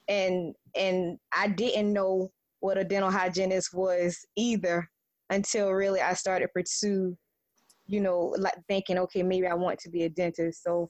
And 0.08 0.56
and 0.76 1.20
I 1.32 1.48
didn't 1.48 1.94
know 1.94 2.32
what 2.60 2.78
a 2.78 2.84
dental 2.84 3.12
hygienist 3.12 3.74
was 3.74 4.26
either 4.36 4.90
until 5.30 5.70
really 5.72 6.02
I 6.02 6.14
started 6.14 6.50
pursue, 6.54 7.18
you 7.88 8.02
know, 8.02 8.36
like 8.38 8.56
thinking, 8.68 8.98
okay, 8.98 9.24
maybe 9.24 9.48
I 9.48 9.54
want 9.54 9.80
to 9.80 9.90
be 9.90 10.04
a 10.04 10.10
dentist. 10.10 10.64
So 10.64 10.90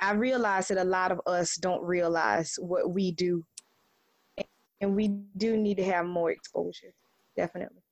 I 0.00 0.12
realized 0.12 0.70
that 0.70 0.78
a 0.78 0.84
lot 0.84 1.12
of 1.12 1.20
us 1.26 1.56
don't 1.56 1.82
realize 1.82 2.56
what 2.58 2.90
we 2.90 3.12
do, 3.12 3.42
and 4.80 4.94
we 4.94 5.08
do 5.36 5.56
need 5.56 5.78
to 5.78 5.84
have 5.84 6.04
more 6.04 6.30
exposure, 6.30 6.92
definitely. 7.36 7.85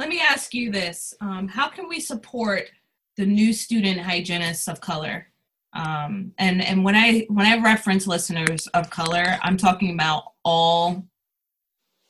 Let 0.00 0.08
me 0.08 0.18
ask 0.18 0.54
you 0.54 0.72
this. 0.72 1.12
Um, 1.20 1.46
how 1.46 1.68
can 1.68 1.86
we 1.86 2.00
support 2.00 2.70
the 3.18 3.26
new 3.26 3.52
student 3.52 4.00
hygienists 4.00 4.66
of 4.66 4.80
color? 4.80 5.26
Um, 5.74 6.32
and 6.38 6.64
and 6.64 6.82
when 6.82 6.96
I 6.96 7.26
when 7.28 7.44
I 7.44 7.62
reference 7.62 8.06
listeners 8.06 8.66
of 8.68 8.88
color, 8.88 9.36
I'm 9.42 9.58
talking 9.58 9.92
about 9.92 10.22
all 10.42 11.04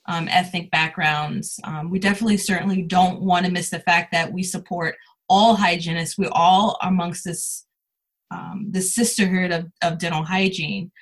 um, 0.06 0.28
ethnic 0.28 0.70
backgrounds. 0.70 1.58
Um, 1.64 1.90
we 1.90 1.98
definitely 1.98 2.36
certainly 2.36 2.82
don't 2.82 3.22
want 3.22 3.44
to 3.46 3.50
miss 3.50 3.70
the 3.70 3.80
fact 3.80 4.12
that 4.12 4.32
we 4.32 4.44
support 4.44 4.94
all 5.28 5.56
hygienists. 5.56 6.16
We 6.16 6.28
all 6.30 6.78
amongst 6.82 7.24
this 7.24 7.66
um, 8.30 8.68
the 8.70 8.82
sisterhood 8.82 9.50
of, 9.50 9.66
of 9.82 9.98
dental 9.98 10.22
hygiene, 10.22 10.92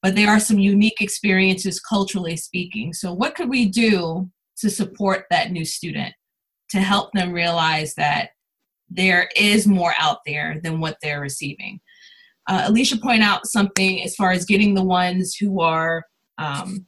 but 0.00 0.16
there 0.16 0.30
are 0.30 0.40
some 0.40 0.58
unique 0.58 1.02
experiences 1.02 1.78
culturally 1.78 2.38
speaking. 2.38 2.94
So, 2.94 3.12
what 3.12 3.34
could 3.34 3.50
we 3.50 3.66
do 3.66 4.30
to 4.60 4.70
support 4.70 5.26
that 5.30 5.52
new 5.52 5.66
student 5.66 6.14
to 6.70 6.78
help 6.78 7.12
them 7.12 7.32
realize 7.32 7.94
that 7.94 8.30
there 8.90 9.28
is 9.36 9.66
more 9.66 9.94
out 9.98 10.18
there 10.26 10.60
than 10.62 10.80
what 10.80 10.96
they're 11.02 11.20
receiving? 11.20 11.80
Uh, 12.48 12.64
Alicia 12.66 12.96
point 12.96 13.22
out 13.22 13.46
something 13.46 14.02
as 14.02 14.14
far 14.14 14.30
as 14.30 14.46
getting 14.46 14.74
the 14.74 14.84
ones 14.84 15.34
who 15.34 15.60
are 15.60 16.04
um, 16.38 16.86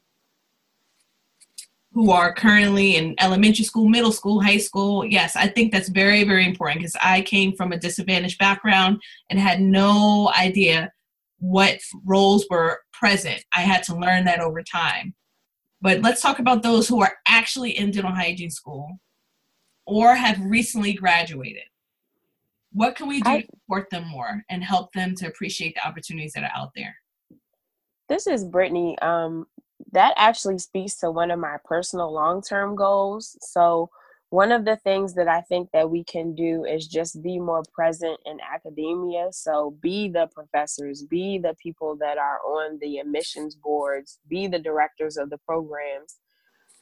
who 1.92 2.10
are 2.12 2.32
currently 2.32 2.96
in 2.96 3.16
elementary 3.18 3.64
school, 3.64 3.88
middle 3.88 4.12
school, 4.12 4.40
high 4.40 4.58
school. 4.58 5.04
Yes, 5.04 5.34
I 5.34 5.48
think 5.48 5.72
that's 5.72 5.88
very, 5.88 6.22
very 6.24 6.46
important 6.46 6.78
because 6.78 6.96
I 7.02 7.22
came 7.22 7.56
from 7.56 7.72
a 7.72 7.78
disadvantaged 7.78 8.38
background 8.38 9.02
and 9.28 9.40
had 9.40 9.60
no 9.60 10.32
idea 10.38 10.92
what 11.38 11.80
roles 12.04 12.46
were 12.48 12.80
present. 12.92 13.44
I 13.52 13.62
had 13.62 13.82
to 13.84 13.96
learn 13.96 14.24
that 14.26 14.40
over 14.40 14.62
time. 14.62 15.14
But 15.82 16.02
let's 16.02 16.20
talk 16.20 16.38
about 16.38 16.62
those 16.62 16.86
who 16.86 17.02
are 17.02 17.14
actually 17.26 17.76
in 17.76 17.90
dental 17.90 18.12
hygiene 18.12 18.50
school 18.50 19.00
or 19.86 20.14
have 20.14 20.40
recently 20.40 20.92
graduated. 20.92 21.64
What 22.72 22.94
can 22.94 23.08
we 23.08 23.20
do 23.20 23.30
I, 23.30 23.40
to 23.40 23.46
support 23.46 23.90
them 23.90 24.06
more 24.08 24.44
and 24.48 24.62
help 24.62 24.92
them 24.92 25.14
to 25.16 25.26
appreciate 25.26 25.74
the 25.74 25.86
opportunities 25.86 26.32
that 26.34 26.44
are 26.44 26.52
out 26.54 26.70
there? 26.76 26.94
This 28.08 28.26
is 28.26 28.44
Brittany. 28.44 28.96
Um, 29.00 29.46
that 29.92 30.14
actually 30.16 30.58
speaks 30.58 30.96
to 30.96 31.10
one 31.10 31.30
of 31.30 31.38
my 31.38 31.56
personal 31.64 32.12
long-term 32.12 32.76
goals. 32.76 33.36
So 33.40 33.90
one 34.30 34.52
of 34.52 34.64
the 34.64 34.76
things 34.76 35.14
that 35.14 35.26
I 35.26 35.40
think 35.40 35.70
that 35.72 35.90
we 35.90 36.04
can 36.04 36.34
do 36.36 36.64
is 36.64 36.86
just 36.86 37.20
be 37.22 37.40
more 37.40 37.64
present 37.72 38.18
in 38.26 38.38
academia. 38.40 39.28
So 39.32 39.76
be 39.80 40.08
the 40.08 40.28
professors, 40.32 41.02
be 41.02 41.38
the 41.38 41.56
people 41.60 41.96
that 41.96 42.16
are 42.16 42.38
on 42.38 42.78
the 42.80 42.98
admissions 42.98 43.56
boards, 43.56 44.20
be 44.28 44.46
the 44.46 44.58
directors 44.58 45.16
of 45.16 45.30
the 45.30 45.38
programs 45.38 46.18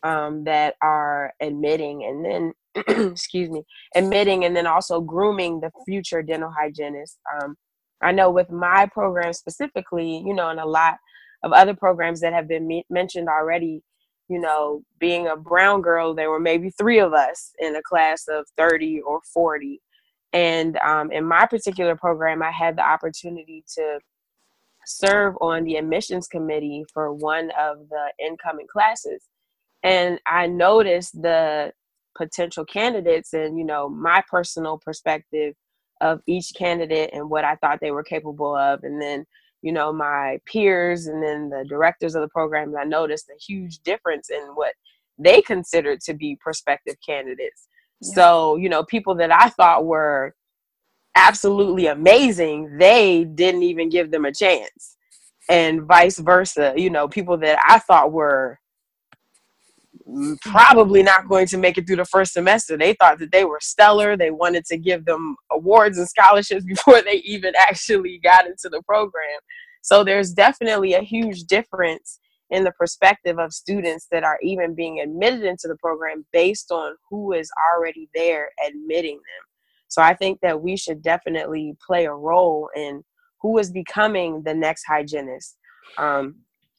um, 0.02 0.44
that 0.44 0.76
are 0.82 1.32
admitting 1.40 2.04
and 2.04 2.22
then 2.22 2.52
excuse 2.88 3.50
me, 3.50 3.62
admitting 3.94 4.44
and 4.44 4.56
then 4.56 4.66
also 4.66 5.00
grooming 5.00 5.60
the 5.60 5.70
future 5.86 6.22
dental 6.22 6.52
hygienist. 6.56 7.18
Um, 7.40 7.56
I 8.02 8.12
know 8.12 8.30
with 8.30 8.50
my 8.50 8.86
program 8.86 9.32
specifically, 9.32 10.22
you 10.24 10.34
know, 10.34 10.50
and 10.50 10.60
a 10.60 10.66
lot 10.66 10.96
of 11.42 11.52
other 11.52 11.74
programs 11.74 12.20
that 12.20 12.32
have 12.32 12.48
been 12.48 12.66
me- 12.66 12.86
mentioned 12.90 13.28
already, 13.28 13.82
you 14.28 14.38
know, 14.38 14.82
being 14.98 15.26
a 15.26 15.36
brown 15.36 15.82
girl, 15.82 16.14
there 16.14 16.30
were 16.30 16.40
maybe 16.40 16.70
three 16.70 16.98
of 16.98 17.12
us 17.12 17.52
in 17.58 17.74
a 17.76 17.82
class 17.82 18.24
of 18.28 18.46
30 18.56 19.00
or 19.00 19.20
40. 19.32 19.80
And 20.32 20.76
um, 20.78 21.10
in 21.10 21.24
my 21.24 21.46
particular 21.46 21.96
program, 21.96 22.42
I 22.42 22.50
had 22.50 22.76
the 22.76 22.86
opportunity 22.86 23.64
to 23.76 23.98
serve 24.84 25.34
on 25.40 25.64
the 25.64 25.76
admissions 25.76 26.28
committee 26.28 26.84
for 26.92 27.12
one 27.12 27.50
of 27.58 27.88
the 27.88 28.12
incoming 28.24 28.66
classes. 28.70 29.22
And 29.82 30.20
I 30.26 30.46
noticed 30.46 31.20
the 31.20 31.72
potential 32.18 32.64
candidates 32.66 33.32
and, 33.32 33.56
you 33.56 33.64
know, 33.64 33.88
my 33.88 34.22
personal 34.30 34.78
perspective 34.84 35.54
of 36.02 36.20
each 36.26 36.52
candidate 36.54 37.10
and 37.14 37.30
what 37.30 37.44
I 37.44 37.54
thought 37.56 37.78
they 37.80 37.92
were 37.92 38.02
capable 38.04 38.54
of. 38.54 38.82
And 38.82 39.00
then 39.00 39.24
you 39.62 39.72
know 39.72 39.92
my 39.92 40.38
peers 40.46 41.06
and 41.06 41.22
then 41.22 41.48
the 41.48 41.64
directors 41.68 42.14
of 42.14 42.22
the 42.22 42.28
program 42.28 42.74
i 42.78 42.84
noticed 42.84 43.28
a 43.28 43.38
huge 43.40 43.78
difference 43.80 44.30
in 44.30 44.40
what 44.54 44.74
they 45.18 45.42
considered 45.42 46.00
to 46.00 46.14
be 46.14 46.38
prospective 46.40 46.94
candidates 47.04 47.68
yeah. 48.00 48.14
so 48.14 48.56
you 48.56 48.68
know 48.68 48.84
people 48.84 49.14
that 49.14 49.32
i 49.32 49.48
thought 49.48 49.84
were 49.84 50.34
absolutely 51.16 51.86
amazing 51.86 52.76
they 52.78 53.24
didn't 53.24 53.62
even 53.62 53.88
give 53.88 54.10
them 54.10 54.24
a 54.24 54.32
chance 54.32 54.96
and 55.48 55.82
vice 55.82 56.18
versa 56.18 56.72
you 56.76 56.90
know 56.90 57.08
people 57.08 57.36
that 57.36 57.58
i 57.66 57.78
thought 57.78 58.12
were 58.12 58.58
probably 60.40 61.02
not 61.02 61.28
going 61.28 61.46
to 61.46 61.58
make 61.58 61.76
it 61.76 61.86
through 61.86 61.96
the 61.96 62.04
first 62.04 62.32
semester. 62.32 62.76
They 62.76 62.94
thought 62.94 63.18
that 63.18 63.32
they 63.32 63.44
were 63.44 63.60
stellar. 63.60 64.16
They 64.16 64.30
wanted 64.30 64.64
to 64.66 64.78
give 64.78 65.04
them 65.04 65.36
awards 65.50 65.98
and 65.98 66.08
scholarships 66.08 66.64
before 66.66 67.02
they 67.02 67.16
even 67.24 67.52
actually 67.58 68.18
got 68.22 68.46
into 68.46 68.68
the 68.68 68.82
program. 68.82 69.40
So 69.82 70.04
there's 70.04 70.32
definitely 70.32 70.94
a 70.94 71.02
huge 71.02 71.44
difference 71.44 72.20
in 72.50 72.64
the 72.64 72.72
perspective 72.72 73.38
of 73.38 73.52
students 73.52 74.06
that 74.10 74.24
are 74.24 74.38
even 74.42 74.74
being 74.74 75.00
admitted 75.00 75.42
into 75.44 75.68
the 75.68 75.76
program 75.76 76.24
based 76.32 76.70
on 76.72 76.94
who 77.10 77.34
is 77.34 77.50
already 77.72 78.08
there 78.14 78.48
admitting 78.66 79.16
them. 79.16 79.46
So 79.88 80.02
I 80.02 80.14
think 80.14 80.40
that 80.40 80.60
we 80.60 80.76
should 80.76 81.02
definitely 81.02 81.76
play 81.86 82.06
a 82.06 82.12
role 82.12 82.70
in 82.74 83.04
who 83.40 83.58
is 83.58 83.70
becoming 83.70 84.42
the 84.42 84.54
next 84.54 84.84
hygienist, 84.86 85.56
um, 85.98 86.36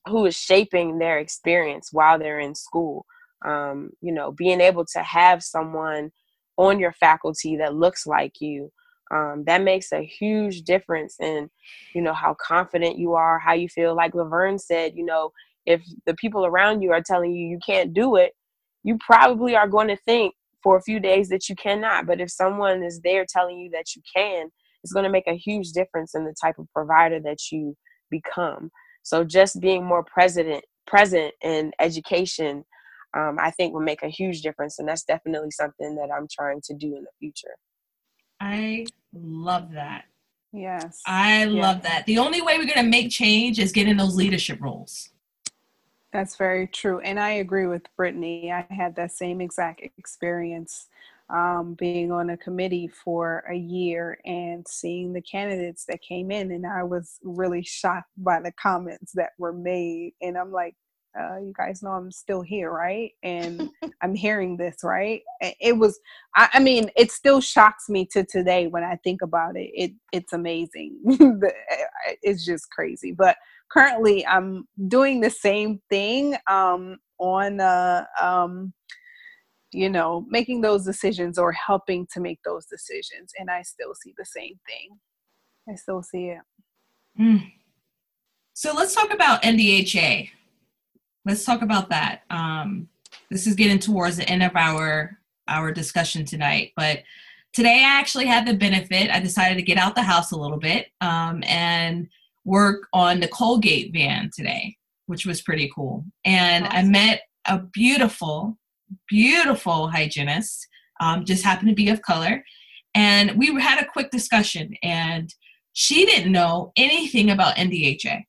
who 0.07 0.25
is 0.25 0.35
shaping 0.35 0.97
their 0.97 1.19
experience 1.19 1.89
while 1.91 2.17
they're 2.17 2.39
in 2.39 2.55
school 2.55 3.05
um, 3.45 3.91
you 4.01 4.11
know 4.11 4.31
being 4.31 4.61
able 4.61 4.85
to 4.85 4.99
have 4.99 5.43
someone 5.43 6.11
on 6.57 6.79
your 6.79 6.93
faculty 6.93 7.55
that 7.57 7.75
looks 7.75 8.05
like 8.05 8.41
you 8.41 8.71
um, 9.11 9.43
that 9.45 9.63
makes 9.63 9.91
a 9.91 10.05
huge 10.05 10.63
difference 10.63 11.15
in 11.19 11.49
you 11.93 12.01
know 12.01 12.13
how 12.13 12.35
confident 12.39 12.97
you 12.97 13.13
are 13.13 13.39
how 13.39 13.53
you 13.53 13.67
feel. 13.69 13.95
Like 13.95 14.13
laverne 14.13 14.59
said 14.59 14.93
you 14.95 15.05
know 15.05 15.31
if 15.65 15.81
the 16.05 16.15
people 16.15 16.45
around 16.45 16.81
you 16.81 16.91
are 16.91 17.01
telling 17.01 17.33
you 17.33 17.47
you 17.47 17.59
can't 17.65 17.93
do 17.93 18.15
it 18.15 18.33
you 18.83 18.97
probably 18.99 19.55
are 19.55 19.67
going 19.67 19.89
to 19.89 19.97
think 19.97 20.33
for 20.63 20.77
a 20.77 20.81
few 20.81 20.99
days 20.99 21.29
that 21.29 21.49
you 21.49 21.55
cannot. 21.55 22.05
But 22.05 22.21
if 22.21 22.31
someone 22.31 22.81
is 22.83 23.01
there 23.01 23.25
telling 23.27 23.59
you 23.59 23.69
that 23.71 23.95
you 23.95 24.01
can 24.15 24.49
it's 24.83 24.93
going 24.93 25.03
to 25.03 25.09
make 25.09 25.27
a 25.27 25.35
huge 25.35 25.71
difference 25.71 26.15
in 26.15 26.23
the 26.23 26.33
type 26.41 26.57
of 26.57 26.67
provider 26.73 27.19
that 27.19 27.51
you 27.51 27.75
become. 28.09 28.71
So 29.03 29.23
just 29.23 29.59
being 29.59 29.83
more 29.83 30.03
present 30.03 30.63
present 30.87 31.33
in 31.43 31.71
education 31.79 32.65
um, 33.15 33.37
I 33.39 33.51
think 33.51 33.73
will 33.73 33.81
make 33.81 34.03
a 34.03 34.09
huge 34.09 34.41
difference. 34.41 34.79
And 34.79 34.87
that's 34.87 35.03
definitely 35.03 35.51
something 35.51 35.95
that 35.95 36.09
I'm 36.15 36.27
trying 36.31 36.61
to 36.65 36.73
do 36.73 36.95
in 36.95 37.03
the 37.03 37.11
future. 37.19 37.55
I 38.39 38.85
love 39.13 39.71
that. 39.73 40.05
Yes. 40.51 41.01
I 41.05 41.45
love 41.45 41.83
that. 41.83 42.05
The 42.05 42.17
only 42.17 42.41
way 42.41 42.57
we're 42.57 42.65
going 42.65 42.83
to 42.83 42.83
make 42.83 43.11
change 43.11 43.59
is 43.59 43.71
getting 43.71 43.97
those 43.97 44.15
leadership 44.15 44.59
roles. 44.61 45.09
That's 46.11 46.35
very 46.35 46.67
true. 46.67 46.99
And 47.01 47.19
I 47.19 47.31
agree 47.31 47.67
with 47.67 47.83
Brittany. 47.95 48.51
I 48.51 48.65
had 48.73 48.95
that 48.95 49.11
same 49.11 49.41
exact 49.41 49.81
experience 49.97 50.87
um, 51.29 51.75
being 51.77 52.11
on 52.11 52.31
a 52.31 52.37
committee 52.37 52.87
for 52.87 53.43
a 53.47 53.55
year 53.55 54.19
and 54.25 54.67
seeing 54.67 55.13
the 55.13 55.21
candidates 55.21 55.85
that 55.85 56.01
came 56.01 56.31
in. 56.31 56.51
And 56.51 56.65
I 56.65 56.81
was 56.83 57.19
really 57.21 57.61
shocked 57.61 58.09
by 58.17 58.41
the 58.41 58.51
comments 58.53 59.11
that 59.13 59.31
were 59.37 59.53
made. 59.53 60.13
And 60.21 60.35
I'm 60.35 60.51
like, 60.51 60.75
uh, 61.17 61.37
you 61.37 61.53
guys 61.57 61.81
know 61.81 61.91
I'm 61.91 62.11
still 62.11 62.41
here, 62.41 62.71
right? 62.71 63.11
And 63.23 63.69
I'm 64.01 64.13
hearing 64.13 64.57
this, 64.57 64.77
right? 64.83 65.21
It 65.41 65.77
was, 65.77 65.99
I, 66.35 66.49
I, 66.53 66.59
mean, 66.59 66.91
it 66.95 67.11
still 67.11 67.41
shocks 67.41 67.89
me 67.89 68.05
to 68.11 68.23
today 68.23 68.67
when 68.67 68.83
I 68.83 68.97
think 69.03 69.21
about 69.21 69.55
it. 69.55 69.71
It 69.73 69.91
it's 70.11 70.33
amazing. 70.33 70.99
it's 72.21 72.45
just 72.45 72.69
crazy. 72.69 73.11
But 73.11 73.37
currently, 73.71 74.25
I'm 74.25 74.67
doing 74.87 75.19
the 75.19 75.29
same 75.29 75.81
thing 75.89 76.35
um, 76.47 76.97
on, 77.17 77.59
uh, 77.59 78.05
um, 78.21 78.73
you 79.71 79.89
know, 79.89 80.25
making 80.29 80.61
those 80.61 80.85
decisions 80.85 81.37
or 81.37 81.51
helping 81.51 82.07
to 82.13 82.19
make 82.19 82.39
those 82.43 82.65
decisions, 82.65 83.31
and 83.39 83.49
I 83.51 83.61
still 83.61 83.93
see 84.03 84.13
the 84.17 84.25
same 84.25 84.59
thing. 84.67 84.97
I 85.69 85.75
still 85.75 86.01
see 86.01 86.29
it. 86.29 86.41
Mm. 87.19 87.51
So 88.53 88.73
let's 88.73 88.95
talk 88.95 89.13
about 89.13 89.43
NDHA 89.43 90.31
let's 91.25 91.43
talk 91.43 91.61
about 91.61 91.89
that. 91.89 92.23
Um, 92.29 92.87
this 93.29 93.47
is 93.47 93.55
getting 93.55 93.79
towards 93.79 94.17
the 94.17 94.29
end 94.29 94.43
of 94.43 94.55
our 94.55 95.17
our 95.47 95.71
discussion 95.71 96.25
tonight, 96.25 96.73
but 96.75 96.99
today 97.53 97.83
I 97.83 97.99
actually 97.99 98.27
had 98.27 98.47
the 98.47 98.53
benefit. 98.53 99.09
I 99.09 99.19
decided 99.19 99.55
to 99.55 99.63
get 99.63 99.77
out 99.77 99.95
the 99.95 100.03
house 100.03 100.31
a 100.31 100.37
little 100.37 100.59
bit 100.59 100.87
um, 101.01 101.43
and 101.47 102.07
work 102.45 102.87
on 102.93 103.19
the 103.19 103.27
Colgate 103.27 103.91
van 103.91 104.29
today, 104.35 104.77
which 105.07 105.25
was 105.25 105.41
pretty 105.41 105.71
cool. 105.73 106.05
And 106.23 106.65
awesome. 106.65 106.77
I 106.77 106.83
met 106.83 107.21
a 107.45 107.59
beautiful, 107.59 108.57
beautiful 109.07 109.87
hygienist. 109.87 110.67
Um, 111.01 111.25
just 111.25 111.43
happened 111.43 111.69
to 111.69 111.75
be 111.75 111.89
of 111.89 112.01
color, 112.01 112.43
and 112.93 113.31
we 113.37 113.59
had 113.59 113.81
a 113.81 113.87
quick 113.87 114.11
discussion. 114.11 114.75
And 114.83 115.33
she 115.73 116.05
didn't 116.05 116.31
know 116.31 116.73
anything 116.75 117.31
about 117.31 117.55
NDHA. 117.55 118.25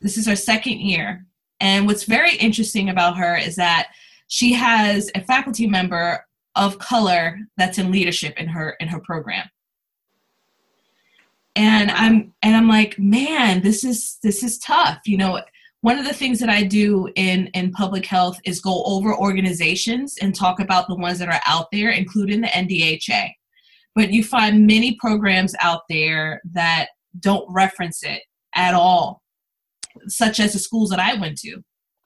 This 0.00 0.16
is 0.16 0.26
her 0.26 0.36
second 0.36 0.80
year. 0.80 1.26
And 1.60 1.86
what's 1.86 2.04
very 2.04 2.36
interesting 2.36 2.88
about 2.88 3.16
her 3.18 3.36
is 3.36 3.56
that 3.56 3.88
she 4.28 4.52
has 4.54 5.10
a 5.14 5.20
faculty 5.22 5.66
member 5.66 6.24
of 6.56 6.78
color 6.78 7.38
that's 7.56 7.78
in 7.78 7.92
leadership 7.92 8.38
in 8.38 8.48
her 8.48 8.76
in 8.80 8.88
her 8.88 9.00
program. 9.00 9.48
and 11.56 11.90
i'm 11.90 12.32
and 12.42 12.56
i'm 12.56 12.68
like 12.68 12.98
man 12.98 13.60
this 13.60 13.84
is 13.84 14.18
this 14.22 14.42
is 14.42 14.58
tough 14.58 15.00
you 15.04 15.16
know 15.16 15.40
one 15.80 15.98
of 15.98 16.04
the 16.06 16.14
things 16.14 16.38
that 16.38 16.48
i 16.48 16.62
do 16.62 17.08
in 17.16 17.46
in 17.48 17.72
public 17.72 18.06
health 18.06 18.38
is 18.44 18.60
go 18.60 18.82
over 18.84 19.16
organizations 19.16 20.16
and 20.22 20.34
talk 20.34 20.60
about 20.60 20.86
the 20.86 20.94
ones 20.94 21.18
that 21.18 21.28
are 21.28 21.40
out 21.46 21.66
there 21.72 21.90
including 21.90 22.40
the 22.40 22.46
ndha 22.48 23.30
but 23.94 24.12
you 24.12 24.22
find 24.22 24.66
many 24.66 24.94
programs 24.96 25.54
out 25.60 25.82
there 25.88 26.40
that 26.52 26.88
don't 27.18 27.44
reference 27.52 28.04
it 28.04 28.22
at 28.54 28.74
all 28.74 29.19
such 30.06 30.40
as 30.40 30.52
the 30.52 30.58
schools 30.58 30.90
that 30.90 31.00
i 31.00 31.14
went 31.14 31.38
to 31.38 31.62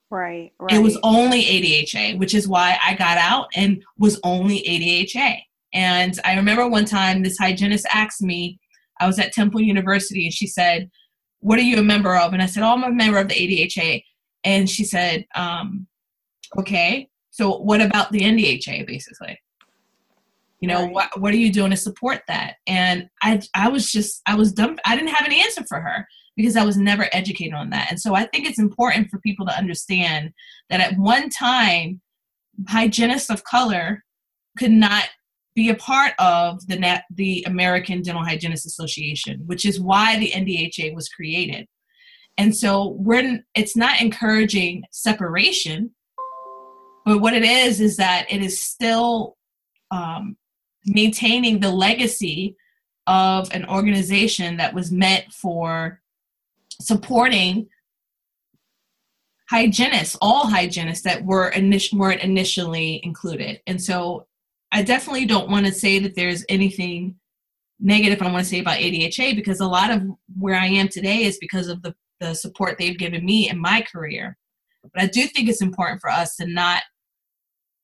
right, 0.09 0.51
right. 0.59 0.73
it 0.73 0.79
was 0.79 0.97
only 1.03 1.43
adha 1.43 2.17
which 2.19 2.33
is 2.33 2.47
why 2.47 2.77
i 2.83 2.93
got 2.93 3.17
out 3.17 3.47
and 3.55 3.83
was 3.97 4.19
only 4.23 4.63
adha 4.63 5.39
and 5.73 6.19
i 6.25 6.35
remember 6.35 6.67
one 6.67 6.85
time 6.85 7.23
this 7.23 7.37
hygienist 7.37 7.85
asked 7.91 8.21
me 8.21 8.59
I 8.99 9.07
was 9.07 9.19
at 9.19 9.33
Temple 9.33 9.61
University 9.61 10.25
and 10.25 10.33
she 10.33 10.47
said, 10.47 10.89
What 11.39 11.59
are 11.59 11.63
you 11.63 11.79
a 11.79 11.83
member 11.83 12.15
of? 12.15 12.33
And 12.33 12.41
I 12.41 12.45
said, 12.45 12.63
Oh, 12.63 12.69
I'm 12.69 12.83
a 12.83 12.91
member 12.91 13.17
of 13.17 13.27
the 13.27 13.35
ADHA. 13.35 14.03
And 14.43 14.69
she 14.69 14.83
said, 14.83 15.25
um, 15.35 15.87
Okay, 16.57 17.09
so 17.31 17.57
what 17.57 17.81
about 17.81 18.11
the 18.11 18.21
NDHA 18.21 18.87
basically? 18.87 19.39
You 20.61 20.69
know, 20.69 20.83
right. 20.83 20.93
what 20.93 21.19
what 21.19 21.33
are 21.33 21.37
you 21.37 21.51
doing 21.51 21.71
to 21.71 21.77
support 21.77 22.21
that? 22.27 22.55
And 22.67 23.09
I 23.21 23.41
I 23.53 23.69
was 23.69 23.91
just 23.91 24.21
I 24.25 24.35
was 24.35 24.51
dumb 24.53 24.77
I 24.85 24.95
didn't 24.95 25.09
have 25.09 25.27
an 25.27 25.33
answer 25.33 25.63
for 25.67 25.79
her 25.79 26.07
because 26.35 26.55
I 26.55 26.65
was 26.65 26.77
never 26.77 27.07
educated 27.11 27.53
on 27.53 27.69
that. 27.69 27.87
And 27.89 27.99
so 27.99 28.15
I 28.15 28.25
think 28.25 28.47
it's 28.47 28.59
important 28.59 29.09
for 29.09 29.19
people 29.19 29.45
to 29.45 29.57
understand 29.57 30.31
that 30.69 30.81
at 30.81 30.97
one 30.97 31.29
time 31.29 32.01
hygienists 32.67 33.29
of 33.29 33.43
color 33.43 34.03
could 34.57 34.71
not 34.71 35.05
be 35.55 35.69
a 35.69 35.75
part 35.75 36.13
of 36.19 36.65
the 36.67 37.01
the 37.11 37.43
American 37.47 38.01
Dental 38.01 38.23
Hygienists 38.23 38.65
Association, 38.65 39.41
which 39.45 39.65
is 39.65 39.79
why 39.79 40.19
the 40.19 40.31
NDHA 40.31 40.93
was 40.93 41.09
created. 41.09 41.65
And 42.37 42.55
so 42.55 42.97
we're 42.99 43.39
it's 43.55 43.77
not 43.77 44.01
encouraging 44.01 44.83
separation, 44.91 45.91
but 47.05 47.19
what 47.19 47.33
it 47.33 47.43
is 47.43 47.79
is 47.79 47.95
that 47.97 48.25
it 48.29 48.41
is 48.41 48.61
still 48.61 49.37
um, 49.91 50.35
maintaining 50.85 51.59
the 51.59 51.71
legacy 51.71 52.55
of 53.07 53.53
an 53.53 53.65
organization 53.65 54.57
that 54.57 54.73
was 54.73 54.91
meant 54.91 55.31
for 55.31 56.01
supporting 56.81 57.67
hygienists, 59.49 60.17
all 60.21 60.47
hygienists 60.47 61.03
that 61.03 61.23
were 61.23 61.51
init- 61.51 61.93
weren't 61.93 62.21
initially 62.21 62.99
included. 63.03 63.61
And 63.67 63.81
so 63.81 64.27
I 64.71 64.81
definitely 64.81 65.25
don't 65.25 65.49
want 65.49 65.65
to 65.65 65.71
say 65.71 65.99
that 65.99 66.15
there's 66.15 66.43
anything 66.49 67.15
negative 67.79 68.21
I 68.21 68.31
want 68.31 68.43
to 68.43 68.49
say 68.49 68.59
about 68.59 68.77
ADHA 68.77 69.35
because 69.35 69.59
a 69.59 69.67
lot 69.67 69.91
of 69.91 70.01
where 70.37 70.55
I 70.55 70.67
am 70.67 70.87
today 70.87 71.23
is 71.23 71.37
because 71.37 71.67
of 71.67 71.81
the, 71.81 71.93
the 72.19 72.33
support 72.33 72.77
they've 72.77 72.97
given 72.97 73.23
me 73.23 73.49
in 73.49 73.59
my 73.59 73.85
career. 73.91 74.37
But 74.93 75.03
I 75.03 75.07
do 75.07 75.27
think 75.27 75.49
it's 75.49 75.61
important 75.61 76.01
for 76.01 76.09
us 76.09 76.35
to 76.37 76.47
not 76.47 76.83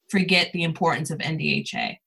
forget 0.10 0.52
the 0.54 0.64
importance 0.64 1.12
of 1.12 1.20
NDHA. 1.20 1.98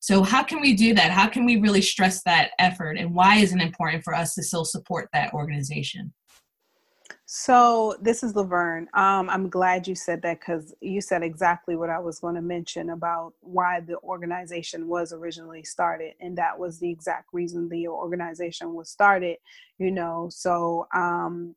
So, 0.00 0.22
how 0.22 0.42
can 0.42 0.60
we 0.60 0.74
do 0.74 0.94
that? 0.94 1.10
How 1.10 1.26
can 1.26 1.44
we 1.44 1.56
really 1.56 1.82
stress 1.82 2.22
that 2.22 2.50
effort? 2.58 2.96
And 2.98 3.14
why 3.14 3.36
is 3.38 3.52
it 3.52 3.60
important 3.60 4.04
for 4.04 4.14
us 4.14 4.34
to 4.34 4.42
still 4.42 4.64
support 4.64 5.08
that 5.12 5.32
organization? 5.34 6.12
So 7.30 7.94
this 8.00 8.22
is 8.22 8.34
Laverne. 8.34 8.88
Um, 8.94 9.28
I'm 9.28 9.50
glad 9.50 9.86
you 9.86 9.94
said 9.94 10.22
that 10.22 10.40
because 10.40 10.74
you 10.80 11.02
said 11.02 11.22
exactly 11.22 11.76
what 11.76 11.90
I 11.90 11.98
was 11.98 12.20
going 12.20 12.36
to 12.36 12.40
mention 12.40 12.88
about 12.88 13.34
why 13.40 13.80
the 13.80 13.98
organization 13.98 14.88
was 14.88 15.12
originally 15.12 15.62
started, 15.62 16.14
and 16.20 16.38
that 16.38 16.58
was 16.58 16.78
the 16.78 16.88
exact 16.88 17.28
reason 17.34 17.68
the 17.68 17.86
organization 17.86 18.72
was 18.72 18.88
started. 18.88 19.36
You 19.78 19.90
know, 19.90 20.28
so 20.30 20.86
um, 20.94 21.54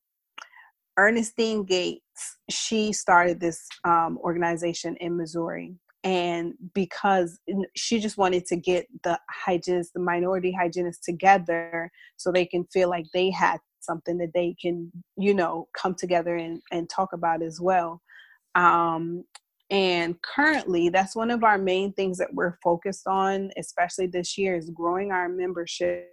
Ernestine 0.98 1.64
Gates, 1.64 2.38
she 2.50 2.92
started 2.92 3.40
this 3.40 3.66
um, 3.86 4.20
organization 4.22 4.98
in 4.98 5.16
Missouri, 5.16 5.76
and 6.04 6.54
because 6.74 7.40
she 7.76 8.00
just 8.00 8.18
wanted 8.18 8.46
to 8.48 8.56
get 8.56 8.88
the 9.04 9.20
hygienists, 9.30 9.92
the 9.94 10.00
minority 10.00 10.52
hygienists 10.52 11.06
together, 11.06 11.92
so 12.18 12.32
they 12.32 12.46
can 12.46 12.66
feel 12.74 12.90
like 12.90 13.06
they 13.14 13.30
had 13.30 13.60
something 13.80 14.18
that 14.18 14.32
they 14.34 14.56
can 14.62 14.92
you 15.18 15.34
know 15.34 15.68
come 15.78 15.96
together 15.96 16.36
and, 16.36 16.62
and 16.72 16.90
talk 16.90 17.14
about 17.14 17.42
as 17.42 17.60
well. 17.62 18.02
Um, 18.56 19.24
and 19.70 20.16
currently 20.22 20.90
that's 20.90 21.16
one 21.16 21.32
of 21.32 21.44
our 21.44 21.58
main 21.58 21.94
things 21.94 22.18
that 22.18 22.34
we're 22.34 22.58
focused 22.62 23.08
on 23.08 23.52
especially 23.58 24.06
this 24.06 24.38
year 24.38 24.58
is 24.58 24.70
growing 24.70 25.12
our 25.12 25.30
membership. 25.30 26.10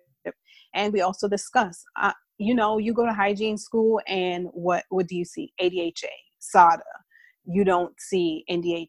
And 0.74 0.92
we 0.92 1.00
also 1.00 1.28
discuss 1.28 1.82
uh, 2.00 2.12
you 2.36 2.54
know 2.54 2.78
you 2.78 2.92
go 2.92 3.06
to 3.06 3.12
hygiene 3.12 3.58
school 3.58 4.00
and 4.06 4.48
what 4.52 4.84
what 4.90 5.08
do 5.08 5.16
you 5.16 5.24
see? 5.24 5.52
Adha 5.60 5.92
SADHA 6.40 6.82
you 7.48 7.64
don't 7.64 7.98
see 7.98 8.44
ndha 8.50 8.86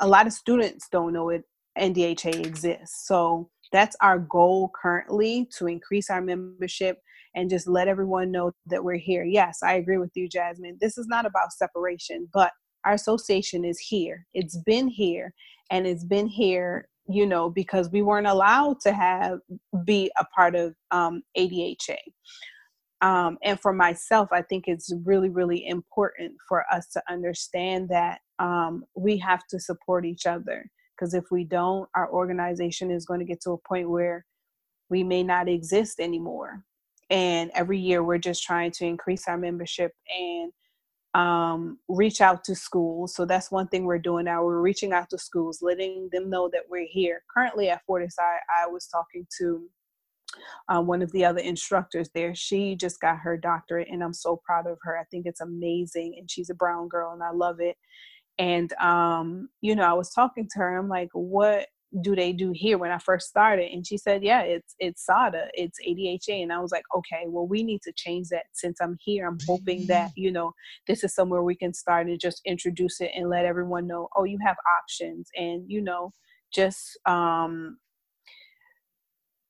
a 0.00 0.06
lot 0.06 0.26
of 0.26 0.32
students 0.32 0.88
don't 0.90 1.12
know 1.12 1.30
it 1.30 1.42
ndha 1.78 2.44
exists 2.46 3.06
so 3.06 3.48
that's 3.72 3.96
our 4.00 4.18
goal 4.18 4.70
currently 4.80 5.48
to 5.56 5.66
increase 5.66 6.10
our 6.10 6.22
membership 6.22 6.98
and 7.36 7.50
just 7.50 7.68
let 7.68 7.86
everyone 7.86 8.32
know 8.32 8.50
that 8.66 8.82
we're 8.82 8.96
here. 8.96 9.22
Yes, 9.22 9.58
I 9.62 9.74
agree 9.74 9.98
with 9.98 10.10
you, 10.14 10.28
Jasmine. 10.28 10.78
This 10.80 10.96
is 10.96 11.06
not 11.06 11.26
about 11.26 11.52
separation, 11.52 12.28
but 12.32 12.50
our 12.84 12.94
association 12.94 13.64
is 13.64 13.78
here. 13.78 14.26
It's 14.32 14.56
been 14.64 14.88
here 14.88 15.34
and 15.70 15.86
it's 15.86 16.04
been 16.04 16.26
here, 16.26 16.88
you 17.08 17.26
know, 17.26 17.50
because 17.50 17.90
we 17.90 18.00
weren't 18.00 18.26
allowed 18.26 18.80
to 18.80 18.92
have 18.92 19.38
be 19.84 20.10
a 20.18 20.24
part 20.34 20.54
of 20.54 20.74
um, 20.90 21.22
ADHA. 21.36 21.98
Um, 23.02 23.38
and 23.42 23.60
for 23.60 23.72
myself, 23.72 24.28
I 24.32 24.42
think 24.42 24.64
it's 24.66 24.92
really, 25.04 25.28
really 25.28 25.66
important 25.66 26.32
for 26.48 26.64
us 26.72 26.86
to 26.88 27.02
understand 27.10 27.88
that 27.90 28.20
um, 28.38 28.84
we 28.96 29.18
have 29.18 29.46
to 29.50 29.60
support 29.60 30.04
each 30.06 30.26
other. 30.26 30.70
Because 30.96 31.12
if 31.12 31.24
we 31.30 31.44
don't, 31.44 31.88
our 31.94 32.10
organization 32.10 32.90
is 32.90 33.04
going 33.04 33.20
to 33.20 33.26
get 33.26 33.42
to 33.42 33.50
a 33.50 33.68
point 33.68 33.90
where 33.90 34.24
we 34.88 35.02
may 35.02 35.22
not 35.22 35.48
exist 35.48 36.00
anymore 36.00 36.64
and 37.10 37.50
every 37.54 37.78
year 37.78 38.02
we're 38.02 38.18
just 38.18 38.42
trying 38.42 38.72
to 38.72 38.84
increase 38.84 39.28
our 39.28 39.38
membership 39.38 39.92
and 40.16 40.52
um, 41.14 41.78
reach 41.88 42.20
out 42.20 42.44
to 42.44 42.54
schools. 42.54 43.14
So 43.14 43.24
that's 43.24 43.50
one 43.50 43.68
thing 43.68 43.84
we're 43.84 43.98
doing 43.98 44.26
now. 44.26 44.44
We're 44.44 44.60
reaching 44.60 44.92
out 44.92 45.08
to 45.10 45.18
schools, 45.18 45.60
letting 45.62 46.08
them 46.12 46.28
know 46.28 46.50
that 46.52 46.64
we're 46.68 46.86
here. 46.86 47.22
Currently 47.32 47.70
at 47.70 47.80
Fortisci, 47.88 48.18
I 48.20 48.66
was 48.66 48.86
talking 48.88 49.26
to 49.38 49.66
um, 50.68 50.86
one 50.86 51.02
of 51.02 51.12
the 51.12 51.24
other 51.24 51.40
instructors 51.40 52.08
there. 52.14 52.34
She 52.34 52.76
just 52.76 53.00
got 53.00 53.18
her 53.18 53.36
doctorate, 53.36 53.88
and 53.90 54.02
I'm 54.02 54.14
so 54.14 54.40
proud 54.44 54.66
of 54.66 54.78
her. 54.82 54.98
I 54.98 55.04
think 55.10 55.26
it's 55.26 55.40
amazing, 55.40 56.16
and 56.18 56.30
she's 56.30 56.50
a 56.50 56.54
brown 56.54 56.88
girl, 56.88 57.12
and 57.12 57.22
I 57.22 57.30
love 57.30 57.60
it. 57.60 57.76
And 58.38 58.72
um, 58.74 59.48
you 59.60 59.74
know, 59.74 59.84
I 59.84 59.94
was 59.94 60.12
talking 60.12 60.48
to 60.52 60.58
her. 60.58 60.76
I'm 60.78 60.88
like, 60.88 61.10
what 61.12 61.66
do 62.02 62.16
they 62.16 62.32
do 62.32 62.52
here 62.54 62.78
when 62.78 62.90
I 62.90 62.98
first 62.98 63.28
started? 63.28 63.70
And 63.72 63.86
she 63.86 63.96
said, 63.96 64.22
yeah, 64.22 64.42
it's 64.42 64.74
it's 64.78 65.06
SADHA, 65.08 65.48
it's 65.54 65.78
ADHA. 65.86 66.42
And 66.42 66.52
I 66.52 66.58
was 66.60 66.72
like, 66.72 66.84
okay, 66.94 67.24
well, 67.26 67.46
we 67.46 67.62
need 67.62 67.82
to 67.82 67.92
change 67.96 68.28
that 68.28 68.44
since 68.52 68.80
I'm 68.80 68.96
here. 69.00 69.26
I'm 69.26 69.38
hoping 69.46 69.86
that, 69.86 70.10
you 70.16 70.30
know, 70.30 70.52
this 70.86 71.04
is 71.04 71.14
somewhere 71.14 71.42
we 71.42 71.54
can 71.54 71.72
start 71.72 72.06
and 72.08 72.20
just 72.20 72.42
introduce 72.44 73.00
it 73.00 73.12
and 73.14 73.30
let 73.30 73.46
everyone 73.46 73.86
know, 73.86 74.08
oh, 74.16 74.24
you 74.24 74.38
have 74.44 74.56
options. 74.82 75.28
And, 75.36 75.64
you 75.68 75.80
know, 75.80 76.12
just 76.52 76.98
um, 77.06 77.78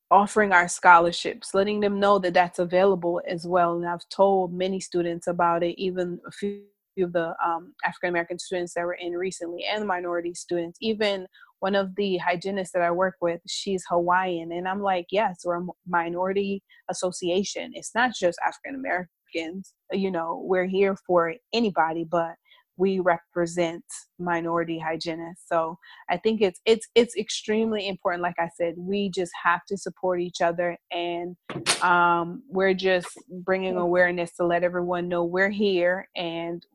offering 0.09 0.51
our 0.51 0.67
scholarships, 0.67 1.53
letting 1.53 1.79
them 1.79 1.99
know 1.99 2.19
that 2.19 2.33
that's 2.33 2.59
available 2.59 3.21
as 3.27 3.45
well. 3.45 3.75
And 3.75 3.87
I've 3.87 4.07
told 4.09 4.53
many 4.53 4.79
students 4.79 5.27
about 5.27 5.63
it, 5.63 5.79
even 5.81 6.19
a 6.25 6.31
few 6.31 6.63
of 6.99 7.13
the 7.13 7.35
um, 7.45 7.73
African 7.85 8.09
American 8.09 8.39
students 8.39 8.73
that 8.73 8.85
were 8.85 8.97
in 8.99 9.13
recently 9.13 9.65
and 9.65 9.85
minority 9.85 10.33
students, 10.33 10.77
even 10.81 11.27
one 11.59 11.75
of 11.75 11.95
the 11.95 12.17
hygienists 12.17 12.71
that 12.71 12.81
I 12.81 12.91
work 12.91 13.15
with, 13.21 13.41
she's 13.47 13.83
Hawaiian. 13.89 14.51
And 14.51 14.67
I'm 14.67 14.81
like, 14.81 15.07
yes, 15.11 15.41
we're 15.43 15.61
a 15.61 15.67
minority 15.87 16.63
association. 16.89 17.71
It's 17.73 17.95
not 17.95 18.11
just 18.15 18.39
African 18.45 18.75
Americans, 18.75 19.73
you 19.91 20.11
know, 20.11 20.41
we're 20.43 20.67
here 20.67 20.95
for 21.05 21.33
anybody, 21.53 22.03
but 22.03 22.35
we 22.77 22.99
represent 22.99 23.83
minority 24.19 24.79
hygienists. 24.79 25.47
So 25.47 25.77
I 26.09 26.17
think 26.17 26.41
it's 26.41 26.61
it's 26.65 26.87
it's 26.95 27.17
extremely 27.17 27.87
important. 27.87 28.23
Like 28.23 28.39
I 28.39 28.49
said, 28.55 28.75
we 28.77 29.09
just 29.09 29.31
have 29.43 29.65
to 29.65 29.77
support 29.77 30.21
each 30.21 30.41
other, 30.41 30.77
and 30.91 31.35
um, 31.81 32.43
we're 32.49 32.75
just 32.75 33.09
bringing 33.29 33.77
awareness 33.77 34.31
to 34.37 34.45
let 34.45 34.63
everyone 34.63 35.07
know 35.07 35.23
we're 35.23 35.49
here 35.49 36.07
and 36.15 36.65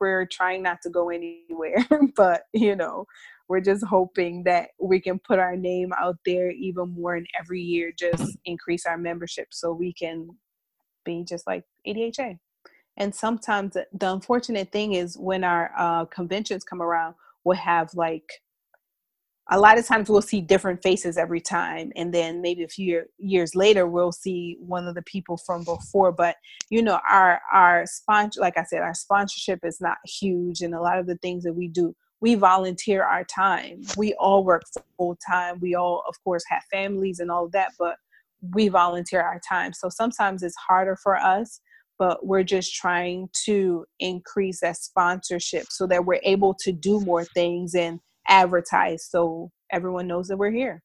we're 0.00 0.26
trying 0.26 0.62
not 0.62 0.78
to 0.82 0.90
go 0.90 1.10
anywhere. 1.10 1.84
but 2.16 2.44
you 2.52 2.76
know, 2.76 3.04
we're 3.48 3.60
just 3.60 3.84
hoping 3.84 4.44
that 4.44 4.70
we 4.80 5.00
can 5.00 5.18
put 5.18 5.40
our 5.40 5.56
name 5.56 5.92
out 6.00 6.16
there 6.24 6.50
even 6.52 6.94
more 6.94 7.16
and 7.16 7.26
every 7.38 7.60
year 7.60 7.92
just 7.98 8.38
increase 8.44 8.86
our 8.86 8.96
membership 8.96 9.48
so 9.50 9.72
we 9.72 9.92
can 9.92 10.28
be 11.04 11.24
just 11.28 11.46
like 11.46 11.64
ADHA. 11.86 12.38
And 12.96 13.14
sometimes 13.14 13.74
the 13.74 14.12
unfortunate 14.12 14.72
thing 14.72 14.94
is 14.94 15.16
when 15.16 15.44
our 15.44 15.72
uh, 15.76 16.04
conventions 16.06 16.64
come 16.64 16.82
around, 16.82 17.14
we'll 17.44 17.56
have 17.56 17.94
like 17.94 18.30
a 19.52 19.58
lot 19.58 19.78
of 19.78 19.86
times 19.86 20.08
we'll 20.08 20.22
see 20.22 20.40
different 20.40 20.82
faces 20.82 21.18
every 21.18 21.40
time. 21.40 21.92
And 21.96 22.14
then 22.14 22.40
maybe 22.40 22.62
a 22.62 22.68
few 22.68 23.02
years 23.18 23.54
later 23.54 23.86
we'll 23.86 24.12
see 24.12 24.56
one 24.60 24.86
of 24.86 24.94
the 24.94 25.02
people 25.02 25.36
from 25.36 25.64
before. 25.64 26.12
But 26.12 26.36
you 26.70 26.82
know 26.82 27.00
our 27.08 27.40
our 27.52 27.84
sponsor 27.86 28.40
like 28.40 28.56
i 28.56 28.62
said 28.62 28.80
our 28.80 28.94
sponsorship 28.94 29.60
is 29.64 29.80
not 29.80 29.98
huge. 30.06 30.60
And 30.60 30.74
a 30.74 30.80
lot 30.80 30.98
of 30.98 31.06
the 31.06 31.16
things 31.16 31.42
that 31.44 31.54
we 31.54 31.68
do 31.68 31.94
we 32.20 32.34
volunteer 32.34 33.02
our 33.02 33.24
time. 33.24 33.80
We 33.96 34.14
all 34.14 34.44
work 34.44 34.62
full 34.98 35.18
time. 35.28 35.58
We 35.60 35.74
all 35.74 36.04
of 36.08 36.14
course 36.22 36.44
have 36.48 36.62
families 36.70 37.18
and 37.18 37.30
all 37.30 37.48
that 37.48 37.72
but 37.78 37.96
we 38.54 38.68
volunteer 38.68 39.20
our 39.20 39.40
time. 39.46 39.72
So 39.72 39.88
sometimes 39.88 40.42
it's 40.42 40.56
harder 40.56 40.96
for 40.96 41.16
us 41.16 41.60
but 42.00 42.26
we're 42.26 42.42
just 42.42 42.74
trying 42.74 43.28
to 43.44 43.84
increase 43.98 44.60
that 44.60 44.78
sponsorship 44.78 45.66
so 45.68 45.86
that 45.86 46.04
we're 46.04 46.20
able 46.24 46.54
to 46.54 46.72
do 46.72 46.98
more 47.02 47.24
things 47.24 47.74
and 47.74 48.00
advertise 48.26 49.04
so 49.04 49.50
everyone 49.70 50.06
knows 50.06 50.26
that 50.28 50.38
we're 50.38 50.50
here. 50.50 50.82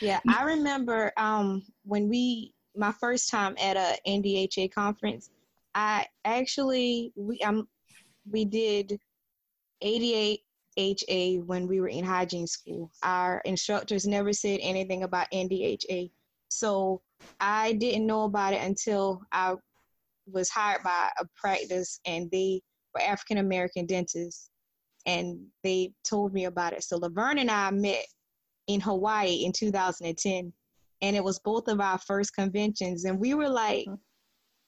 Yeah, 0.00 0.20
I 0.28 0.44
remember 0.44 1.12
um, 1.16 1.62
when 1.84 2.08
we 2.08 2.54
my 2.76 2.92
first 2.92 3.30
time 3.30 3.54
at 3.60 3.76
a 3.76 3.96
NDHA 4.08 4.72
conference. 4.72 5.30
I 5.74 6.06
actually 6.24 7.12
we 7.16 7.38
um 7.40 7.68
we 8.30 8.44
did 8.44 8.98
88 9.82 10.40
HA 10.76 11.38
when 11.40 11.68
we 11.68 11.80
were 11.80 11.88
in 11.88 12.04
hygiene 12.04 12.46
school. 12.46 12.90
Our 13.02 13.40
instructors 13.44 14.06
never 14.06 14.32
said 14.32 14.58
anything 14.62 15.02
about 15.04 15.30
NDHA. 15.32 16.10
So 16.48 17.00
I 17.40 17.72
didn't 17.74 18.06
know 18.06 18.24
about 18.24 18.52
it 18.52 18.62
until 18.62 19.22
I 19.32 19.54
was 20.26 20.48
hired 20.50 20.82
by 20.82 21.10
a 21.20 21.24
practice 21.36 22.00
and 22.06 22.30
they 22.30 22.60
were 22.94 23.02
African 23.02 23.38
American 23.38 23.86
dentists 23.86 24.50
and 25.06 25.38
they 25.62 25.92
told 26.04 26.32
me 26.32 26.46
about 26.46 26.72
it. 26.72 26.82
So 26.82 26.96
Laverne 26.96 27.38
and 27.38 27.50
I 27.50 27.70
met 27.70 28.06
in 28.66 28.80
Hawaii 28.80 29.44
in 29.44 29.52
2010, 29.52 30.52
and 31.02 31.16
it 31.16 31.22
was 31.22 31.38
both 31.40 31.68
of 31.68 31.80
our 31.80 31.98
first 31.98 32.34
conventions, 32.34 33.04
and 33.04 33.18
we 33.18 33.34
were 33.34 33.48
like, 33.48 33.86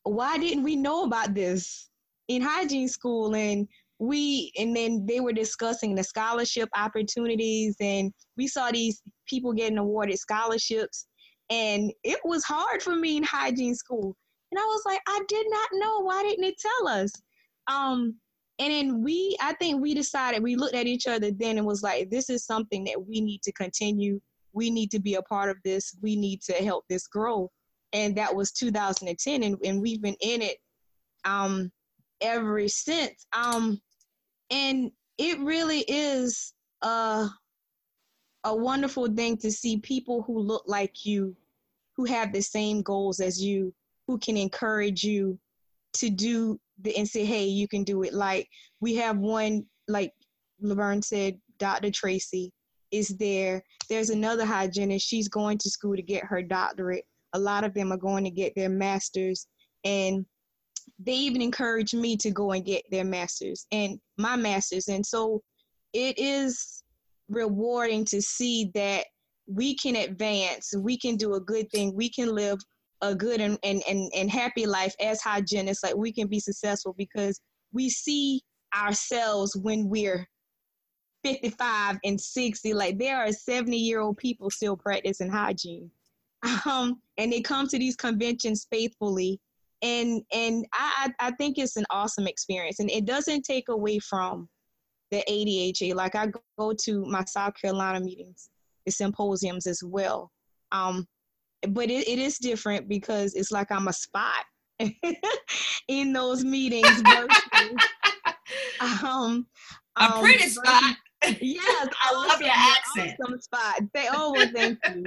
why 0.03 0.39
didn't 0.39 0.63
we 0.63 0.77
know 0.77 1.05
about 1.05 1.35
this 1.35 1.89
in 2.29 2.43
hygiene 2.43 2.89
school? 2.89 3.35
And 3.35 3.67
we 3.99 4.53
and 4.59 4.77
then 4.77 5.07
they 5.07 5.21
were 5.21 5.33
discussing 5.33 5.95
the 5.95 6.05
scholarship 6.05 6.69
opportunities 6.77 7.77
and 7.81 8.13
we 8.37 8.47
saw 8.47 8.71
these 8.71 9.01
people 9.27 9.55
getting 9.55 9.79
awarded 9.79 10.19
scholarships 10.19 11.07
and 11.51 11.93
it 12.05 12.19
was 12.25 12.45
hard 12.45 12.83
for 12.83 12.95
me 12.95 13.17
in 13.17 13.23
hygiene 13.23 13.75
school. 13.75 14.17
And 14.53 14.59
i 14.59 14.65
was 14.65 14.83
like 14.87 15.01
i 15.07 15.21
did 15.29 15.47
not 15.49 15.69
know. 15.73 16.01
Why 16.01 16.23
didn't 16.23 16.45
it 16.45 16.57
tell 16.59 16.89
us? 16.89 17.11
Um 17.69 18.17
and 18.59 18.73
then 18.73 19.03
we 19.03 19.37
i 19.41 19.53
think 19.55 19.81
we 19.81 19.95
decided 19.95 20.43
we 20.43 20.57
looked 20.57 20.75
at 20.75 20.87
each 20.87 21.07
other 21.07 21.31
then 21.31 21.59
and 21.59 21.67
was 21.67 21.83
like 21.83 22.09
this 22.11 22.31
is 22.31 22.47
something 22.47 22.85
that 22.85 23.07
we 23.07 23.21
need 23.21 23.43
to 23.43 23.53
continue. 23.53 24.21
We 24.53 24.71
need 24.71 24.91
to 24.93 25.01
be 25.01 25.15
a 25.15 25.23
part 25.23 25.51
of 25.51 25.59
this. 25.65 25.95
We 26.01 26.17
need 26.17 26.41
to 26.43 26.55
help 26.55 26.85
this 26.89 27.07
grow. 27.07 27.51
And 27.93 28.17
that 28.17 28.35
was 28.35 28.53
2010 28.53 29.43
and, 29.43 29.57
and 29.63 29.83
we've 29.83 30.03
been 30.03 30.17
in 30.21 30.43
it 30.43 30.59
um 31.25 31.71
ever 32.21 32.67
since. 32.69 33.27
Um 33.37 33.81
and 34.51 34.91
it 35.19 35.39
really 35.41 35.81
is 35.89 36.53
a 36.83 37.29
a 38.47 38.55
wonderful 38.55 39.09
thing 39.09 39.37
to 39.37 39.51
see 39.51 39.79
people 39.79 40.23
who 40.23 40.39
look 40.39 40.63
like 40.67 41.05
you 41.05 41.37
who 41.97 42.05
have 42.05 42.33
the 42.33 42.41
same 42.41 42.81
goals 42.81 43.21
as 43.21 43.43
you 43.43 43.75
who 44.07 44.19
can 44.19 44.37
encourage 44.37 45.03
you 45.03 45.39
to 45.95 46.11
do 46.11 46.59
the, 46.83 46.97
and 46.97 47.09
say, 47.09 47.25
hey, 47.25 47.45
you 47.45 47.67
can 47.67 47.83
do 47.83 48.05
it. 48.05 48.15
Like 48.15 48.49
we 48.81 48.95
have 48.97 49.19
one, 49.19 49.67
like 49.89 50.13
Laverne 50.61 51.03
said, 51.03 51.41
Dr. 51.59 51.91
Tracy 51.91 52.53
is 52.93 53.09
there. 53.19 53.65
There's 53.89 54.11
another 54.11 54.45
hygienist. 54.45 55.09
She's 55.09 55.29
going 55.29 55.59
to 55.59 55.71
school 55.71 55.97
to 55.97 56.03
get 56.03 56.25
her 56.25 56.41
doctorate. 56.41 57.05
A 57.33 57.39
lot 57.39 57.65
of 57.65 57.75
them 57.75 57.93
are 57.93 57.99
going 57.99 58.23
to 58.25 58.31
get 58.31 58.55
their 58.55 58.69
masters. 58.69 59.49
And 59.85 60.25
they 61.01 61.15
even 61.15 61.43
encourage 61.43 61.95
me 61.95 62.17
to 62.19 62.31
go 62.31 62.53
and 62.53 62.65
get 62.65 62.85
their 62.93 63.05
masters 63.05 63.67
and 63.73 63.99
my 64.17 64.37
masters. 64.37 64.87
And 64.87 65.05
so 65.05 65.43
it 65.93 66.17
is 66.17 66.85
rewarding 67.29 68.05
to 68.07 68.23
see 68.23 68.71
that 68.75 69.07
we 69.47 69.77
can 69.77 69.97
advance, 69.97 70.75
we 70.77 70.99
can 70.99 71.17
do 71.17 71.35
a 71.35 71.41
good 71.41 71.71
thing, 71.71 71.95
we 71.95 72.09
can 72.09 72.35
live 72.35 72.59
a 73.03 73.15
good 73.15 73.41
and, 73.41 73.59
and, 73.63 73.83
and, 73.89 74.11
and 74.15 74.31
happy 74.31 74.67
life 74.67 74.95
as 75.01 75.21
hygienists, 75.21 75.83
like 75.83 75.97
we 75.97 76.13
can 76.13 76.27
be 76.27 76.41
successful 76.41 76.95
because 76.97 77.41
we 77.73 77.89
see 77.89 78.41
ourselves 78.75 79.57
when 79.57 79.89
we're 79.89 80.27
55 81.25 81.99
and 82.05 82.21
60. 82.21 82.75
Like 82.75 82.99
there 82.99 83.19
are 83.19 83.33
70 83.33 83.77
year 83.77 84.01
old 84.01 84.17
people 84.17 84.51
still 84.51 84.77
practicing 84.77 85.31
hygiene. 85.31 85.91
Um, 86.65 87.01
and 87.19 87.33
they 87.33 87.41
come 87.41 87.67
to 87.67 87.79
these 87.79 87.97
conventions 87.97 88.69
faithfully. 88.71 89.41
And 89.83 90.23
and 90.33 90.65
I, 90.73 91.11
I 91.19 91.31
think 91.33 91.59
it's 91.59 91.77
an 91.77 91.87
awesome 91.91 92.27
experience. 92.27 92.79
And 92.79 92.91
it 92.91 93.05
doesn't 93.05 93.43
take 93.43 93.69
away 93.69 93.99
from 93.99 94.49
the 95.11 95.23
ADHA. 95.29 95.95
Like 95.95 96.15
I 96.15 96.29
go 96.59 96.73
to 96.73 97.05
my 97.07 97.25
South 97.25 97.55
Carolina 97.61 98.01
meetings, 98.01 98.51
the 98.85 98.93
symposiums 98.93 99.67
as 99.67 99.83
well. 99.85 100.31
Um, 100.73 101.07
but 101.69 101.91
it, 101.91 102.09
it 102.09 102.19
is 102.19 102.39
different 102.39 102.89
because 102.89 103.35
it's 103.35 103.51
like 103.51 103.71
I'm 103.71 103.89
a 103.89 103.93
spot 103.93 104.45
in 105.89 106.13
those 106.13 106.45
meetings. 106.45 106.87
um, 109.03 109.47
a 109.99 110.05
um, 110.05 110.21
pretty 110.21 110.49
spot. 110.49 110.97
Yes, 111.41 111.89
I 112.03 112.13
love 112.13 112.41
your 112.41 112.51
accent. 112.53 113.17
Awesome 113.23 113.41
spot. 113.41 113.81
They 113.95 114.07
oh 114.11 114.33
well, 114.33 114.49
thank 114.55 114.79
you. 114.89 115.05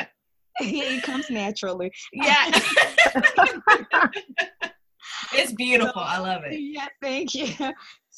it 0.61 1.03
comes 1.03 1.29
naturally. 1.29 1.91
Yeah. 2.11 2.51
it's 5.33 5.53
beautiful. 5.53 6.01
I 6.01 6.17
love 6.17 6.43
it. 6.45 6.59
Yeah, 6.59 6.87
thank 7.01 7.35
you. 7.35 7.47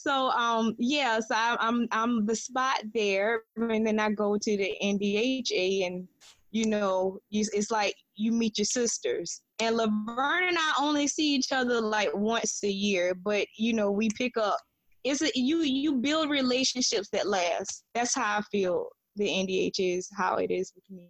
So 0.01 0.31
um 0.31 0.75
yes, 0.79 1.27
I, 1.31 1.55
I'm 1.59 1.87
I'm 1.91 2.25
the 2.25 2.35
spot 2.35 2.81
there, 2.93 3.43
and 3.55 3.85
then 3.85 3.99
I 3.99 4.09
go 4.09 4.35
to 4.35 4.57
the 4.57 4.75
NDHA, 4.81 5.85
and 5.85 6.07
you 6.49 6.65
know, 6.65 7.19
you, 7.29 7.45
it's 7.53 7.69
like 7.69 7.95
you 8.15 8.31
meet 8.31 8.57
your 8.57 8.65
sisters. 8.65 9.41
And 9.59 9.77
Laverne 9.77 10.47
and 10.47 10.57
I 10.57 10.73
only 10.79 11.07
see 11.07 11.35
each 11.35 11.51
other 11.51 11.79
like 11.79 12.09
once 12.15 12.63
a 12.63 12.71
year, 12.71 13.13
but 13.13 13.45
you 13.57 13.73
know, 13.73 13.91
we 13.91 14.09
pick 14.17 14.37
up. 14.37 14.57
It's 15.03 15.21
a, 15.21 15.29
you 15.35 15.61
you 15.61 15.93
build 15.93 16.31
relationships 16.31 17.09
that 17.13 17.27
last. 17.27 17.83
That's 17.93 18.15
how 18.15 18.39
I 18.39 18.41
feel. 18.51 18.87
The 19.17 19.27
NDH 19.27 19.97
is 19.97 20.09
how 20.17 20.37
it 20.37 20.49
is 20.49 20.73
with 20.75 20.89
me. 20.89 21.09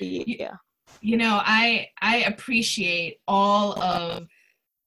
Yeah. 0.00 0.54
You 1.02 1.18
know, 1.18 1.40
I 1.44 1.88
I 2.00 2.22
appreciate 2.22 3.18
all 3.28 3.78
of 3.82 4.26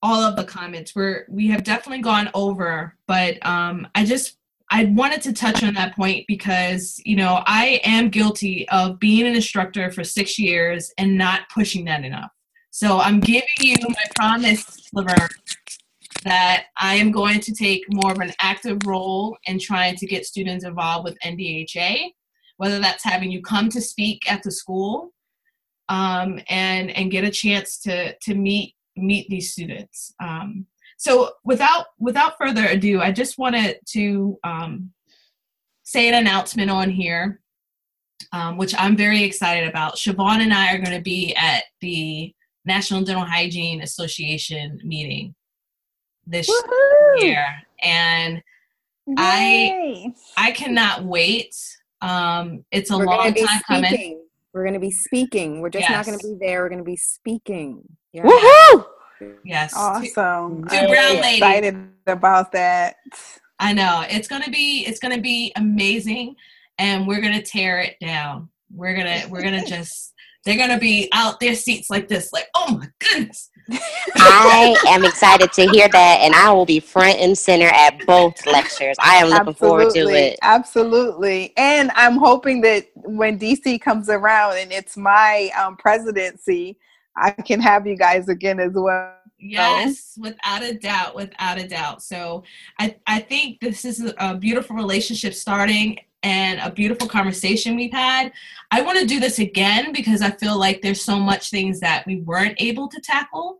all 0.02 0.22
of 0.22 0.36
the 0.36 0.44
comments. 0.44 0.94
We're 0.94 1.26
we 1.28 1.48
have 1.48 1.64
definitely 1.64 2.02
gone 2.02 2.30
over, 2.34 2.96
but 3.06 3.44
um, 3.46 3.86
I 3.94 4.04
just 4.04 4.36
I 4.70 4.84
wanted 4.84 5.22
to 5.22 5.32
touch 5.32 5.62
on 5.62 5.74
that 5.74 5.96
point 5.96 6.26
because 6.28 7.00
you 7.04 7.16
know 7.16 7.42
I 7.46 7.80
am 7.84 8.08
guilty 8.08 8.68
of 8.68 8.98
being 8.98 9.26
an 9.26 9.34
instructor 9.34 9.90
for 9.90 10.04
six 10.04 10.38
years 10.38 10.92
and 10.98 11.16
not 11.16 11.42
pushing 11.52 11.84
that 11.86 12.04
enough. 12.04 12.30
So 12.70 12.98
I'm 12.98 13.20
giving 13.20 13.48
you 13.60 13.76
my 13.88 13.94
promise, 14.14 14.88
Laverne, 14.92 15.28
that 16.24 16.66
I 16.76 16.94
am 16.96 17.10
going 17.10 17.40
to 17.40 17.54
take 17.54 17.82
more 17.88 18.12
of 18.12 18.18
an 18.18 18.32
active 18.40 18.78
role 18.86 19.36
in 19.44 19.58
trying 19.58 19.96
to 19.96 20.06
get 20.06 20.26
students 20.26 20.64
involved 20.64 21.04
with 21.04 21.18
NDHA, 21.24 22.10
whether 22.58 22.78
that's 22.78 23.02
having 23.02 23.30
you 23.30 23.42
come 23.42 23.68
to 23.70 23.80
speak 23.80 24.30
at 24.30 24.42
the 24.42 24.50
school 24.50 25.12
um, 25.88 26.38
and 26.48 26.90
and 26.90 27.10
get 27.10 27.24
a 27.24 27.30
chance 27.30 27.78
to 27.80 28.14
to 28.18 28.34
meet 28.34 28.74
meet 28.98 29.28
these 29.28 29.52
students. 29.52 30.14
Um, 30.22 30.66
so 30.98 31.32
without 31.44 31.86
without 31.98 32.34
further 32.38 32.66
ado, 32.66 33.00
I 33.00 33.12
just 33.12 33.38
wanted 33.38 33.78
to 33.90 34.38
um, 34.42 34.90
say 35.84 36.08
an 36.08 36.14
announcement 36.14 36.70
on 36.70 36.90
here, 36.90 37.40
um, 38.32 38.56
which 38.58 38.74
I'm 38.76 38.96
very 38.96 39.22
excited 39.22 39.68
about. 39.68 39.96
Siobhan 39.96 40.40
and 40.40 40.52
I 40.52 40.74
are 40.74 40.78
going 40.78 40.96
to 40.96 41.02
be 41.02 41.34
at 41.36 41.64
the 41.80 42.34
National 42.64 43.02
Dental 43.02 43.24
Hygiene 43.24 43.80
Association 43.82 44.80
meeting 44.84 45.34
this 46.26 46.48
Woo-hoo! 46.48 47.24
year, 47.24 47.46
and 47.82 48.42
Yay! 49.06 49.14
I 49.16 50.14
I 50.36 50.50
cannot 50.50 51.04
wait. 51.04 51.54
Um, 52.02 52.64
it's 52.70 52.90
a 52.90 52.98
We're 52.98 53.06
long 53.06 53.34
time 53.34 53.60
coming. 53.66 54.20
We're 54.52 54.64
going 54.64 54.74
to 54.74 54.80
be 54.80 54.90
speaking. 54.90 55.60
We're 55.60 55.70
just 55.70 55.88
yes. 55.88 55.90
not 55.90 56.06
going 56.06 56.18
to 56.18 56.26
be 56.26 56.36
there. 56.44 56.62
We're 56.62 56.70
going 56.70 56.78
to 56.78 56.84
be 56.84 56.96
speaking. 56.96 57.82
Yeah. 58.18 58.30
Woohoo! 58.30 58.86
Yes. 59.44 59.74
Awesome. 59.76 60.64
Two, 60.64 60.78
two 60.78 60.86
brown 60.88 61.20
ladies. 61.20 61.38
Excited 61.38 61.88
about 62.06 62.52
that. 62.52 62.96
I 63.60 63.72
know 63.72 64.04
it's 64.08 64.28
gonna 64.28 64.50
be 64.50 64.84
it's 64.86 65.00
gonna 65.00 65.20
be 65.20 65.52
amazing, 65.56 66.36
and 66.78 67.06
we're 67.06 67.20
gonna 67.20 67.42
tear 67.42 67.80
it 67.80 67.96
down. 68.00 68.48
We're 68.74 68.96
gonna 68.96 69.22
we're 69.28 69.42
gonna 69.42 69.64
just 69.66 70.14
they're 70.44 70.58
gonna 70.58 70.78
be 70.78 71.08
out 71.12 71.40
their 71.40 71.54
seats 71.54 71.90
like 71.90 72.08
this, 72.08 72.32
like 72.32 72.48
oh 72.54 72.78
my 72.78 72.86
goodness, 72.98 73.50
I 74.16 74.76
am 74.88 75.04
excited 75.04 75.52
to 75.54 75.68
hear 75.68 75.88
that, 75.88 76.18
and 76.20 76.34
I 76.34 76.52
will 76.52 76.66
be 76.66 76.80
front 76.80 77.18
and 77.18 77.36
center 77.36 77.66
at 77.66 78.04
both 78.06 78.46
lectures. 78.46 78.96
I 79.00 79.16
am 79.16 79.28
looking 79.28 79.54
forward 79.54 79.92
to 79.94 80.08
it. 80.08 80.38
Absolutely. 80.42 81.52
And 81.56 81.90
I'm 81.94 82.16
hoping 82.16 82.60
that 82.62 82.86
when 82.94 83.38
DC 83.38 83.80
comes 83.80 84.08
around 84.08 84.58
and 84.58 84.72
it's 84.72 84.96
my 84.96 85.50
um, 85.58 85.76
presidency, 85.76 86.78
I 87.20 87.30
can 87.30 87.60
have 87.60 87.86
you 87.86 87.96
guys 87.96 88.28
again 88.28 88.60
as 88.60 88.72
well. 88.74 89.14
Yes, 89.40 90.18
without 90.18 90.62
a 90.64 90.74
doubt, 90.74 91.14
without 91.14 91.58
a 91.58 91.68
doubt. 91.68 92.02
So 92.02 92.42
I, 92.80 92.96
I 93.06 93.20
think 93.20 93.60
this 93.60 93.84
is 93.84 94.12
a 94.18 94.34
beautiful 94.34 94.74
relationship 94.74 95.32
starting 95.32 95.98
and 96.24 96.58
a 96.60 96.70
beautiful 96.70 97.06
conversation 97.06 97.76
we've 97.76 97.92
had. 97.92 98.32
I 98.72 98.82
want 98.82 98.98
to 98.98 99.06
do 99.06 99.20
this 99.20 99.38
again 99.38 99.92
because 99.92 100.22
I 100.22 100.30
feel 100.32 100.58
like 100.58 100.82
there's 100.82 101.02
so 101.02 101.18
much 101.20 101.50
things 101.50 101.78
that 101.80 102.04
we 102.06 102.20
weren't 102.22 102.60
able 102.60 102.88
to 102.88 103.00
tackle. 103.00 103.58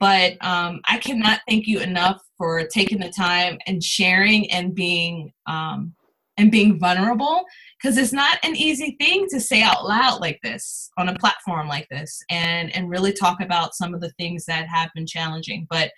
But 0.00 0.32
um, 0.44 0.80
I 0.88 0.98
cannot 0.98 1.40
thank 1.46 1.66
you 1.66 1.80
enough 1.80 2.22
for 2.36 2.66
taking 2.66 2.98
the 2.98 3.10
time 3.10 3.58
and 3.66 3.84
sharing 3.84 4.50
and 4.50 4.74
being 4.74 5.32
um, 5.46 5.94
and 6.38 6.50
being 6.50 6.78
vulnerable 6.78 7.44
because 7.80 7.96
it's 7.96 8.12
not 8.12 8.38
an 8.42 8.56
easy 8.56 8.96
thing 9.00 9.26
to 9.30 9.40
say 9.40 9.62
out 9.62 9.86
loud 9.86 10.20
like 10.20 10.38
this 10.42 10.90
on 10.98 11.08
a 11.08 11.18
platform 11.18 11.68
like 11.68 11.88
this 11.90 12.22
and 12.30 12.74
and 12.76 12.90
really 12.90 13.12
talk 13.12 13.40
about 13.40 13.74
some 13.74 13.94
of 13.94 14.00
the 14.00 14.10
things 14.12 14.44
that 14.44 14.68
have 14.68 14.90
been 14.94 15.06
challenging 15.06 15.66
but 15.70 15.90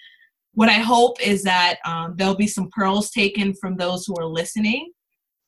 what 0.54 0.68
i 0.68 0.74
hope 0.74 1.20
is 1.26 1.42
that 1.42 1.78
um, 1.84 2.14
there'll 2.16 2.34
be 2.34 2.46
some 2.46 2.68
pearls 2.72 3.10
taken 3.10 3.54
from 3.54 3.76
those 3.76 4.04
who 4.06 4.14
are 4.18 4.26
listening 4.26 4.90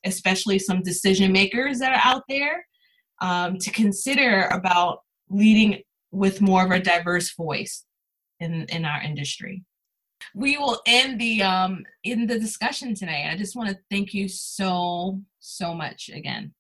especially 0.05 0.59
some 0.59 0.83
decision 0.83 1.33
makers 1.33 1.79
that 1.79 1.93
are 1.93 2.13
out 2.13 2.23
there 2.29 2.67
um, 3.21 3.57
to 3.59 3.71
consider 3.71 4.49
about 4.51 4.99
leading 5.31 5.81
with 6.11 6.41
more 6.41 6.65
of 6.65 6.71
a 6.71 6.81
diverse 6.81 7.35
voice 7.35 7.85
in 8.41 8.65
in 8.69 8.85
our 8.85 9.03
industry 9.03 9.63
we 10.35 10.57
will 10.57 10.81
end 10.87 11.21
the 11.21 11.43
um 11.43 11.85
in 12.03 12.27
the 12.27 12.39
discussion 12.39 12.95
today. 12.95 13.29
I 13.31 13.37
just 13.37 13.57
want 13.57 13.69
to 13.69 13.79
thank 13.91 14.15
you 14.15 14.29
so 14.29 15.21
so 15.45 15.75
much 15.75 16.11
again. 16.13 16.53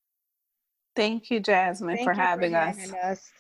Thank 0.94 1.30
you, 1.30 1.40
Jasmine, 1.40 1.96
thank 1.96 2.06
for, 2.06 2.12
you 2.12 2.20
having, 2.20 2.52
for 2.52 2.58
us. 2.58 2.76
having 2.78 2.94
us. 2.94 3.32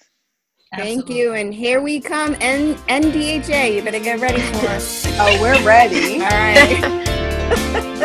Thank 0.74 1.08
you, 1.08 1.34
and 1.34 1.54
here 1.54 1.80
we 1.80 2.00
come. 2.00 2.34
N- 2.40 2.74
NDHA, 2.88 3.76
you 3.76 3.82
better 3.82 4.00
get 4.00 4.18
ready 4.18 4.40
for 4.40 4.66
us. 4.68 5.06
oh, 5.20 5.40
we're 5.40 5.64
ready. 5.64 6.14
All 6.14 6.28
right. 6.30 8.00